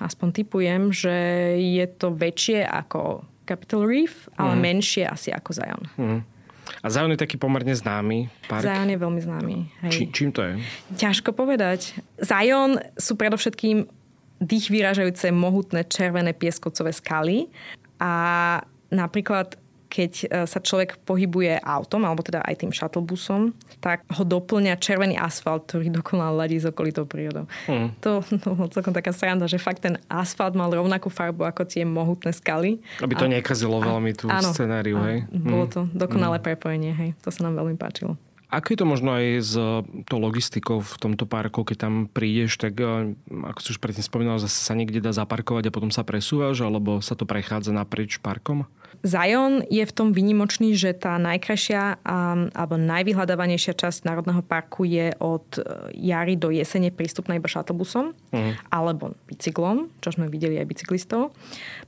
aspoň 0.00 0.28
typujem, 0.44 0.92
že 0.92 1.14
je 1.56 1.84
to 1.88 2.12
väčšie 2.12 2.64
ako 2.64 3.24
Capital 3.46 3.86
Reef, 3.86 4.26
ale 4.36 4.58
mm. 4.58 4.60
menšie 4.60 5.04
asi 5.06 5.30
ako 5.30 5.50
Zion. 5.54 5.84
Mm. 5.96 6.20
A 6.82 6.86
Zion 6.90 7.12
je 7.14 7.20
taký 7.20 7.36
pomerne 7.38 7.72
známy 7.74 8.30
park. 8.50 8.66
Zion 8.66 8.90
je 8.90 8.98
veľmi 8.98 9.20
známy. 9.22 9.56
Hej. 9.86 9.92
Či, 9.92 10.02
čím 10.10 10.30
to 10.30 10.42
je? 10.42 10.58
Ťažko 10.98 11.34
povedať. 11.34 11.94
Zion 12.20 12.78
sú 12.98 13.14
predovšetkým 13.14 13.86
dých 14.40 14.68
vyrážajúce 14.68 15.32
mohutné 15.32 15.88
červené 15.88 16.36
pieskovcové 16.36 16.92
skaly 16.92 17.48
a 17.96 18.12
napríklad 18.92 19.56
keď 19.86 20.12
e, 20.12 20.26
sa 20.44 20.58
človek 20.58 21.00
pohybuje 21.06 21.62
autom, 21.62 22.04
alebo 22.04 22.20
teda 22.22 22.42
aj 22.42 22.66
tým 22.66 22.72
shuttlebusom, 22.74 23.54
tak 23.78 24.02
ho 24.10 24.22
doplňa 24.26 24.76
červený 24.82 25.14
asfalt, 25.16 25.70
ktorý 25.70 25.94
dokonal 25.94 26.34
ladí 26.34 26.58
z 26.58 26.70
okolitou 26.70 27.06
prírodou. 27.06 27.46
Hmm. 27.70 27.94
To, 28.02 28.20
bolo 28.44 28.68
celkom 28.70 28.92
taká 28.92 29.14
sranda, 29.14 29.46
že 29.46 29.62
fakt 29.62 29.86
ten 29.86 29.96
asfalt 30.10 30.58
mal 30.58 30.68
rovnakú 30.68 31.06
farbu 31.06 31.46
ako 31.46 31.62
tie 31.64 31.86
mohutné 31.86 32.34
skaly. 32.34 32.82
Aby 32.98 33.14
to 33.14 33.26
a, 33.28 33.32
nekazilo 33.32 33.78
a, 33.78 33.86
veľmi 33.94 34.12
tú 34.18 34.26
áno, 34.26 34.50
scenáriu, 34.50 34.98
hej? 35.06 35.24
Bolo 35.30 35.70
hmm. 35.70 35.72
to 35.72 35.80
dokonalé 35.94 36.42
hmm. 36.42 36.46
prepojenie, 36.46 36.92
hej. 36.92 37.10
To 37.22 37.30
sa 37.30 37.46
nám 37.46 37.62
veľmi 37.62 37.78
páčilo. 37.78 38.18
Ako 38.46 38.66
je 38.72 38.78
to 38.78 38.86
možno 38.86 39.10
aj 39.18 39.26
s 39.42 39.52
tou 40.06 40.18
logistikou 40.22 40.78
v 40.78 40.94
tomto 41.02 41.26
parku, 41.26 41.66
keď 41.66 41.90
tam 41.90 41.94
prídeš, 42.06 42.62
tak 42.62 42.78
e, 42.78 43.18
ako 43.26 43.58
si 43.58 43.68
už 43.74 43.82
predtým 43.82 44.06
spomínal, 44.06 44.38
zase 44.38 44.62
sa 44.62 44.78
niekde 44.78 45.02
dá 45.02 45.10
zaparkovať 45.10 45.66
a 45.66 45.74
potom 45.74 45.90
sa 45.90 46.06
presúvaš, 46.06 46.62
alebo 46.62 47.02
sa 47.02 47.18
to 47.18 47.26
prechádza 47.26 47.74
naprieč 47.74 48.22
parkom? 48.22 48.70
Zion 49.02 49.66
je 49.68 49.84
v 49.84 49.92
tom 49.92 50.14
vynimočný, 50.14 50.72
že 50.78 50.96
tá 50.96 51.18
najkrajšia 51.20 52.00
alebo 52.54 52.80
najvyhľadávanejšia 52.80 53.76
časť 53.76 54.08
Národného 54.08 54.40
parku 54.40 54.86
je 54.86 55.12
od 55.20 55.46
e, 55.58 55.62
jary 55.98 56.38
do 56.38 56.48
jesene 56.54 56.94
prístupná 56.94 57.36
iba 57.36 57.50
šattlbusom 57.50 58.14
uh-huh. 58.14 58.52
alebo 58.70 59.18
bicyklom, 59.28 59.90
čo 60.00 60.14
sme 60.14 60.30
videli 60.30 60.56
aj 60.56 60.70
bicyklistov. 60.70 61.34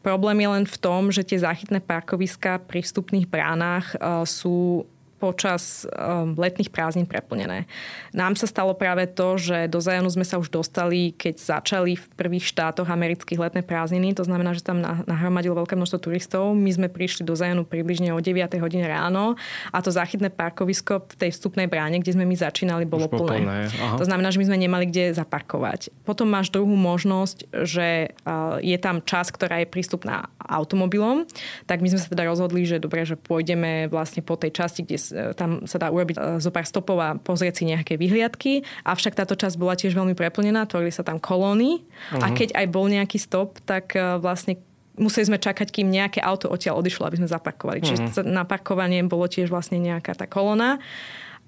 Problém 0.05 0.43
je 0.43 0.49
len 0.53 0.65
v 0.67 0.77
tom, 0.79 1.09
že 1.15 1.25
tie 1.25 1.41
záchytné 1.41 1.81
parkoviska 1.81 2.67
pri 2.67 2.83
vstupných 2.85 3.31
bránach 3.31 3.95
e, 3.95 4.27
sú 4.29 4.85
počas 5.19 5.83
um, 5.91 6.33
letných 6.39 6.71
prázdnin 6.71 7.05
preplnené. 7.05 7.67
Nám 8.15 8.39
sa 8.39 8.47
stalo 8.47 8.73
práve 8.73 9.11
to, 9.11 9.35
že 9.35 9.67
do 9.67 9.83
Zajanu 9.83 10.09
sme 10.09 10.23
sa 10.23 10.39
už 10.39 10.49
dostali, 10.49 11.11
keď 11.13 11.35
začali 11.37 11.99
v 11.99 12.07
prvých 12.15 12.55
štátoch 12.55 12.87
amerických 12.87 13.43
letné 13.43 13.67
prázdniny. 13.67 14.15
To 14.15 14.25
znamená, 14.25 14.55
že 14.55 14.63
tam 14.63 14.79
nahromadilo 14.83 15.59
veľké 15.59 15.75
množstvo 15.75 15.99
turistov. 15.99 16.55
My 16.55 16.71
sme 16.71 16.87
prišli 16.87 17.27
do 17.27 17.35
Zajanu 17.35 17.67
približne 17.67 18.15
o 18.15 18.23
9 18.23 18.55
hodine 18.63 18.87
ráno 18.87 19.35
a 19.75 19.79
to 19.83 19.91
záchytné 19.91 20.31
parkovisko 20.31 21.03
v 21.11 21.15
tej 21.19 21.31
vstupnej 21.35 21.67
bráne, 21.67 21.99
kde 21.99 22.15
sme 22.15 22.25
my 22.25 22.37
začínali, 22.39 22.87
bolo 22.87 23.11
plné. 23.11 23.43
plné. 23.43 23.59
To 23.99 24.05
znamená, 24.07 24.31
že 24.31 24.39
my 24.39 24.47
sme 24.49 24.59
nemali 24.63 24.87
kde 24.87 25.19
zaparkovať. 25.19 25.91
Potom 26.07 26.31
máš 26.31 26.55
druhú 26.55 26.73
možnosť, 26.79 27.51
že 27.67 28.15
uh, 28.23 28.63
je 28.63 28.79
tam 28.79 29.03
čas, 29.03 29.35
ktorá 29.35 29.61
je 29.61 29.69
prístupná 29.69 30.31
automobilom. 30.39 31.27
Tak 31.67 31.83
my 31.83 31.89
sme 31.93 32.01
sa 32.01 32.09
teda 32.09 32.25
rozhodli, 32.25 32.65
že 32.65 32.81
dobre, 32.81 33.05
že 33.05 33.19
pôjdeme 33.19 33.91
vlastne 33.91 34.23
po 34.25 34.39
tej 34.39 34.55
časti, 34.55 34.87
kde 34.87 34.97
tam 35.37 35.65
sa 35.69 35.77
dá 35.81 35.89
urobiť 35.89 36.17
e, 36.17 36.21
zo 36.39 36.51
pár 36.51 36.67
stopov 36.67 36.99
a 36.99 37.17
pozrieť 37.17 37.63
si 37.63 37.65
nejaké 37.69 37.97
vyhliadky. 37.97 38.67
Avšak 38.85 39.19
táto 39.19 39.35
časť 39.35 39.57
bola 39.57 39.75
tiež 39.75 39.95
veľmi 39.95 40.15
preplnená, 40.19 40.69
tvorili 40.69 40.93
sa 40.95 41.05
tam 41.05 41.19
kolóny 41.19 41.83
uh-huh. 41.83 42.23
a 42.23 42.27
mhm. 42.31 42.35
keď 42.35 42.49
aj 42.57 42.67
bol 42.69 42.87
nejaký 42.89 43.19
stop, 43.21 43.59
tak 43.65 43.95
e, 43.95 44.21
vlastne 44.21 44.61
museli 44.99 45.31
sme 45.31 45.39
čakať, 45.39 45.71
kým 45.71 45.89
nejaké 45.89 46.19
auto 46.19 46.51
odtiaľ 46.51 46.83
odišlo, 46.83 47.07
aby 47.07 47.23
sme 47.23 47.29
zaparkovali. 47.31 47.81
Uh-huh. 47.81 47.89
Čiže 47.95 48.23
mhm. 48.25 48.35
na 48.35 48.43
parkovanie 48.43 49.01
bolo 49.07 49.31
tiež 49.31 49.49
vlastne 49.49 49.79
nejaká 49.79 50.15
tá 50.19 50.27
kolona. 50.27 50.83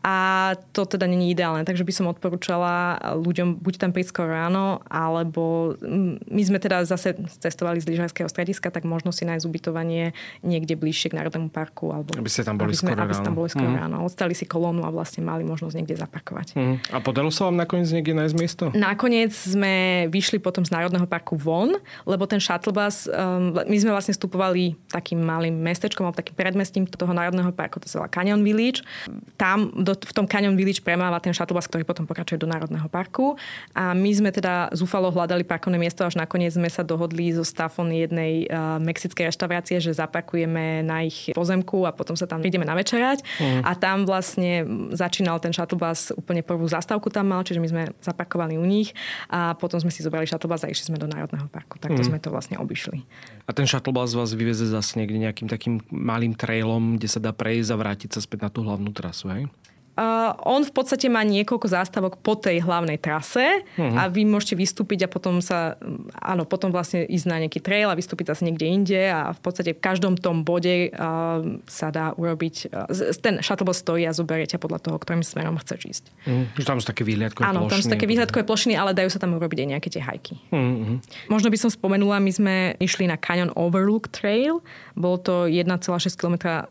A 0.00 0.16
to 0.72 0.88
teda 0.88 1.04
není 1.04 1.28
ideálne, 1.36 1.60
takže 1.68 1.84
by 1.84 1.92
som 1.92 2.08
odporúčala 2.08 2.96
ľuďom 3.20 3.60
buď 3.60 3.74
tam 3.76 3.90
prísť 3.92 4.16
skoro 4.16 4.32
ráno, 4.32 4.80
alebo 4.88 5.76
mm, 5.76 6.24
my 6.24 6.42
sme 6.42 6.56
teda 6.56 6.88
zase 6.88 7.20
cestovali 7.36 7.84
z 7.84 7.88
lyžarského 7.92 8.24
strediska, 8.24 8.72
tak 8.72 8.88
možno 8.88 9.12
si 9.12 9.28
nájsť 9.28 9.44
ubytovanie 9.44 10.16
niekde 10.40 10.80
bližšie 10.80 11.12
k 11.12 11.20
Národnému 11.20 11.52
parku. 11.52 11.92
Alebo 11.92 12.16
aby 12.16 12.32
ste 12.32 12.48
tam 12.48 12.56
boli 12.56 12.72
aby 12.72 12.80
sme, 12.80 12.96
skoro 12.96 13.00
aby 13.04 13.12
ráno. 13.12 13.26
tam 13.28 13.34
boli 13.36 13.48
skoro 13.52 13.70
mm. 13.70 13.76
ráno. 13.76 13.96
Odstali 14.08 14.32
si 14.32 14.48
kolónu 14.48 14.88
a 14.88 14.90
vlastne 14.94 15.20
mali 15.20 15.44
možnosť 15.44 15.74
niekde 15.76 16.00
zaparkovať. 16.00 16.56
Mm. 16.56 16.76
A 16.92 16.96
podarilo 17.04 17.28
sa 17.28 17.52
vám 17.52 17.60
nakoniec 17.60 17.92
niekde 17.92 18.16
nájsť 18.16 18.34
miesto? 18.40 18.64
Nakoniec 18.72 19.36
sme 19.36 20.08
vyšli 20.08 20.40
potom 20.40 20.64
z 20.64 20.72
Národného 20.72 21.04
parku 21.04 21.36
von, 21.36 21.76
lebo 22.08 22.24
ten 22.24 22.40
shuttle 22.40 22.72
bus, 22.72 23.04
um, 23.04 23.52
my 23.52 23.76
sme 23.76 23.92
vlastne 23.92 24.16
vstupovali 24.16 24.80
takým 24.88 25.20
malým 25.20 25.60
mestečkom 25.60 26.08
alebo 26.08 26.16
takým 26.16 26.40
predmestím 26.40 26.88
toho 26.88 27.12
Národného 27.12 27.52
parku, 27.52 27.76
to 27.76 27.84
sa 27.84 28.00
volá 28.00 28.08
Canyon 28.08 28.40
Village. 28.40 28.80
Tam 29.36 29.68
do 29.90 29.98
v 29.98 30.14
tom 30.14 30.26
Canyon 30.30 30.54
Village 30.54 30.80
premáva 30.80 31.18
ten 31.18 31.34
bus, 31.34 31.66
ktorý 31.66 31.82
potom 31.82 32.06
pokračuje 32.06 32.38
do 32.38 32.46
Národného 32.46 32.86
parku. 32.86 33.34
A 33.74 33.90
my 33.90 34.10
sme 34.14 34.30
teda 34.30 34.70
zúfalo 34.70 35.10
hľadali 35.10 35.42
parkovné 35.42 35.76
miesto, 35.82 36.06
až 36.06 36.14
nakoniec 36.14 36.54
sme 36.54 36.70
sa 36.70 36.86
dohodli 36.86 37.34
so 37.34 37.42
stafom 37.42 37.90
jednej 37.90 38.46
uh, 38.46 38.78
mexickej 38.78 39.34
reštaurácie, 39.34 39.82
že 39.82 39.90
zaparkujeme 39.96 40.86
na 40.86 41.02
ich 41.02 41.34
pozemku 41.34 41.82
a 41.84 41.90
potom 41.90 42.14
sa 42.14 42.30
tam 42.30 42.38
ideme 42.46 42.62
navečerať. 42.62 43.26
Mm. 43.42 43.62
A 43.66 43.70
tam 43.74 44.06
vlastne 44.06 44.64
začínal 44.94 45.42
ten 45.42 45.50
bus, 45.50 46.14
úplne 46.14 46.46
prvú 46.46 46.66
zastávku 46.70 47.10
tam 47.10 47.34
mal, 47.34 47.42
čiže 47.42 47.58
my 47.58 47.68
sme 47.68 47.82
zaparkovali 48.04 48.54
u 48.60 48.64
nich 48.64 48.94
a 49.26 49.58
potom 49.58 49.82
sme 49.82 49.90
si 49.90 50.06
zobrali 50.06 50.28
bus 50.28 50.62
a 50.62 50.68
išli 50.70 50.94
sme 50.94 50.98
do 51.00 51.10
Národného 51.10 51.50
parku. 51.50 51.80
Takto 51.82 52.00
mm. 52.00 52.06
sme 52.06 52.18
to 52.22 52.30
vlastne 52.30 52.60
obišli. 52.60 53.02
A 53.48 53.50
ten 53.50 53.66
bus 53.66 54.10
vás 54.14 54.30
vyveze 54.36 54.68
zase 54.70 54.94
niekde 55.00 55.18
nejakým 55.18 55.48
takým 55.50 55.82
malým 55.90 56.36
trailom, 56.38 57.00
kde 57.00 57.08
sa 57.10 57.18
dá 57.18 57.34
prejsť 57.34 57.70
a 57.74 57.76
vrátiť 57.80 58.10
sa 58.14 58.20
späť 58.22 58.46
na 58.46 58.50
tú 58.52 58.62
hlavnú 58.62 58.94
trasu, 58.94 59.26
hej? 59.32 59.44
Uh, 59.98 60.32
on 60.46 60.62
v 60.62 60.72
podstate 60.72 61.10
má 61.10 61.20
niekoľko 61.26 61.66
zástavok 61.66 62.22
po 62.22 62.38
tej 62.38 62.62
hlavnej 62.62 62.96
trase 62.96 63.66
uh-huh. 63.76 63.98
a 63.98 64.06
vy 64.06 64.22
môžete 64.22 64.54
vystúpiť 64.56 65.04
a 65.04 65.08
potom 65.10 65.42
sa, 65.42 65.76
áno, 66.16 66.46
potom 66.46 66.70
vlastne 66.70 67.04
ísť 67.04 67.26
na 67.26 67.36
nejaký 67.42 67.58
trail 67.58 67.90
a 67.90 67.98
vystúpiť 67.98 68.32
zase 68.32 68.46
niekde 68.48 68.70
inde 68.70 69.02
a 69.10 69.34
v 69.34 69.40
podstate 69.42 69.76
v 69.76 69.82
každom 69.82 70.14
tom 70.14 70.46
bode 70.46 70.94
uh, 70.94 71.42
sa 71.66 71.90
dá 71.90 72.14
urobiť, 72.14 72.70
uh, 72.70 72.86
ten 73.18 73.42
shuttle 73.42 73.74
stojí 73.74 74.06
a 74.06 74.14
zoberiete 74.14 74.56
podľa 74.62 74.78
toho, 74.78 74.96
ktorým 74.96 75.26
smerom 75.26 75.58
chce 75.58 75.74
ísť. 75.82 76.04
Uh-huh. 76.24 76.64
Tam 76.64 76.78
sú 76.78 76.86
také 76.86 77.02
výhľadkové 77.02 77.44
Áno, 77.50 77.66
tam 77.66 77.82
sú 77.82 77.90
také 77.90 78.06
výhľadkové 78.06 78.46
plošiny, 78.46 78.78
ale 78.78 78.96
dajú 78.96 79.10
sa 79.10 79.18
tam 79.18 79.36
urobiť 79.36 79.66
aj 79.66 79.68
nejaké 79.74 79.88
tie 79.90 80.00
hajky. 80.00 80.38
Uh-huh. 80.54 81.02
Možno 81.28 81.50
by 81.50 81.58
som 81.58 81.68
spomenula, 81.68 82.22
my 82.22 82.32
sme 82.32 82.54
išli 82.80 83.10
na 83.10 83.18
Canyon 83.18 83.52
Overlook 83.52 84.08
Trail, 84.14 84.62
bol 84.94 85.18
to 85.20 85.44
1,6 85.50 85.76
km 86.14 86.70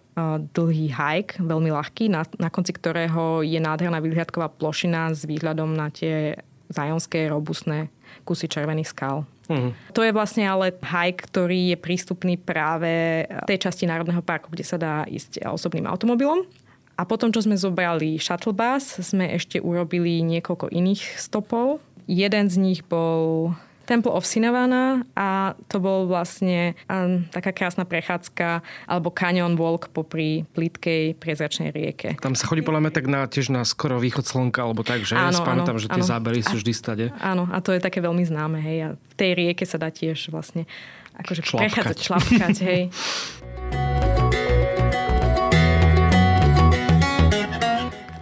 dlhý 0.53 0.91
hike, 0.93 1.39
veľmi 1.41 1.69
ľahký, 1.73 2.11
na, 2.11 2.23
na 2.37 2.49
konci 2.51 2.75
ktorého 2.75 3.43
je 3.43 3.59
nádherná 3.59 3.99
výhľadková 4.03 4.51
plošina 4.55 5.11
s 5.13 5.25
výhľadom 5.25 5.73
na 5.73 5.89
tie 5.89 6.39
zajonské, 6.69 7.27
robustné 7.27 7.89
kusy 8.23 8.45
červených 8.45 8.93
skal. 8.93 9.25
Mm. 9.49 9.73
To 9.97 10.05
je 10.05 10.13
vlastne 10.13 10.45
ale 10.45 10.77
hike, 10.77 11.25
ktorý 11.25 11.73
je 11.73 11.77
prístupný 11.81 12.37
práve 12.37 13.25
v 13.25 13.49
tej 13.49 13.65
časti 13.65 13.89
Národného 13.89 14.21
parku, 14.21 14.53
kde 14.53 14.65
sa 14.65 14.77
dá 14.77 15.09
ísť 15.09 15.41
osobným 15.49 15.89
automobilom. 15.89 16.45
A 16.99 17.07
potom, 17.07 17.31
čo 17.31 17.41
sme 17.41 17.55
zobrali 17.57 18.19
shuttle 18.19 18.53
bus, 18.53 19.01
sme 19.01 19.31
ešte 19.33 19.57
urobili 19.57 20.19
niekoľko 20.21 20.69
iných 20.69 21.15
stopov. 21.17 21.79
Jeden 22.05 22.51
z 22.51 22.55
nich 22.59 22.81
bol 22.85 23.55
Temple 23.89 24.13
of 24.13 24.21
Sinavana 24.21 25.01
a 25.17 25.57
to 25.65 25.81
bol 25.81 26.05
vlastne 26.05 26.77
um, 26.85 27.25
taká 27.33 27.49
krásna 27.49 27.89
prechádzka 27.89 28.61
alebo 28.85 29.09
canyon 29.09 29.57
walk 29.57 29.89
popri 29.89 30.45
plitkej 30.53 31.17
priezračnej 31.17 31.73
rieke. 31.73 32.13
Tam 32.21 32.37
sa 32.37 32.45
chodí 32.45 32.61
podľa 32.61 32.85
mňa 32.85 32.91
tak 32.93 33.05
na, 33.09 33.25
tiež 33.25 33.49
na 33.49 33.65
skoro 33.65 33.97
východ 33.97 34.29
slnka, 34.29 34.61
alebo 34.61 34.85
tak, 34.85 35.09
že? 35.09 35.17
Áno, 35.17 35.33
ja 35.33 35.41
pamätám, 35.41 35.81
že 35.81 35.89
tie 35.89 36.05
áno. 36.05 36.11
zábery 36.13 36.45
sú 36.45 36.61
vždy 36.61 36.71
stade. 36.77 37.05
Áno, 37.17 37.49
a 37.49 37.57
to 37.65 37.73
je 37.73 37.81
také 37.81 37.97
veľmi 37.97 38.21
známe, 38.21 38.61
hej. 38.61 38.77
A 38.85 38.89
v 38.93 39.13
tej 39.17 39.33
rieke 39.33 39.65
sa 39.65 39.81
dá 39.81 39.89
tiež 39.89 40.29
vlastne 40.29 40.69
akože 41.17 41.41
prechádzať, 41.49 41.97
šlapkať, 41.97 42.55
hej. 42.61 42.81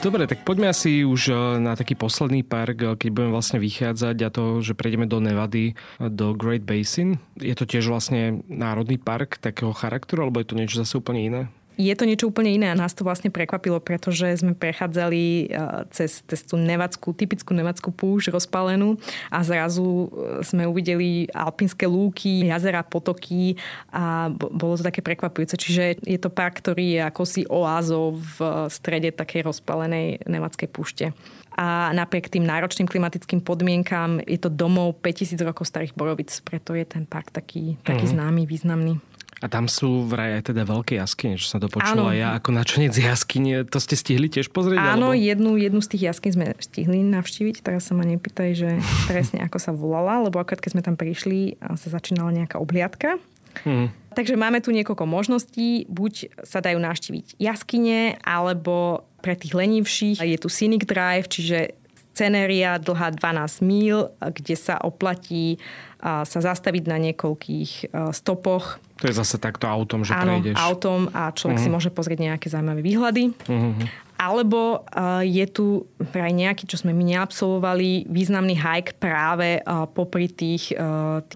Dobre, 0.07 0.23
tak 0.23 0.47
poďme 0.47 0.71
asi 0.71 1.03
už 1.03 1.21
e, 1.27 1.59
na 1.59 1.75
taký 1.75 1.99
posledný 1.99 2.39
park, 2.39 2.79
e, 2.79 2.87
keď 2.95 3.09
budeme 3.11 3.35
vlastne 3.35 3.59
vychádzať 3.59 4.15
a 4.23 4.31
to, 4.31 4.63
že 4.63 4.71
prejdeme 4.71 5.03
do 5.03 5.19
Nevady, 5.19 5.75
e, 5.75 6.07
do 6.07 6.31
Great 6.31 6.63
Basin. 6.63 7.19
Je 7.35 7.51
to 7.51 7.67
tiež 7.67 7.91
vlastne 7.91 8.39
národný 8.47 8.95
park 9.03 9.35
takého 9.35 9.75
charakteru, 9.75 10.23
alebo 10.23 10.39
je 10.39 10.47
to 10.47 10.55
niečo 10.55 10.79
zase 10.79 10.95
úplne 10.95 11.27
iné? 11.27 11.41
Je 11.77 11.93
to 11.93 12.09
niečo 12.09 12.27
úplne 12.33 12.57
iné 12.57 12.67
a 12.73 12.75
nás 12.75 12.97
to 12.97 13.05
vlastne 13.05 13.29
prekvapilo, 13.29 13.77
pretože 13.77 14.41
sme 14.41 14.57
prechádzali 14.57 15.23
e, 15.23 15.45
cez, 15.93 16.25
cez 16.25 16.41
tú 16.41 16.57
nevackú, 16.57 17.13
typickú 17.13 17.53
nevackú 17.53 17.93
púšť 17.93 18.33
rozpalenú 18.33 18.97
a 19.29 19.45
zrazu 19.45 19.85
e, 19.85 20.07
sme 20.41 20.65
uvideli 20.65 21.29
alpinské 21.29 21.85
lúky, 21.85 22.49
jazera, 22.49 22.81
potoky 22.81 23.55
a 23.93 24.33
bolo 24.33 24.75
to 24.75 24.83
také 24.83 25.05
prekvapujúce. 25.05 25.55
Čiže 25.55 26.01
je 26.01 26.19
to 26.19 26.33
park, 26.33 26.59
ktorý 26.65 26.97
je 26.97 27.01
ako 27.05 27.23
si 27.23 27.41
oázov 27.45 28.17
v 28.19 28.67
strede 28.73 29.13
takej 29.13 29.45
rozpalenej 29.45 30.25
nevackej 30.25 30.67
púšte 30.73 31.13
a 31.57 31.89
napriek 31.89 32.29
tým 32.29 32.45
náročným 32.45 32.85
klimatickým 32.85 33.41
podmienkám 33.41 34.21
je 34.29 34.37
to 34.37 34.53
domov 34.53 35.01
5000 35.01 35.41
rokov 35.41 35.65
starých 35.65 35.97
borovic, 35.97 36.29
preto 36.45 36.77
je 36.77 36.85
ten 36.85 37.09
park 37.09 37.33
taký, 37.33 37.81
taký 37.81 38.05
mm. 38.05 38.13
známy, 38.13 38.41
významný. 38.45 39.01
A 39.37 39.45
tam 39.45 39.69
sú 39.69 40.09
vraj 40.09 40.41
aj 40.41 40.49
teda 40.49 40.65
veľké 40.65 40.97
jaskyne, 40.97 41.37
čo 41.37 41.45
sa 41.45 41.61
to 41.61 41.69
počula 41.69 42.09
ja 42.17 42.33
ako 42.33 42.57
načenec 42.57 42.97
jaskyne. 42.97 43.69
To 43.69 43.77
ste 43.77 43.93
stihli 43.93 44.33
tiež 44.33 44.49
pozrieť? 44.49 44.97
Áno, 44.97 45.13
alebo... 45.13 45.21
jednu, 45.21 45.51
jednu 45.61 45.79
z 45.85 45.93
tých 45.93 46.03
jaskyn 46.09 46.33
sme 46.33 46.47
stihli 46.57 47.05
navštíviť. 47.05 47.61
Teraz 47.61 47.85
sa 47.85 47.93
ma 47.93 48.01
nepýtaj, 48.01 48.49
že 48.57 48.69
presne 49.05 49.45
ako 49.45 49.57
sa 49.61 49.71
volala, 49.77 50.25
lebo 50.25 50.41
akorát 50.41 50.57
keď 50.57 50.71
sme 50.73 50.81
tam 50.81 50.97
prišli, 50.97 51.61
sa 51.61 51.87
začínala 51.93 52.33
nejaká 52.33 52.57
obhliadka. 52.57 53.21
Hmm. 53.61 53.93
Takže 54.17 54.33
máme 54.33 54.57
tu 54.65 54.73
niekoľko 54.73 55.05
možností. 55.05 55.85
Buď 55.85 56.33
sa 56.41 56.57
dajú 56.57 56.81
navštíviť 56.81 57.37
jaskyne, 57.37 58.17
alebo 58.25 59.05
pre 59.21 59.37
tých 59.37 59.53
lenivších 59.53 60.17
je 60.17 60.37
tu 60.41 60.49
Scenic 60.49 60.89
Drive, 60.89 61.29
čiže 61.29 61.77
scenéria 62.17 62.81
dlhá 62.81 63.13
12 63.13 63.61
míl, 63.61 64.09
kde 64.17 64.57
sa 64.57 64.81
oplatí 64.81 65.61
sa 66.01 66.39
zastaviť 66.39 66.83
na 66.85 66.97
niekoľkých 67.09 67.93
stopoch. 68.13 68.77
To 69.01 69.05
je 69.05 69.13
zase 69.13 69.37
takto 69.37 69.69
autom, 69.69 70.01
že 70.01 70.13
Áno, 70.13 70.41
prejdeš. 70.41 70.57
autom 70.57 71.09
a 71.13 71.29
človek 71.29 71.61
uh-huh. 71.61 71.65
si 71.65 71.69
mhm. 71.69 71.75
môže 71.77 71.89
pozrieť 71.93 72.19
nejaké 72.33 72.47
zaujímavé 72.49 72.81
výhľady. 72.81 73.23
Uh-huh. 73.45 73.73
Alebo 74.17 74.81
uh, 74.81 75.21
je 75.21 75.45
tu 75.45 75.85
aj 76.01 76.33
nejaký, 76.33 76.65
čo 76.65 76.81
sme 76.81 76.89
my 76.97 77.05
neabsolvovali, 77.17 78.09
významný 78.09 78.57
hike 78.57 78.97
práve 78.97 79.61
uh, 79.61 79.85
popri 79.85 80.25
tých, 80.29 80.73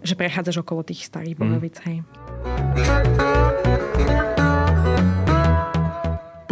že 0.01 0.14
prechádzaš 0.18 0.66
okolo 0.66 0.82
tých 0.82 1.05
starých 1.05 1.38
borovic. 1.38 1.78
Uh-huh. 1.82 2.01
Hej. 2.01 3.30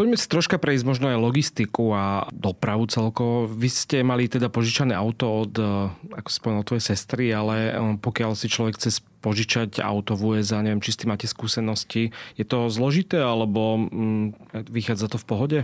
Poďme 0.10 0.26
si 0.26 0.34
troška 0.34 0.58
prejsť 0.58 0.90
možno 0.90 1.14
aj 1.14 1.22
logistiku 1.22 1.94
a 1.94 2.26
dopravu 2.34 2.90
celkovo. 2.90 3.46
Vy 3.46 3.70
ste 3.70 4.02
mali 4.02 4.26
teda 4.26 4.50
požičané 4.50 4.98
auto 4.98 5.46
od, 5.46 5.54
eh, 5.54 6.18
ako 6.18 6.30
spomenul, 6.34 6.66
tvojej 6.66 6.82
sestry, 6.82 7.30
ale 7.30 7.70
eh, 7.70 7.78
pokiaľ 8.02 8.34
si 8.34 8.50
človek 8.50 8.82
chce 8.82 9.06
požičať 9.22 9.78
auto 9.86 10.18
v 10.18 10.34
USA, 10.34 10.66
neviem, 10.66 10.82
či 10.82 10.98
s 10.98 11.06
tým 11.06 11.14
máte 11.14 11.30
skúsenosti, 11.30 12.10
je 12.34 12.42
to 12.42 12.74
zložité 12.74 13.22
alebo 13.22 13.86
mm, 13.86 14.66
vychádza 14.74 15.14
to 15.14 15.22
v 15.22 15.26
pohode? 15.30 15.60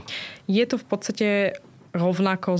Je 0.45 0.61
to 0.69 0.77
v 0.77 0.85
podstate 0.85 1.27
rovnako 1.95 2.59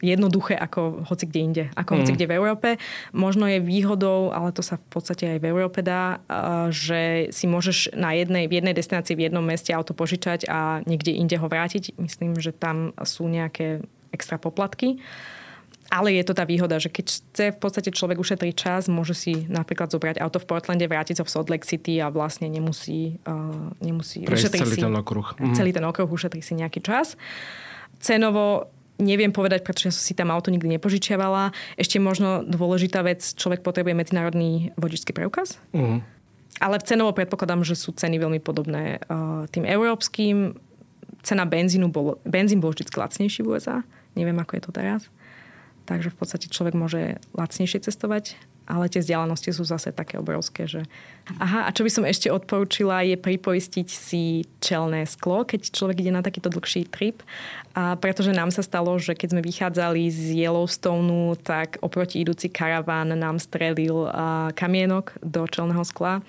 jednoduché 0.00 0.56
ako 0.56 1.04
hoci 1.04 1.24
kde 1.28 1.40
inde, 1.40 1.64
ako 1.76 1.90
mm. 1.92 1.98
hoci 2.00 2.12
kde 2.16 2.26
v 2.26 2.36
Európe. 2.40 2.68
Možno 3.12 3.44
je 3.44 3.60
výhodou, 3.60 4.32
ale 4.32 4.50
to 4.56 4.64
sa 4.64 4.80
v 4.80 4.86
podstate 4.88 5.36
aj 5.36 5.38
v 5.44 5.48
Európe 5.52 5.84
dá, 5.84 6.24
že 6.72 7.28
si 7.28 7.44
môžeš 7.44 7.92
na 7.92 8.16
jednej, 8.16 8.48
v 8.48 8.64
jednej 8.64 8.74
destinácii 8.74 9.12
v 9.12 9.28
jednom 9.28 9.44
meste 9.44 9.76
auto 9.76 9.92
požičať 9.92 10.48
a 10.48 10.80
niekde 10.88 11.12
inde 11.12 11.36
ho 11.36 11.46
vrátiť. 11.46 12.00
Myslím, 12.00 12.40
že 12.40 12.56
tam 12.56 12.96
sú 13.04 13.28
nejaké 13.28 13.84
extra 14.10 14.40
poplatky. 14.40 14.98
Ale 15.92 16.08
je 16.16 16.24
to 16.24 16.32
tá 16.32 16.48
výhoda, 16.48 16.80
že 16.80 16.88
keď 16.88 17.06
chce 17.12 17.44
v 17.52 17.58
podstate 17.60 17.92
človek 17.92 18.16
ušetriť 18.16 18.54
čas, 18.56 18.88
môže 18.88 19.12
si 19.12 19.44
napríklad 19.44 19.92
zobrať 19.92 20.24
auto 20.24 20.40
v 20.40 20.48
Portlande, 20.48 20.88
vrátiť 20.88 21.20
sa 21.20 21.24
v 21.28 21.32
Salt 21.36 21.52
Lake 21.52 21.68
City 21.68 22.00
a 22.00 22.08
vlastne 22.08 22.48
nemusí, 22.48 23.20
uh, 23.28 23.76
nemusí 23.84 24.24
ušetriť 24.24 24.64
celý 24.64 24.76
si, 24.80 24.80
ten 24.80 24.96
okruh. 24.96 25.36
Celý 25.52 25.76
ten 25.76 25.84
okruh 25.84 26.08
ušetrí 26.08 26.40
si 26.40 26.56
nejaký 26.56 26.80
čas. 26.80 27.20
Cenovo 28.00 28.72
neviem 29.02 29.34
povedať, 29.34 29.66
pretože 29.66 29.90
ja 29.90 29.94
som 29.94 30.04
si 30.06 30.14
tam 30.14 30.30
auto 30.30 30.54
nikdy 30.54 30.78
nepožičiavala. 30.78 31.50
Ešte 31.74 31.98
možno 31.98 32.46
dôležitá 32.46 33.02
vec, 33.02 33.20
človek 33.34 33.66
potrebuje 33.66 33.98
medzinárodný 33.98 34.70
vodičský 34.78 35.10
preukaz. 35.10 35.58
Uh-huh. 35.74 36.00
Ale 36.62 36.78
v 36.78 36.86
cenovo 36.86 37.10
predpokladám, 37.10 37.66
že 37.66 37.74
sú 37.74 37.90
ceny 37.90 38.22
veľmi 38.22 38.38
podobné 38.38 39.02
uh, 39.10 39.48
tým 39.50 39.66
európskym. 39.66 40.54
Cena 41.26 41.44
benzínu 41.46 41.90
bol, 41.90 42.22
benzín 42.22 42.62
bol 42.62 42.70
vždy 42.70 42.86
lacnejší 42.86 43.42
v 43.42 43.58
USA. 43.58 43.82
Neviem, 44.14 44.38
ako 44.38 44.52
je 44.54 44.62
to 44.62 44.70
teraz. 44.70 45.02
Takže 45.88 46.14
v 46.14 46.16
podstate 46.18 46.46
človek 46.46 46.78
môže 46.78 47.18
lacnejšie 47.34 47.82
cestovať 47.82 48.38
ale 48.66 48.88
tie 48.88 49.02
vzdialenosti 49.02 49.50
sú 49.52 49.64
zase 49.66 49.90
také 49.90 50.18
obrovské, 50.18 50.66
že... 50.66 50.86
Aha, 51.38 51.70
a 51.70 51.70
čo 51.70 51.86
by 51.86 51.90
som 51.90 52.02
ešte 52.02 52.34
odporúčila 52.34 53.06
je 53.06 53.14
pripoistiť 53.14 53.88
si 53.88 54.42
čelné 54.58 55.06
sklo, 55.06 55.46
keď 55.46 55.70
človek 55.70 56.02
ide 56.02 56.10
na 56.10 56.22
takýto 56.22 56.50
dlhší 56.50 56.90
trip. 56.90 57.22
A 57.78 57.94
pretože 57.94 58.34
nám 58.34 58.50
sa 58.50 58.66
stalo, 58.66 58.98
že 58.98 59.14
keď 59.14 59.38
sme 59.38 59.42
vychádzali 59.46 60.02
z 60.10 60.42
Yellowstoneu, 60.42 61.38
tak 61.38 61.78
oproti 61.78 62.20
idúci 62.26 62.50
karaván 62.50 63.14
nám 63.14 63.38
strelil 63.38 64.10
kamienok 64.58 65.14
do 65.22 65.46
čelného 65.46 65.86
skla. 65.86 66.20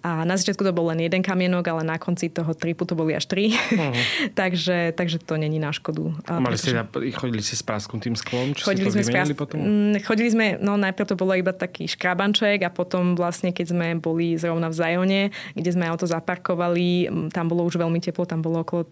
A 0.00 0.24
na 0.24 0.40
začiatku 0.40 0.64
to 0.64 0.72
bol 0.72 0.88
len 0.88 1.04
jeden 1.04 1.20
kamienok, 1.20 1.68
ale 1.68 1.82
na 1.84 2.00
konci 2.00 2.32
toho 2.32 2.56
tripu 2.56 2.88
to 2.88 2.96
boli 2.96 3.12
až 3.12 3.28
tri. 3.28 3.52
Uh-huh. 3.52 3.92
takže, 4.40 4.96
takže 4.96 5.20
to 5.20 5.36
není 5.36 5.60
na 5.60 5.76
škodu. 5.76 6.16
Mali 6.24 6.56
pretože... 6.56 6.72
ste, 6.72 7.12
chodili 7.12 7.42
ste 7.44 7.56
s 7.60 7.64
prasknutým 7.64 8.16
sklom? 8.16 8.56
Či 8.56 8.64
chodili 8.64 8.88
sme 8.88 9.04
s 9.04 9.10
prás... 9.12 9.28
potom? 9.36 9.60
Mm, 9.60 10.00
chodili 10.00 10.28
sme, 10.32 10.46
no 10.56 10.80
najprv 10.80 11.04
to 11.04 11.16
bolo 11.20 11.36
iba 11.36 11.52
taký 11.52 11.84
škrabanček 11.84 12.64
a 12.64 12.70
potom 12.72 13.12
vlastne, 13.12 13.52
keď 13.52 13.66
sme 13.76 13.86
boli 14.00 14.40
zrovna 14.40 14.72
v 14.72 14.76
Zajone, 14.76 15.22
kde 15.52 15.70
sme 15.70 15.84
auto 15.84 16.08
zaparkovali, 16.08 17.12
tam 17.34 17.52
bolo 17.52 17.68
už 17.68 17.76
veľmi 17.76 18.00
teplo, 18.00 18.24
tam 18.24 18.40
bolo 18.40 18.64
okolo 18.64 18.88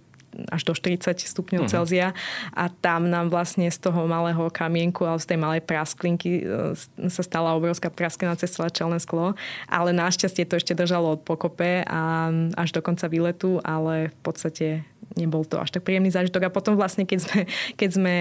až 0.46 0.62
do 0.62 0.72
40 0.74 1.18
stupňov 1.18 1.66
uh-huh. 1.66 1.72
Celzia 1.72 2.14
a 2.54 2.70
tam 2.70 3.10
nám 3.10 3.30
vlastne 3.32 3.66
z 3.66 3.78
toho 3.82 4.06
malého 4.06 4.46
kamienku 4.54 5.02
alebo 5.02 5.18
z 5.18 5.28
tej 5.34 5.38
malej 5.38 5.62
prasklinky 5.66 6.46
e, 6.46 6.74
sa 7.10 7.22
stala 7.26 7.58
obrovská 7.58 7.90
prasklina 7.90 8.38
cez 8.38 8.54
celé 8.54 8.70
čelné 8.70 9.02
sklo, 9.02 9.34
ale 9.66 9.90
našťastie 9.90 10.46
to 10.46 10.58
ešte 10.58 10.78
držalo 10.78 11.18
od 11.18 11.20
pokope 11.26 11.82
a 11.82 12.30
až 12.54 12.70
do 12.70 12.80
konca 12.80 13.10
výletu, 13.10 13.58
ale 13.66 14.14
v 14.14 14.18
podstate 14.22 14.66
nebol 15.16 15.46
to 15.46 15.56
až 15.56 15.72
tak 15.72 15.86
príjemný 15.86 16.12
zážitok. 16.12 16.48
A 16.48 16.54
potom 16.54 16.76
vlastne, 16.76 17.08
keď 17.08 17.18
sme, 17.24 17.40
keď 17.80 17.90
sme 17.94 18.16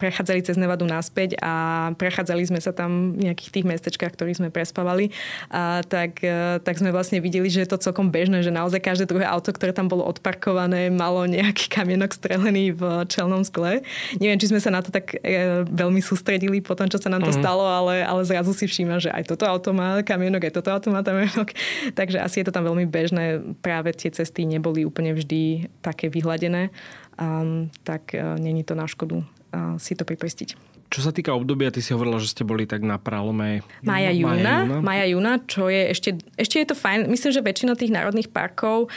prechádzali 0.00 0.40
cez 0.40 0.56
Nevadu 0.56 0.88
naspäť 0.88 1.36
a 1.42 1.90
prechádzali 1.98 2.42
sme 2.48 2.60
sa 2.62 2.72
tam 2.72 3.12
v 3.18 3.28
nejakých 3.28 3.50
tých 3.60 3.66
mestečkách, 3.68 4.12
ktorých 4.16 4.38
sme 4.40 4.48
prespávali, 4.48 5.12
a 5.52 5.84
tak, 5.84 6.24
e, 6.24 6.62
tak 6.64 6.80
sme 6.80 6.94
vlastne 6.94 7.20
videli, 7.20 7.52
že 7.52 7.66
je 7.66 7.68
to 7.68 7.82
celkom 7.82 8.08
bežné, 8.08 8.40
že 8.40 8.54
naozaj 8.54 8.80
každé 8.80 9.04
druhé 9.10 9.28
auto, 9.28 9.52
ktoré 9.52 9.76
tam 9.76 9.92
bolo 9.92 10.06
odparkované, 10.08 10.88
malo 10.88 11.28
nejaký 11.28 11.68
kamienok 11.68 12.16
strelený 12.16 12.72
v 12.72 13.04
čelnom 13.10 13.44
skle. 13.44 13.84
Neviem, 14.16 14.40
či 14.40 14.48
sme 14.48 14.60
sa 14.62 14.72
na 14.72 14.80
to 14.80 14.88
tak 14.88 15.12
e, 15.20 15.66
veľmi 15.68 16.00
sústredili 16.00 16.64
po 16.64 16.72
tom, 16.72 16.88
čo 16.88 16.96
sa 16.96 17.12
nám 17.12 17.26
to 17.26 17.32
mm. 17.34 17.38
stalo, 17.42 17.66
ale, 17.66 18.00
ale 18.00 18.22
zrazu 18.24 18.56
si 18.56 18.64
všíma, 18.64 19.02
že 19.02 19.10
aj 19.12 19.28
toto 19.28 19.44
auto 19.44 19.74
má 19.76 20.00
kamienok, 20.00 20.48
aj 20.48 20.54
toto 20.56 20.70
auto 20.72 20.88
má 20.88 21.04
kamienok. 21.04 21.52
Takže 21.98 22.22
asi 22.22 22.40
je 22.40 22.46
to 22.48 22.54
tam 22.54 22.64
veľmi 22.64 22.88
bežné. 22.88 23.42
Práve 23.60 23.92
tie 23.92 24.08
cesty 24.08 24.46
neboli 24.48 24.86
úplne 24.86 25.12
vždy 25.12 25.68
také 25.82 26.08
vy 26.08 26.21
vyhľadené, 26.22 26.70
um, 27.18 27.66
tak 27.82 28.14
uh, 28.14 28.38
není 28.38 28.62
to 28.62 28.78
na 28.78 28.86
škodu 28.86 29.26
uh, 29.26 29.74
si 29.82 29.98
to 29.98 30.06
pripoistiť. 30.06 30.72
Čo 30.92 31.08
sa 31.08 31.12
týka 31.16 31.32
obdobia, 31.32 31.72
ty 31.72 31.80
si 31.80 31.96
hovorila, 31.96 32.20
že 32.20 32.36
ste 32.36 32.44
boli 32.44 32.68
tak 32.68 32.84
na 32.84 33.00
pralome 33.00 33.64
Maja, 33.80 34.12
júna. 34.12 34.84
Maja, 34.84 35.08
júna, 35.08 35.40
čo 35.48 35.72
je 35.72 35.88
ešte, 35.88 36.20
ešte 36.36 36.60
je 36.60 36.66
to 36.68 36.76
fajn. 36.76 37.08
Myslím, 37.08 37.32
že 37.32 37.40
väčšina 37.40 37.72
tých 37.80 37.96
národných 37.96 38.28
parkov 38.28 38.92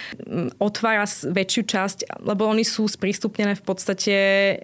otvára 0.60 1.08
väčšiu 1.08 1.64
časť, 1.64 1.98
lebo 2.20 2.52
oni 2.52 2.68
sú 2.68 2.84
sprístupnené 2.92 3.56
v 3.56 3.64
podstate 3.64 4.16
e, 4.20 4.56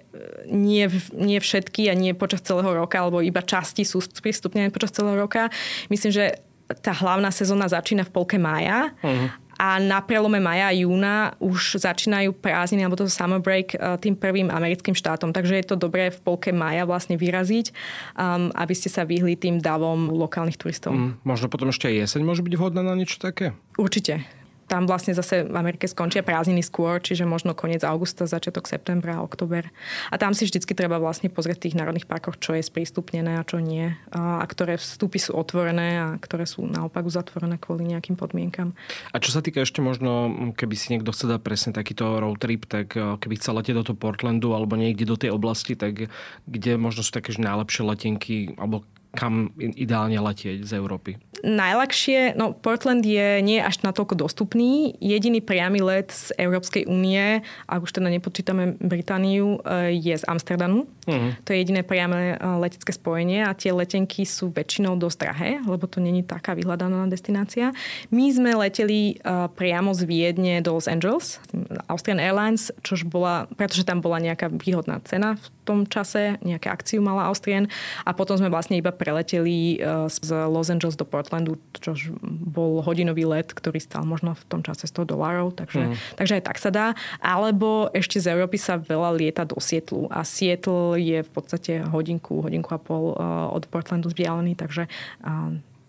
nie, 0.51 0.91
nie 1.15 1.39
všetky 1.39 1.87
a 1.87 1.95
nie 1.95 2.11
počas 2.11 2.43
celého 2.43 2.67
roka, 2.67 2.99
alebo 2.99 3.23
iba 3.23 3.39
časti 3.39 3.87
sú 3.87 4.03
sprístupnené 4.03 4.67
počas 4.67 4.91
celého 4.91 5.15
roka. 5.15 5.47
Myslím, 5.87 6.11
že 6.11 6.35
tá 6.83 6.91
hlavná 6.91 7.31
sezóna 7.31 7.71
začína 7.71 8.03
v 8.03 8.11
polke 8.11 8.35
mája 8.35 8.91
uh-huh 8.99 9.40
a 9.61 9.77
na 9.77 10.01
prelome 10.01 10.41
maja 10.41 10.73
a 10.73 10.73
júna 10.73 11.37
už 11.37 11.77
začínajú 11.77 12.33
prázdniny 12.33 12.81
alebo 12.81 12.97
to 12.97 13.05
summer 13.05 13.37
break 13.37 13.77
e, 13.77 14.01
tým 14.01 14.17
prvým 14.17 14.49
americkým 14.49 14.97
štátom. 14.97 15.29
Takže 15.29 15.61
je 15.61 15.65
to 15.69 15.77
dobré 15.77 16.09
v 16.09 16.17
polke 16.17 16.49
maja 16.49 16.89
vlastne 16.89 17.13
vyraziť, 17.13 17.69
um, 18.17 18.49
aby 18.57 18.73
ste 18.73 18.89
sa 18.89 19.05
vyhli 19.05 19.37
tým 19.37 19.61
davom 19.61 20.09
lokálnych 20.09 20.57
turistov. 20.57 20.97
Mm, 20.97 21.21
možno 21.21 21.45
potom 21.45 21.69
ešte 21.69 21.93
aj 21.93 22.09
jeseň 22.09 22.21
môže 22.25 22.41
byť 22.41 22.53
vhodná 22.57 22.81
na 22.81 22.97
niečo 22.97 23.21
také? 23.21 23.53
Určite 23.77 24.40
tam 24.71 24.87
vlastne 24.87 25.11
zase 25.11 25.43
v 25.43 25.51
Amerike 25.51 25.83
skončia 25.83 26.23
prázdniny 26.23 26.63
skôr, 26.63 27.03
čiže 27.03 27.27
možno 27.27 27.51
koniec 27.51 27.83
augusta, 27.83 28.23
začiatok 28.23 28.71
septembra, 28.71 29.19
oktober. 29.19 29.67
A 30.07 30.15
tam 30.15 30.31
si 30.31 30.47
vždycky 30.47 30.71
treba 30.71 30.95
vlastne 30.95 31.27
pozrieť 31.27 31.59
v 31.59 31.63
tých 31.67 31.75
národných 31.75 32.07
parkoch, 32.07 32.39
čo 32.39 32.55
je 32.55 32.63
sprístupnené 32.63 33.35
a 33.35 33.43
čo 33.43 33.59
nie. 33.59 33.91
A, 34.15 34.39
ktoré 34.47 34.79
vstupy 34.79 35.19
sú 35.19 35.35
otvorené 35.35 35.99
a 35.99 36.07
ktoré 36.15 36.47
sú 36.47 36.63
naopak 36.63 37.03
uzatvorené 37.03 37.59
kvôli 37.59 37.91
nejakým 37.91 38.15
podmienkam. 38.15 38.71
A 39.11 39.19
čo 39.19 39.35
sa 39.35 39.43
týka 39.43 39.59
ešte 39.67 39.83
možno, 39.83 40.31
keby 40.55 40.75
si 40.79 40.95
niekto 40.95 41.11
chce 41.11 41.27
dať 41.27 41.43
presne 41.43 41.71
takýto 41.75 42.23
road 42.23 42.39
trip, 42.39 42.63
tak 42.63 42.95
e, 42.95 43.19
keby 43.19 43.35
chcel 43.43 43.59
letieť 43.59 43.75
do 43.75 43.85
toho 43.91 43.99
Portlandu 43.99 44.55
alebo 44.55 44.79
niekde 44.79 45.03
do 45.03 45.19
tej 45.19 45.35
oblasti, 45.35 45.75
tak 45.75 46.07
kde 46.47 46.71
možno 46.79 47.03
sú 47.03 47.11
také 47.11 47.35
najlepšie 47.35 47.83
letenky 47.83 48.55
alebo 48.55 48.87
kam 49.11 49.51
ideálne 49.59 50.15
letieť 50.15 50.63
z 50.63 50.71
Európy? 50.79 51.19
Najľahšie, 51.41 52.37
no 52.37 52.53
Portland 52.53 53.01
je 53.01 53.41
nie 53.41 53.57
až 53.57 53.81
natoľko 53.81 54.13
dostupný. 54.13 54.93
Jediný 55.01 55.41
priamy 55.41 55.81
let 55.81 56.13
z 56.13 56.37
Európskej 56.37 56.85
únie, 56.85 57.41
ak 57.65 57.81
už 57.81 57.97
teda 57.97 58.13
nepočítame 58.13 58.77
Britániu, 58.77 59.57
e, 59.65 59.97
je 59.97 60.13
z 60.13 60.23
Amsterdamu. 60.29 60.85
Uh-huh. 60.85 61.33
To 61.43 61.49
je 61.49 61.57
jediné 61.57 61.81
priame 61.81 62.37
e, 62.37 62.45
letecké 62.61 62.93
spojenie 62.93 63.41
a 63.41 63.57
tie 63.57 63.73
letenky 63.73 64.21
sú 64.21 64.53
väčšinou 64.53 65.01
dosť 65.01 65.17
drahé, 65.17 65.51
lebo 65.65 65.89
to 65.89 65.97
není 65.97 66.21
taká 66.21 66.53
vyhľadaná 66.53 67.09
destinácia. 67.09 67.73
My 68.13 68.29
sme 68.29 68.53
leteli 68.53 69.17
e, 69.17 69.49
priamo 69.49 69.97
z 69.97 70.05
Viedne 70.05 70.61
do 70.61 70.77
Los 70.77 70.85
Angeles, 70.85 71.41
Austrian 71.89 72.21
Airlines, 72.21 72.69
čož 72.85 73.09
bola, 73.09 73.49
pretože 73.57 73.81
tam 73.81 73.97
bola 73.97 74.21
nejaká 74.21 74.53
výhodná 74.53 75.01
cena 75.09 75.41
v 75.41 75.45
tom 75.71 75.79
čase, 75.87 76.37
nejaké 76.43 76.67
akciu 76.67 76.99
mala 76.99 77.31
Austrian 77.31 77.71
a 78.03 78.11
potom 78.11 78.35
sme 78.35 78.51
vlastne 78.51 78.75
iba 78.75 78.91
preleteli 78.91 79.79
z 80.11 80.29
Los 80.51 80.67
Angeles 80.67 80.99
do 80.99 81.07
Portland 81.07 81.31
Portlandu, 81.31 81.55
čo 81.79 81.95
bol 82.27 82.83
hodinový 82.83 83.23
let, 83.23 83.55
ktorý 83.55 83.79
stal 83.79 84.03
možno 84.03 84.35
v 84.35 84.43
tom 84.51 84.61
čase 84.61 84.83
100 84.83 85.07
dolárov, 85.15 85.55
takže, 85.55 85.93
mm. 85.93 85.95
takže 86.19 86.33
aj 86.37 86.43
tak 86.43 86.57
sa 86.59 86.69
dá. 86.69 86.87
Alebo 87.23 87.87
ešte 87.95 88.19
z 88.19 88.35
Európy 88.35 88.59
sa 88.59 88.75
veľa 88.75 89.15
lieta 89.15 89.47
do 89.47 89.55
Sietlu 89.63 90.11
a 90.11 90.27
Sietl 90.27 90.99
je 90.99 91.23
v 91.23 91.31
podstate 91.31 91.87
hodinku, 91.87 92.43
hodinku 92.43 92.67
a 92.75 92.79
pol 92.81 93.15
eh, 93.15 93.23
od 93.55 93.63
Portlandu 93.71 94.11
vzdialený, 94.11 94.59
takže 94.59 94.91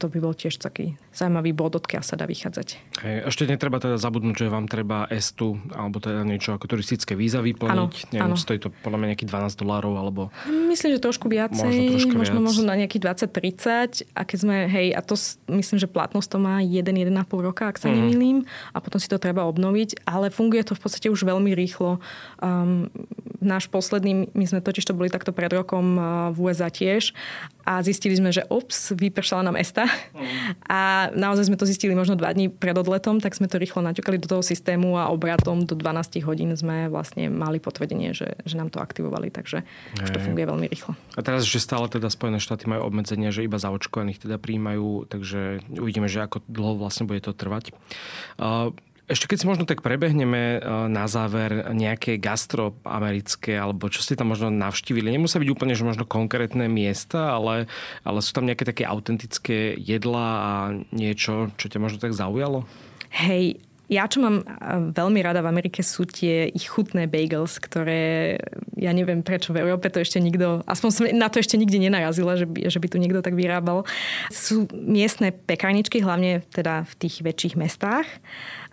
to 0.03 0.11
by 0.11 0.19
bol 0.19 0.35
tiež 0.35 0.59
taký 0.59 0.99
zaujímavý 1.15 1.55
bod, 1.55 1.79
odkiaľ 1.79 2.03
sa 2.03 2.19
dá 2.19 2.27
vychádzať. 2.27 2.99
Hej, 3.07 3.17
ešte 3.31 3.47
netreba 3.47 3.79
teda 3.79 4.03
zabudnúť, 4.03 4.35
že 4.43 4.47
vám 4.51 4.67
treba 4.67 5.07
estu 5.07 5.63
alebo 5.71 6.03
teda 6.03 6.27
niečo 6.27 6.59
ako 6.59 6.67
turistické 6.67 7.15
víza 7.15 7.39
vyplniť. 7.39 7.71
Ano, 7.71 7.87
Neviem, 8.11 8.35
ano. 8.35 8.35
stojí 8.35 8.59
to 8.59 8.75
podľa 8.83 8.99
mňa 8.99 9.09
nejakých 9.15 9.31
12 9.31 9.63
dolárov 9.63 9.95
alebo... 9.95 10.21
Myslím, 10.51 10.99
že 10.99 11.01
trošku 11.01 11.31
viacej. 11.31 11.71
Možno, 11.71 11.93
trošku 11.95 12.15
možno, 12.19 12.39
viac. 12.43 12.49
možno 12.51 12.63
na 12.67 12.75
nejakých 12.83 13.03
20-30. 13.31 14.19
A 14.19 14.21
keď 14.27 14.39
sme, 14.43 14.57
hej, 14.67 14.91
a 14.91 15.01
to 15.05 15.15
myslím, 15.55 15.79
že 15.79 15.87
platnosť 15.87 16.29
to 16.35 16.39
má 16.43 16.59
1-1,5 16.59 17.15
roka, 17.39 17.71
ak 17.71 17.79
sa 17.79 17.87
mm. 17.87 17.95
nemýlim. 17.95 18.37
A 18.75 18.83
potom 18.83 18.99
si 18.99 19.07
to 19.07 19.23
treba 19.23 19.47
obnoviť. 19.47 20.03
Ale 20.03 20.35
funguje 20.35 20.67
to 20.67 20.75
v 20.75 20.83
podstate 20.83 21.07
už 21.13 21.23
veľmi 21.23 21.55
rýchlo. 21.55 22.03
Um, 22.43 22.91
náš 23.43 23.67
posledný, 23.69 24.33
my 24.33 24.45
sme 24.49 24.65
totiž 24.65 24.87
to 24.87 24.97
boli 24.97 25.11
takto 25.11 25.35
pred 25.35 25.51
rokom 25.51 25.99
v 26.33 26.39
USA 26.39 26.71
tiež 26.71 27.11
a 27.67 27.83
zistili 27.83 28.15
sme, 28.19 28.35
že 28.35 28.47
ops, 28.51 28.95
vypršala 28.95 29.51
nám 29.51 29.59
ESTA 29.59 29.87
a 30.69 31.11
naozaj 31.15 31.49
sme 31.49 31.57
to 31.61 31.69
zistili 31.69 31.97
možno 31.97 32.19
dva 32.19 32.33
dní 32.33 32.49
pred 32.53 32.77
odletom, 32.77 33.19
tak 33.19 33.37
sme 33.37 33.49
to 33.49 33.57
rýchlo 33.57 33.81
naťukali 33.83 34.21
do 34.21 34.29
toho 34.29 34.43
systému 34.45 34.99
a 34.99 35.11
obratom 35.11 35.65
do 35.65 35.75
12 35.75 36.23
hodín 36.27 36.53
sme 36.55 36.89
vlastne 36.93 37.33
mali 37.33 37.59
potvrdenie, 37.59 38.13
že, 38.13 38.39
že 38.45 38.55
nám 38.59 38.71
to 38.71 38.79
aktivovali, 38.79 39.33
takže 39.33 39.65
už 39.99 40.09
to 40.13 40.19
funguje 40.21 40.45
veľmi 40.47 40.67
rýchlo. 40.69 40.95
A 41.17 41.21
teraz, 41.25 41.45
že 41.49 41.59
stále 41.63 41.89
teda 41.89 42.13
Spojené 42.13 42.39
štáty 42.43 42.69
majú 42.69 42.87
obmedzenia, 42.87 43.35
že 43.35 43.45
iba 43.45 43.57
zaočkovaných 43.57 44.29
teda 44.29 44.37
príjmajú, 44.37 45.09
takže 45.09 45.65
uvidíme, 45.77 46.07
že 46.07 46.25
ako 46.25 46.45
dlho 46.47 46.79
vlastne 46.79 47.09
bude 47.09 47.25
to 47.25 47.33
trvať. 47.33 47.73
Uh, 48.37 48.71
ešte 49.13 49.29
keď 49.29 49.39
si 49.39 49.47
možno 49.47 49.65
tak 49.69 49.85
prebehneme 49.85 50.57
e, 50.57 50.59
na 50.89 51.05
záver 51.05 51.71
nejaké 51.77 52.17
gastro 52.17 52.73
americké, 52.83 53.61
alebo 53.61 53.93
čo 53.93 54.01
ste 54.01 54.17
tam 54.17 54.33
možno 54.33 54.49
navštívili. 54.49 55.13
Nemusia 55.13 55.39
byť 55.39 55.53
úplne, 55.53 55.77
že 55.77 55.85
možno 55.85 56.09
konkrétne 56.09 56.67
miesta, 56.67 57.37
ale, 57.37 57.69
ale 58.03 58.19
sú 58.25 58.33
tam 58.33 58.49
nejaké 58.49 58.65
také 58.65 58.89
autentické 58.89 59.77
jedlá 59.77 60.29
a 60.41 60.53
niečo, 60.91 61.53
čo 61.61 61.69
ťa 61.69 61.79
možno 61.79 62.01
tak 62.01 62.17
zaujalo? 62.17 62.65
Hej, 63.13 63.61
ja, 63.93 64.09
čo 64.09 64.25
mám 64.25 64.41
e, 64.41 64.45
veľmi 64.97 65.21
rada 65.21 65.45
v 65.45 65.53
Amerike, 65.53 65.85
sú 65.85 66.09
tie 66.09 66.49
ich 66.49 66.73
chutné 66.73 67.05
bagels, 67.05 67.61
ktoré 67.61 68.41
ja 68.73 68.89
neviem 68.97 69.21
prečo 69.21 69.53
v 69.53 69.61
Európe 69.61 69.93
to 69.93 70.01
ešte 70.01 70.17
nikto, 70.17 70.65
aspoň 70.65 70.89
som 70.89 71.05
na 71.13 71.29
to 71.29 71.45
ešte 71.45 71.61
nikdy 71.61 71.77
nenarazila, 71.77 72.41
že 72.41 72.49
by, 72.49 72.73
že 72.73 72.81
by 72.81 72.89
tu 72.89 72.97
niekto 72.97 73.21
tak 73.21 73.37
vyrábal. 73.37 73.85
Sú 74.33 74.65
miestne 74.73 75.35
pekárničky, 75.35 76.01
hlavne 76.01 76.41
teda 76.57 76.89
v 76.89 76.95
tých 77.05 77.21
väčších 77.21 77.55
mestách 77.61 78.09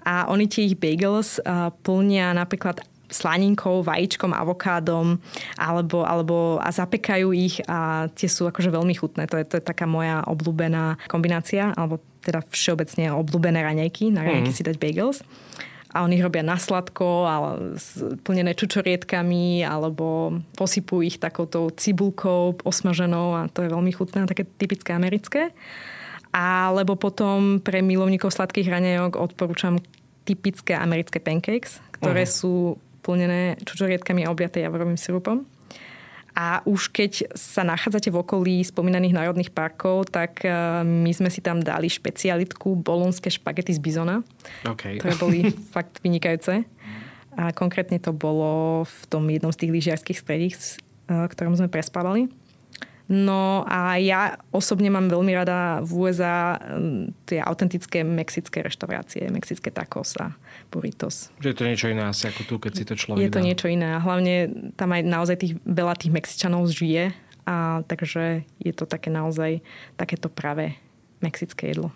a 0.10 0.26
oni 0.26 0.50
tie 0.50 0.66
ich 0.66 0.74
bagels 0.74 1.38
uh, 1.46 1.70
plnia 1.86 2.34
napríklad 2.34 2.82
slaninkou, 3.10 3.82
vajíčkom, 3.82 4.34
avokádom 4.34 5.18
alebo, 5.58 6.06
alebo 6.06 6.62
a 6.62 6.70
zapekajú 6.70 7.34
ich 7.34 7.58
a 7.66 8.10
tie 8.14 8.30
sú 8.30 8.46
akože 8.46 8.70
veľmi 8.70 8.94
chutné. 8.94 9.26
To 9.30 9.42
je, 9.42 9.46
to 9.50 9.56
je 9.58 9.64
taká 9.66 9.90
moja 9.90 10.22
obľúbená 10.30 10.98
kombinácia 11.10 11.74
alebo 11.74 11.98
teda 12.22 12.46
všeobecne 12.54 13.10
obľúbené 13.18 13.66
raňajky. 13.66 14.14
Na 14.14 14.22
raňajky 14.22 14.52
mm. 14.54 14.58
si 14.58 14.64
dať 14.66 14.78
bagels. 14.78 15.26
a 15.90 16.06
oni 16.06 16.22
ich 16.22 16.26
robia 16.26 16.46
na 16.46 16.62
sladko, 16.62 17.26
ale 17.26 17.74
plnené 18.22 18.54
čučorietkami, 18.54 19.66
alebo 19.66 20.38
posypujú 20.54 21.02
ich 21.02 21.18
takouto 21.18 21.74
cibulkou 21.74 22.62
osmaženou 22.62 23.34
a 23.34 23.50
to 23.50 23.66
je 23.66 23.74
veľmi 23.74 23.90
chutné, 23.90 24.30
také 24.30 24.46
typické 24.46 24.94
americké. 24.94 25.50
Alebo 26.30 26.94
potom 26.94 27.58
pre 27.58 27.82
milovníkov 27.82 28.30
sladkých 28.30 28.70
raňajok 28.70 29.18
odporúčam 29.18 29.82
typické 30.30 30.78
americké 30.78 31.18
pancakes, 31.18 31.82
ktoré 31.98 32.30
uh-huh. 32.30 32.38
sú 32.38 32.54
plnené 33.02 33.58
čučorietkami 33.66 34.22
a 34.22 34.30
obiaté 34.30 34.62
javorovým 34.62 35.00
sirupom. 35.00 35.42
A 36.38 36.62
už 36.64 36.94
keď 36.94 37.36
sa 37.36 37.66
nachádzate 37.66 38.14
v 38.14 38.22
okolí 38.22 38.56
spomínaných 38.62 39.18
národných 39.18 39.52
parkov, 39.52 40.08
tak 40.14 40.46
eh, 40.46 40.54
my 40.86 41.10
sme 41.10 41.28
si 41.28 41.42
tam 41.42 41.60
dali 41.60 41.90
špecialitku 41.90 42.80
bolonské 42.80 43.28
špagety 43.34 43.76
z 43.76 43.82
bizona, 43.82 44.22
okay. 44.64 45.02
ktoré 45.02 45.14
boli 45.18 45.40
fakt 45.76 46.00
vynikajúce. 46.06 46.64
A 47.36 47.52
konkrétne 47.56 47.98
to 48.00 48.16
bolo 48.16 48.84
v 48.88 49.02
tom 49.10 49.24
jednom 49.28 49.52
z 49.52 49.66
tých 49.66 49.74
lyžiarských 49.74 50.20
stredíc, 50.22 50.60
eh, 51.10 51.28
ktorom 51.28 51.58
sme 51.58 51.68
prespávali. 51.68 52.32
No 53.10 53.66
a 53.66 53.98
ja 53.98 54.38
osobne 54.54 54.94
mám 54.94 55.10
veľmi 55.10 55.34
rada 55.34 55.82
v 55.82 55.90
USA 56.06 56.62
tie 57.26 57.42
autentické 57.42 58.06
mexické 58.06 58.62
reštaurácie, 58.62 59.26
mexické 59.34 59.74
tacos 59.74 60.14
a 60.22 60.38
burritos. 60.70 61.34
Že 61.42 61.50
je 61.50 61.58
to 61.58 61.66
niečo 61.66 61.88
iné 61.90 62.06
asi 62.06 62.30
ako 62.30 62.46
tu, 62.46 62.56
keď 62.62 62.72
si 62.78 62.84
to 62.86 62.94
človek 62.94 63.26
Je 63.26 63.34
to 63.34 63.42
dá. 63.42 63.46
niečo 63.50 63.66
iné 63.66 63.98
hlavne 63.98 64.54
tam 64.78 64.94
aj 64.94 65.02
naozaj 65.10 65.36
tých, 65.42 65.54
veľa 65.66 65.98
tých 65.98 66.14
Mexičanov 66.14 66.70
žije 66.70 67.10
a 67.50 67.82
takže 67.90 68.46
je 68.62 68.74
to 68.78 68.86
také 68.86 69.10
naozaj 69.10 69.66
takéto 69.98 70.30
pravé 70.30 70.78
mexické 71.18 71.74
jedlo. 71.74 71.90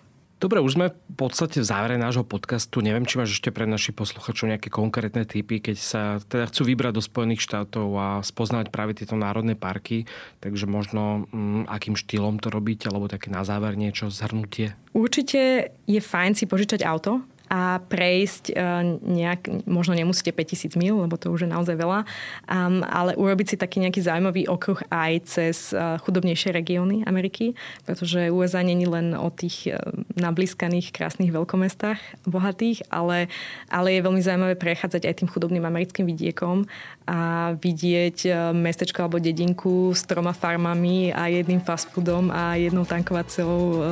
Dobre, 0.43 0.59
už 0.59 0.75
sme 0.75 0.91
v 0.91 1.15
podstate 1.15 1.63
v 1.63 1.69
závere 1.71 1.95
nášho 1.95 2.27
podcastu. 2.27 2.83
Neviem, 2.83 3.07
či 3.07 3.15
máš 3.15 3.39
ešte 3.39 3.47
pre 3.55 3.63
našich 3.63 3.95
posluchačov 3.95 4.51
nejaké 4.51 4.67
konkrétne 4.67 5.23
typy, 5.23 5.63
keď 5.63 5.77
sa 5.79 6.19
teda 6.19 6.51
chcú 6.51 6.67
vybrať 6.67 6.99
do 6.99 6.99
Spojených 6.99 7.47
štátov 7.47 7.87
a 7.95 8.07
spoznať 8.19 8.67
práve 8.67 8.91
tieto 8.91 9.15
národné 9.15 9.55
parky. 9.55 10.03
Takže 10.43 10.67
možno 10.67 11.31
mm, 11.31 11.71
akým 11.71 11.95
štýlom 11.95 12.43
to 12.43 12.51
robiť, 12.51 12.91
alebo 12.91 13.07
také 13.07 13.31
na 13.31 13.47
záver 13.47 13.79
niečo, 13.79 14.11
zhrnutie. 14.11 14.75
Určite 14.91 15.71
je 15.87 16.01
fajn 16.03 16.35
si 16.35 16.43
požičať 16.43 16.83
auto, 16.83 17.23
a 17.54 17.78
prejsť 17.86 18.49
e, 18.49 18.54
nejak, 18.97 19.70
možno 19.70 19.93
nemusíte 19.93 20.34
5000 20.34 20.74
mil, 20.74 21.06
lebo 21.06 21.22
to 21.22 21.30
už 21.30 21.45
je 21.45 21.54
naozaj 21.54 21.78
veľa, 21.78 22.01
um, 22.49 22.82
ale 22.82 23.14
urobiť 23.14 23.54
si 23.54 23.56
taký 23.62 23.78
nejaký 23.86 24.01
zaujímavý 24.01 24.49
okruh 24.49 24.82
aj 24.89 25.12
cez 25.30 25.70
uh, 25.70 26.01
chudobnejšie 26.01 26.49
regióny 26.49 27.06
Ameriky, 27.06 27.54
pretože 27.86 28.34
USA 28.34 28.66
není 28.66 28.89
len 28.89 29.14
o 29.14 29.30
tých 29.30 29.70
uh, 29.70 29.78
nablískaných 30.18 30.89
krásnych 30.89 31.30
veľkomestách 31.30 32.26
bohatých, 32.26 32.89
ale, 32.89 33.30
ale 33.70 34.01
je 34.01 34.01
veľmi 34.01 34.22
zaujímavé 34.26 34.58
prechádzať 34.58 35.06
aj 35.06 35.16
tým 35.22 35.30
chudobným 35.30 35.62
americkým 35.62 36.10
vidiekom 36.10 36.66
a 37.06 37.54
vidieť 37.60 38.32
mestečko 38.56 39.06
alebo 39.06 39.20
dedinku 39.20 39.91
s 39.91 40.08
troma 40.08 40.32
farmami 40.32 41.12
a 41.12 41.28
jedným 41.28 41.60
fast 41.60 41.91
foodom 41.91 42.32
a 42.32 42.56
jednou 42.56 42.88
tankovacou 42.88 43.84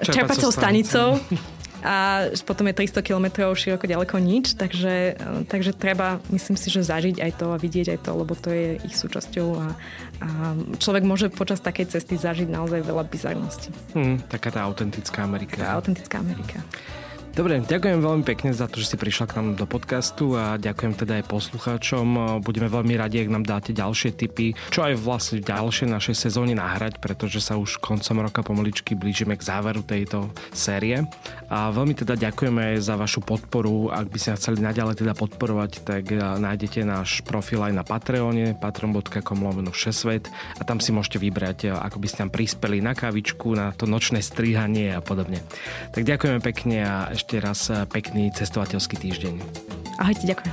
čerpacou 0.00 0.48
stanicou. 0.48 1.20
a 1.84 2.26
potom 2.48 2.64
je 2.72 2.80
300 2.80 3.04
km 3.04 3.52
široko 3.52 3.84
ďaleko 3.84 4.16
nič, 4.16 4.56
takže, 4.56 5.20
takže 5.52 5.76
treba, 5.76 6.16
myslím 6.32 6.56
si, 6.56 6.72
že 6.72 6.80
zažiť 6.80 7.20
aj 7.20 7.32
to 7.36 7.46
a 7.52 7.60
vidieť 7.60 7.92
aj 7.92 7.98
to, 8.08 8.10
lebo 8.16 8.32
to 8.32 8.48
je 8.48 8.80
ich 8.80 8.96
súčasťou 8.96 9.48
a, 9.60 9.66
a 10.24 10.28
človek 10.80 11.04
môže 11.04 11.28
počas 11.28 11.60
takej 11.60 11.92
cesty 11.92 12.16
zažiť 12.16 12.48
naozaj 12.48 12.80
veľa 12.88 13.04
bizarností. 13.04 13.68
Hmm, 13.92 14.16
taká 14.32 14.48
tá 14.48 14.64
autentická 14.64 15.28
Amerika. 15.28 15.60
Taká 15.60 15.76
autentická 15.76 16.16
Amerika. 16.24 16.64
Dobre, 17.34 17.58
ďakujem 17.58 17.98
veľmi 17.98 18.22
pekne 18.22 18.54
za 18.54 18.70
to, 18.70 18.78
že 18.78 18.94
si 18.94 18.96
prišla 18.96 19.26
k 19.26 19.42
nám 19.42 19.58
do 19.58 19.66
podcastu 19.66 20.38
a 20.38 20.54
ďakujem 20.54 20.94
teda 20.94 21.18
aj 21.18 21.26
poslucháčom. 21.26 22.38
Budeme 22.38 22.70
veľmi 22.70 22.94
radi, 22.94 23.26
ak 23.26 23.34
nám 23.34 23.42
dáte 23.42 23.74
ďalšie 23.74 24.14
tipy, 24.14 24.54
čo 24.70 24.86
aj 24.86 24.94
vlastne 25.02 25.42
v 25.42 25.50
ďalšej 25.50 25.88
našej 25.90 26.14
sezóne 26.14 26.54
nahrať, 26.54 27.02
pretože 27.02 27.42
sa 27.42 27.58
už 27.58 27.82
koncom 27.82 28.22
roka 28.22 28.46
pomaličky 28.46 28.94
blížime 28.94 29.34
k 29.34 29.42
záveru 29.50 29.82
tejto 29.82 30.30
série. 30.54 31.10
A 31.50 31.74
veľmi 31.74 31.98
teda 31.98 32.14
ďakujeme 32.14 32.78
za 32.78 32.94
vašu 32.94 33.18
podporu. 33.26 33.90
Ak 33.90 34.14
by 34.14 34.18
ste 34.22 34.38
chceli 34.38 34.62
naďalej 34.62 35.02
teda 35.02 35.18
podporovať, 35.18 35.82
tak 35.82 36.14
nájdete 36.14 36.86
náš 36.86 37.26
profil 37.26 37.66
aj 37.66 37.74
na 37.74 37.82
Patreone, 37.82 38.54
patreon.com 38.54 39.42
lomeno 39.42 39.74
svet 39.74 40.30
a 40.54 40.62
tam 40.62 40.78
si 40.78 40.94
môžete 40.94 41.18
vybrať, 41.18 41.82
ako 41.82 41.98
by 41.98 42.06
ste 42.06 42.22
tam 42.22 42.30
prispeli 42.30 42.78
na 42.78 42.94
kavičku, 42.94 43.58
na 43.58 43.74
to 43.74 43.90
nočné 43.90 44.22
strihanie 44.22 44.94
a 44.94 45.02
podobne. 45.02 45.42
Tak 45.90 46.06
ďakujeme 46.06 46.38
pekne 46.38 46.78
a 46.86 46.94
ešte 47.24 47.40
raz 47.40 47.72
eh, 47.72 47.88
pekný 47.88 48.28
cestovateľský 48.36 49.00
týždeň. 49.00 49.34
Ahojte, 49.96 50.28
ďakujem. 50.28 50.52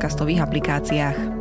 podcastových 0.01 0.41
aplikáciách. 0.41 1.40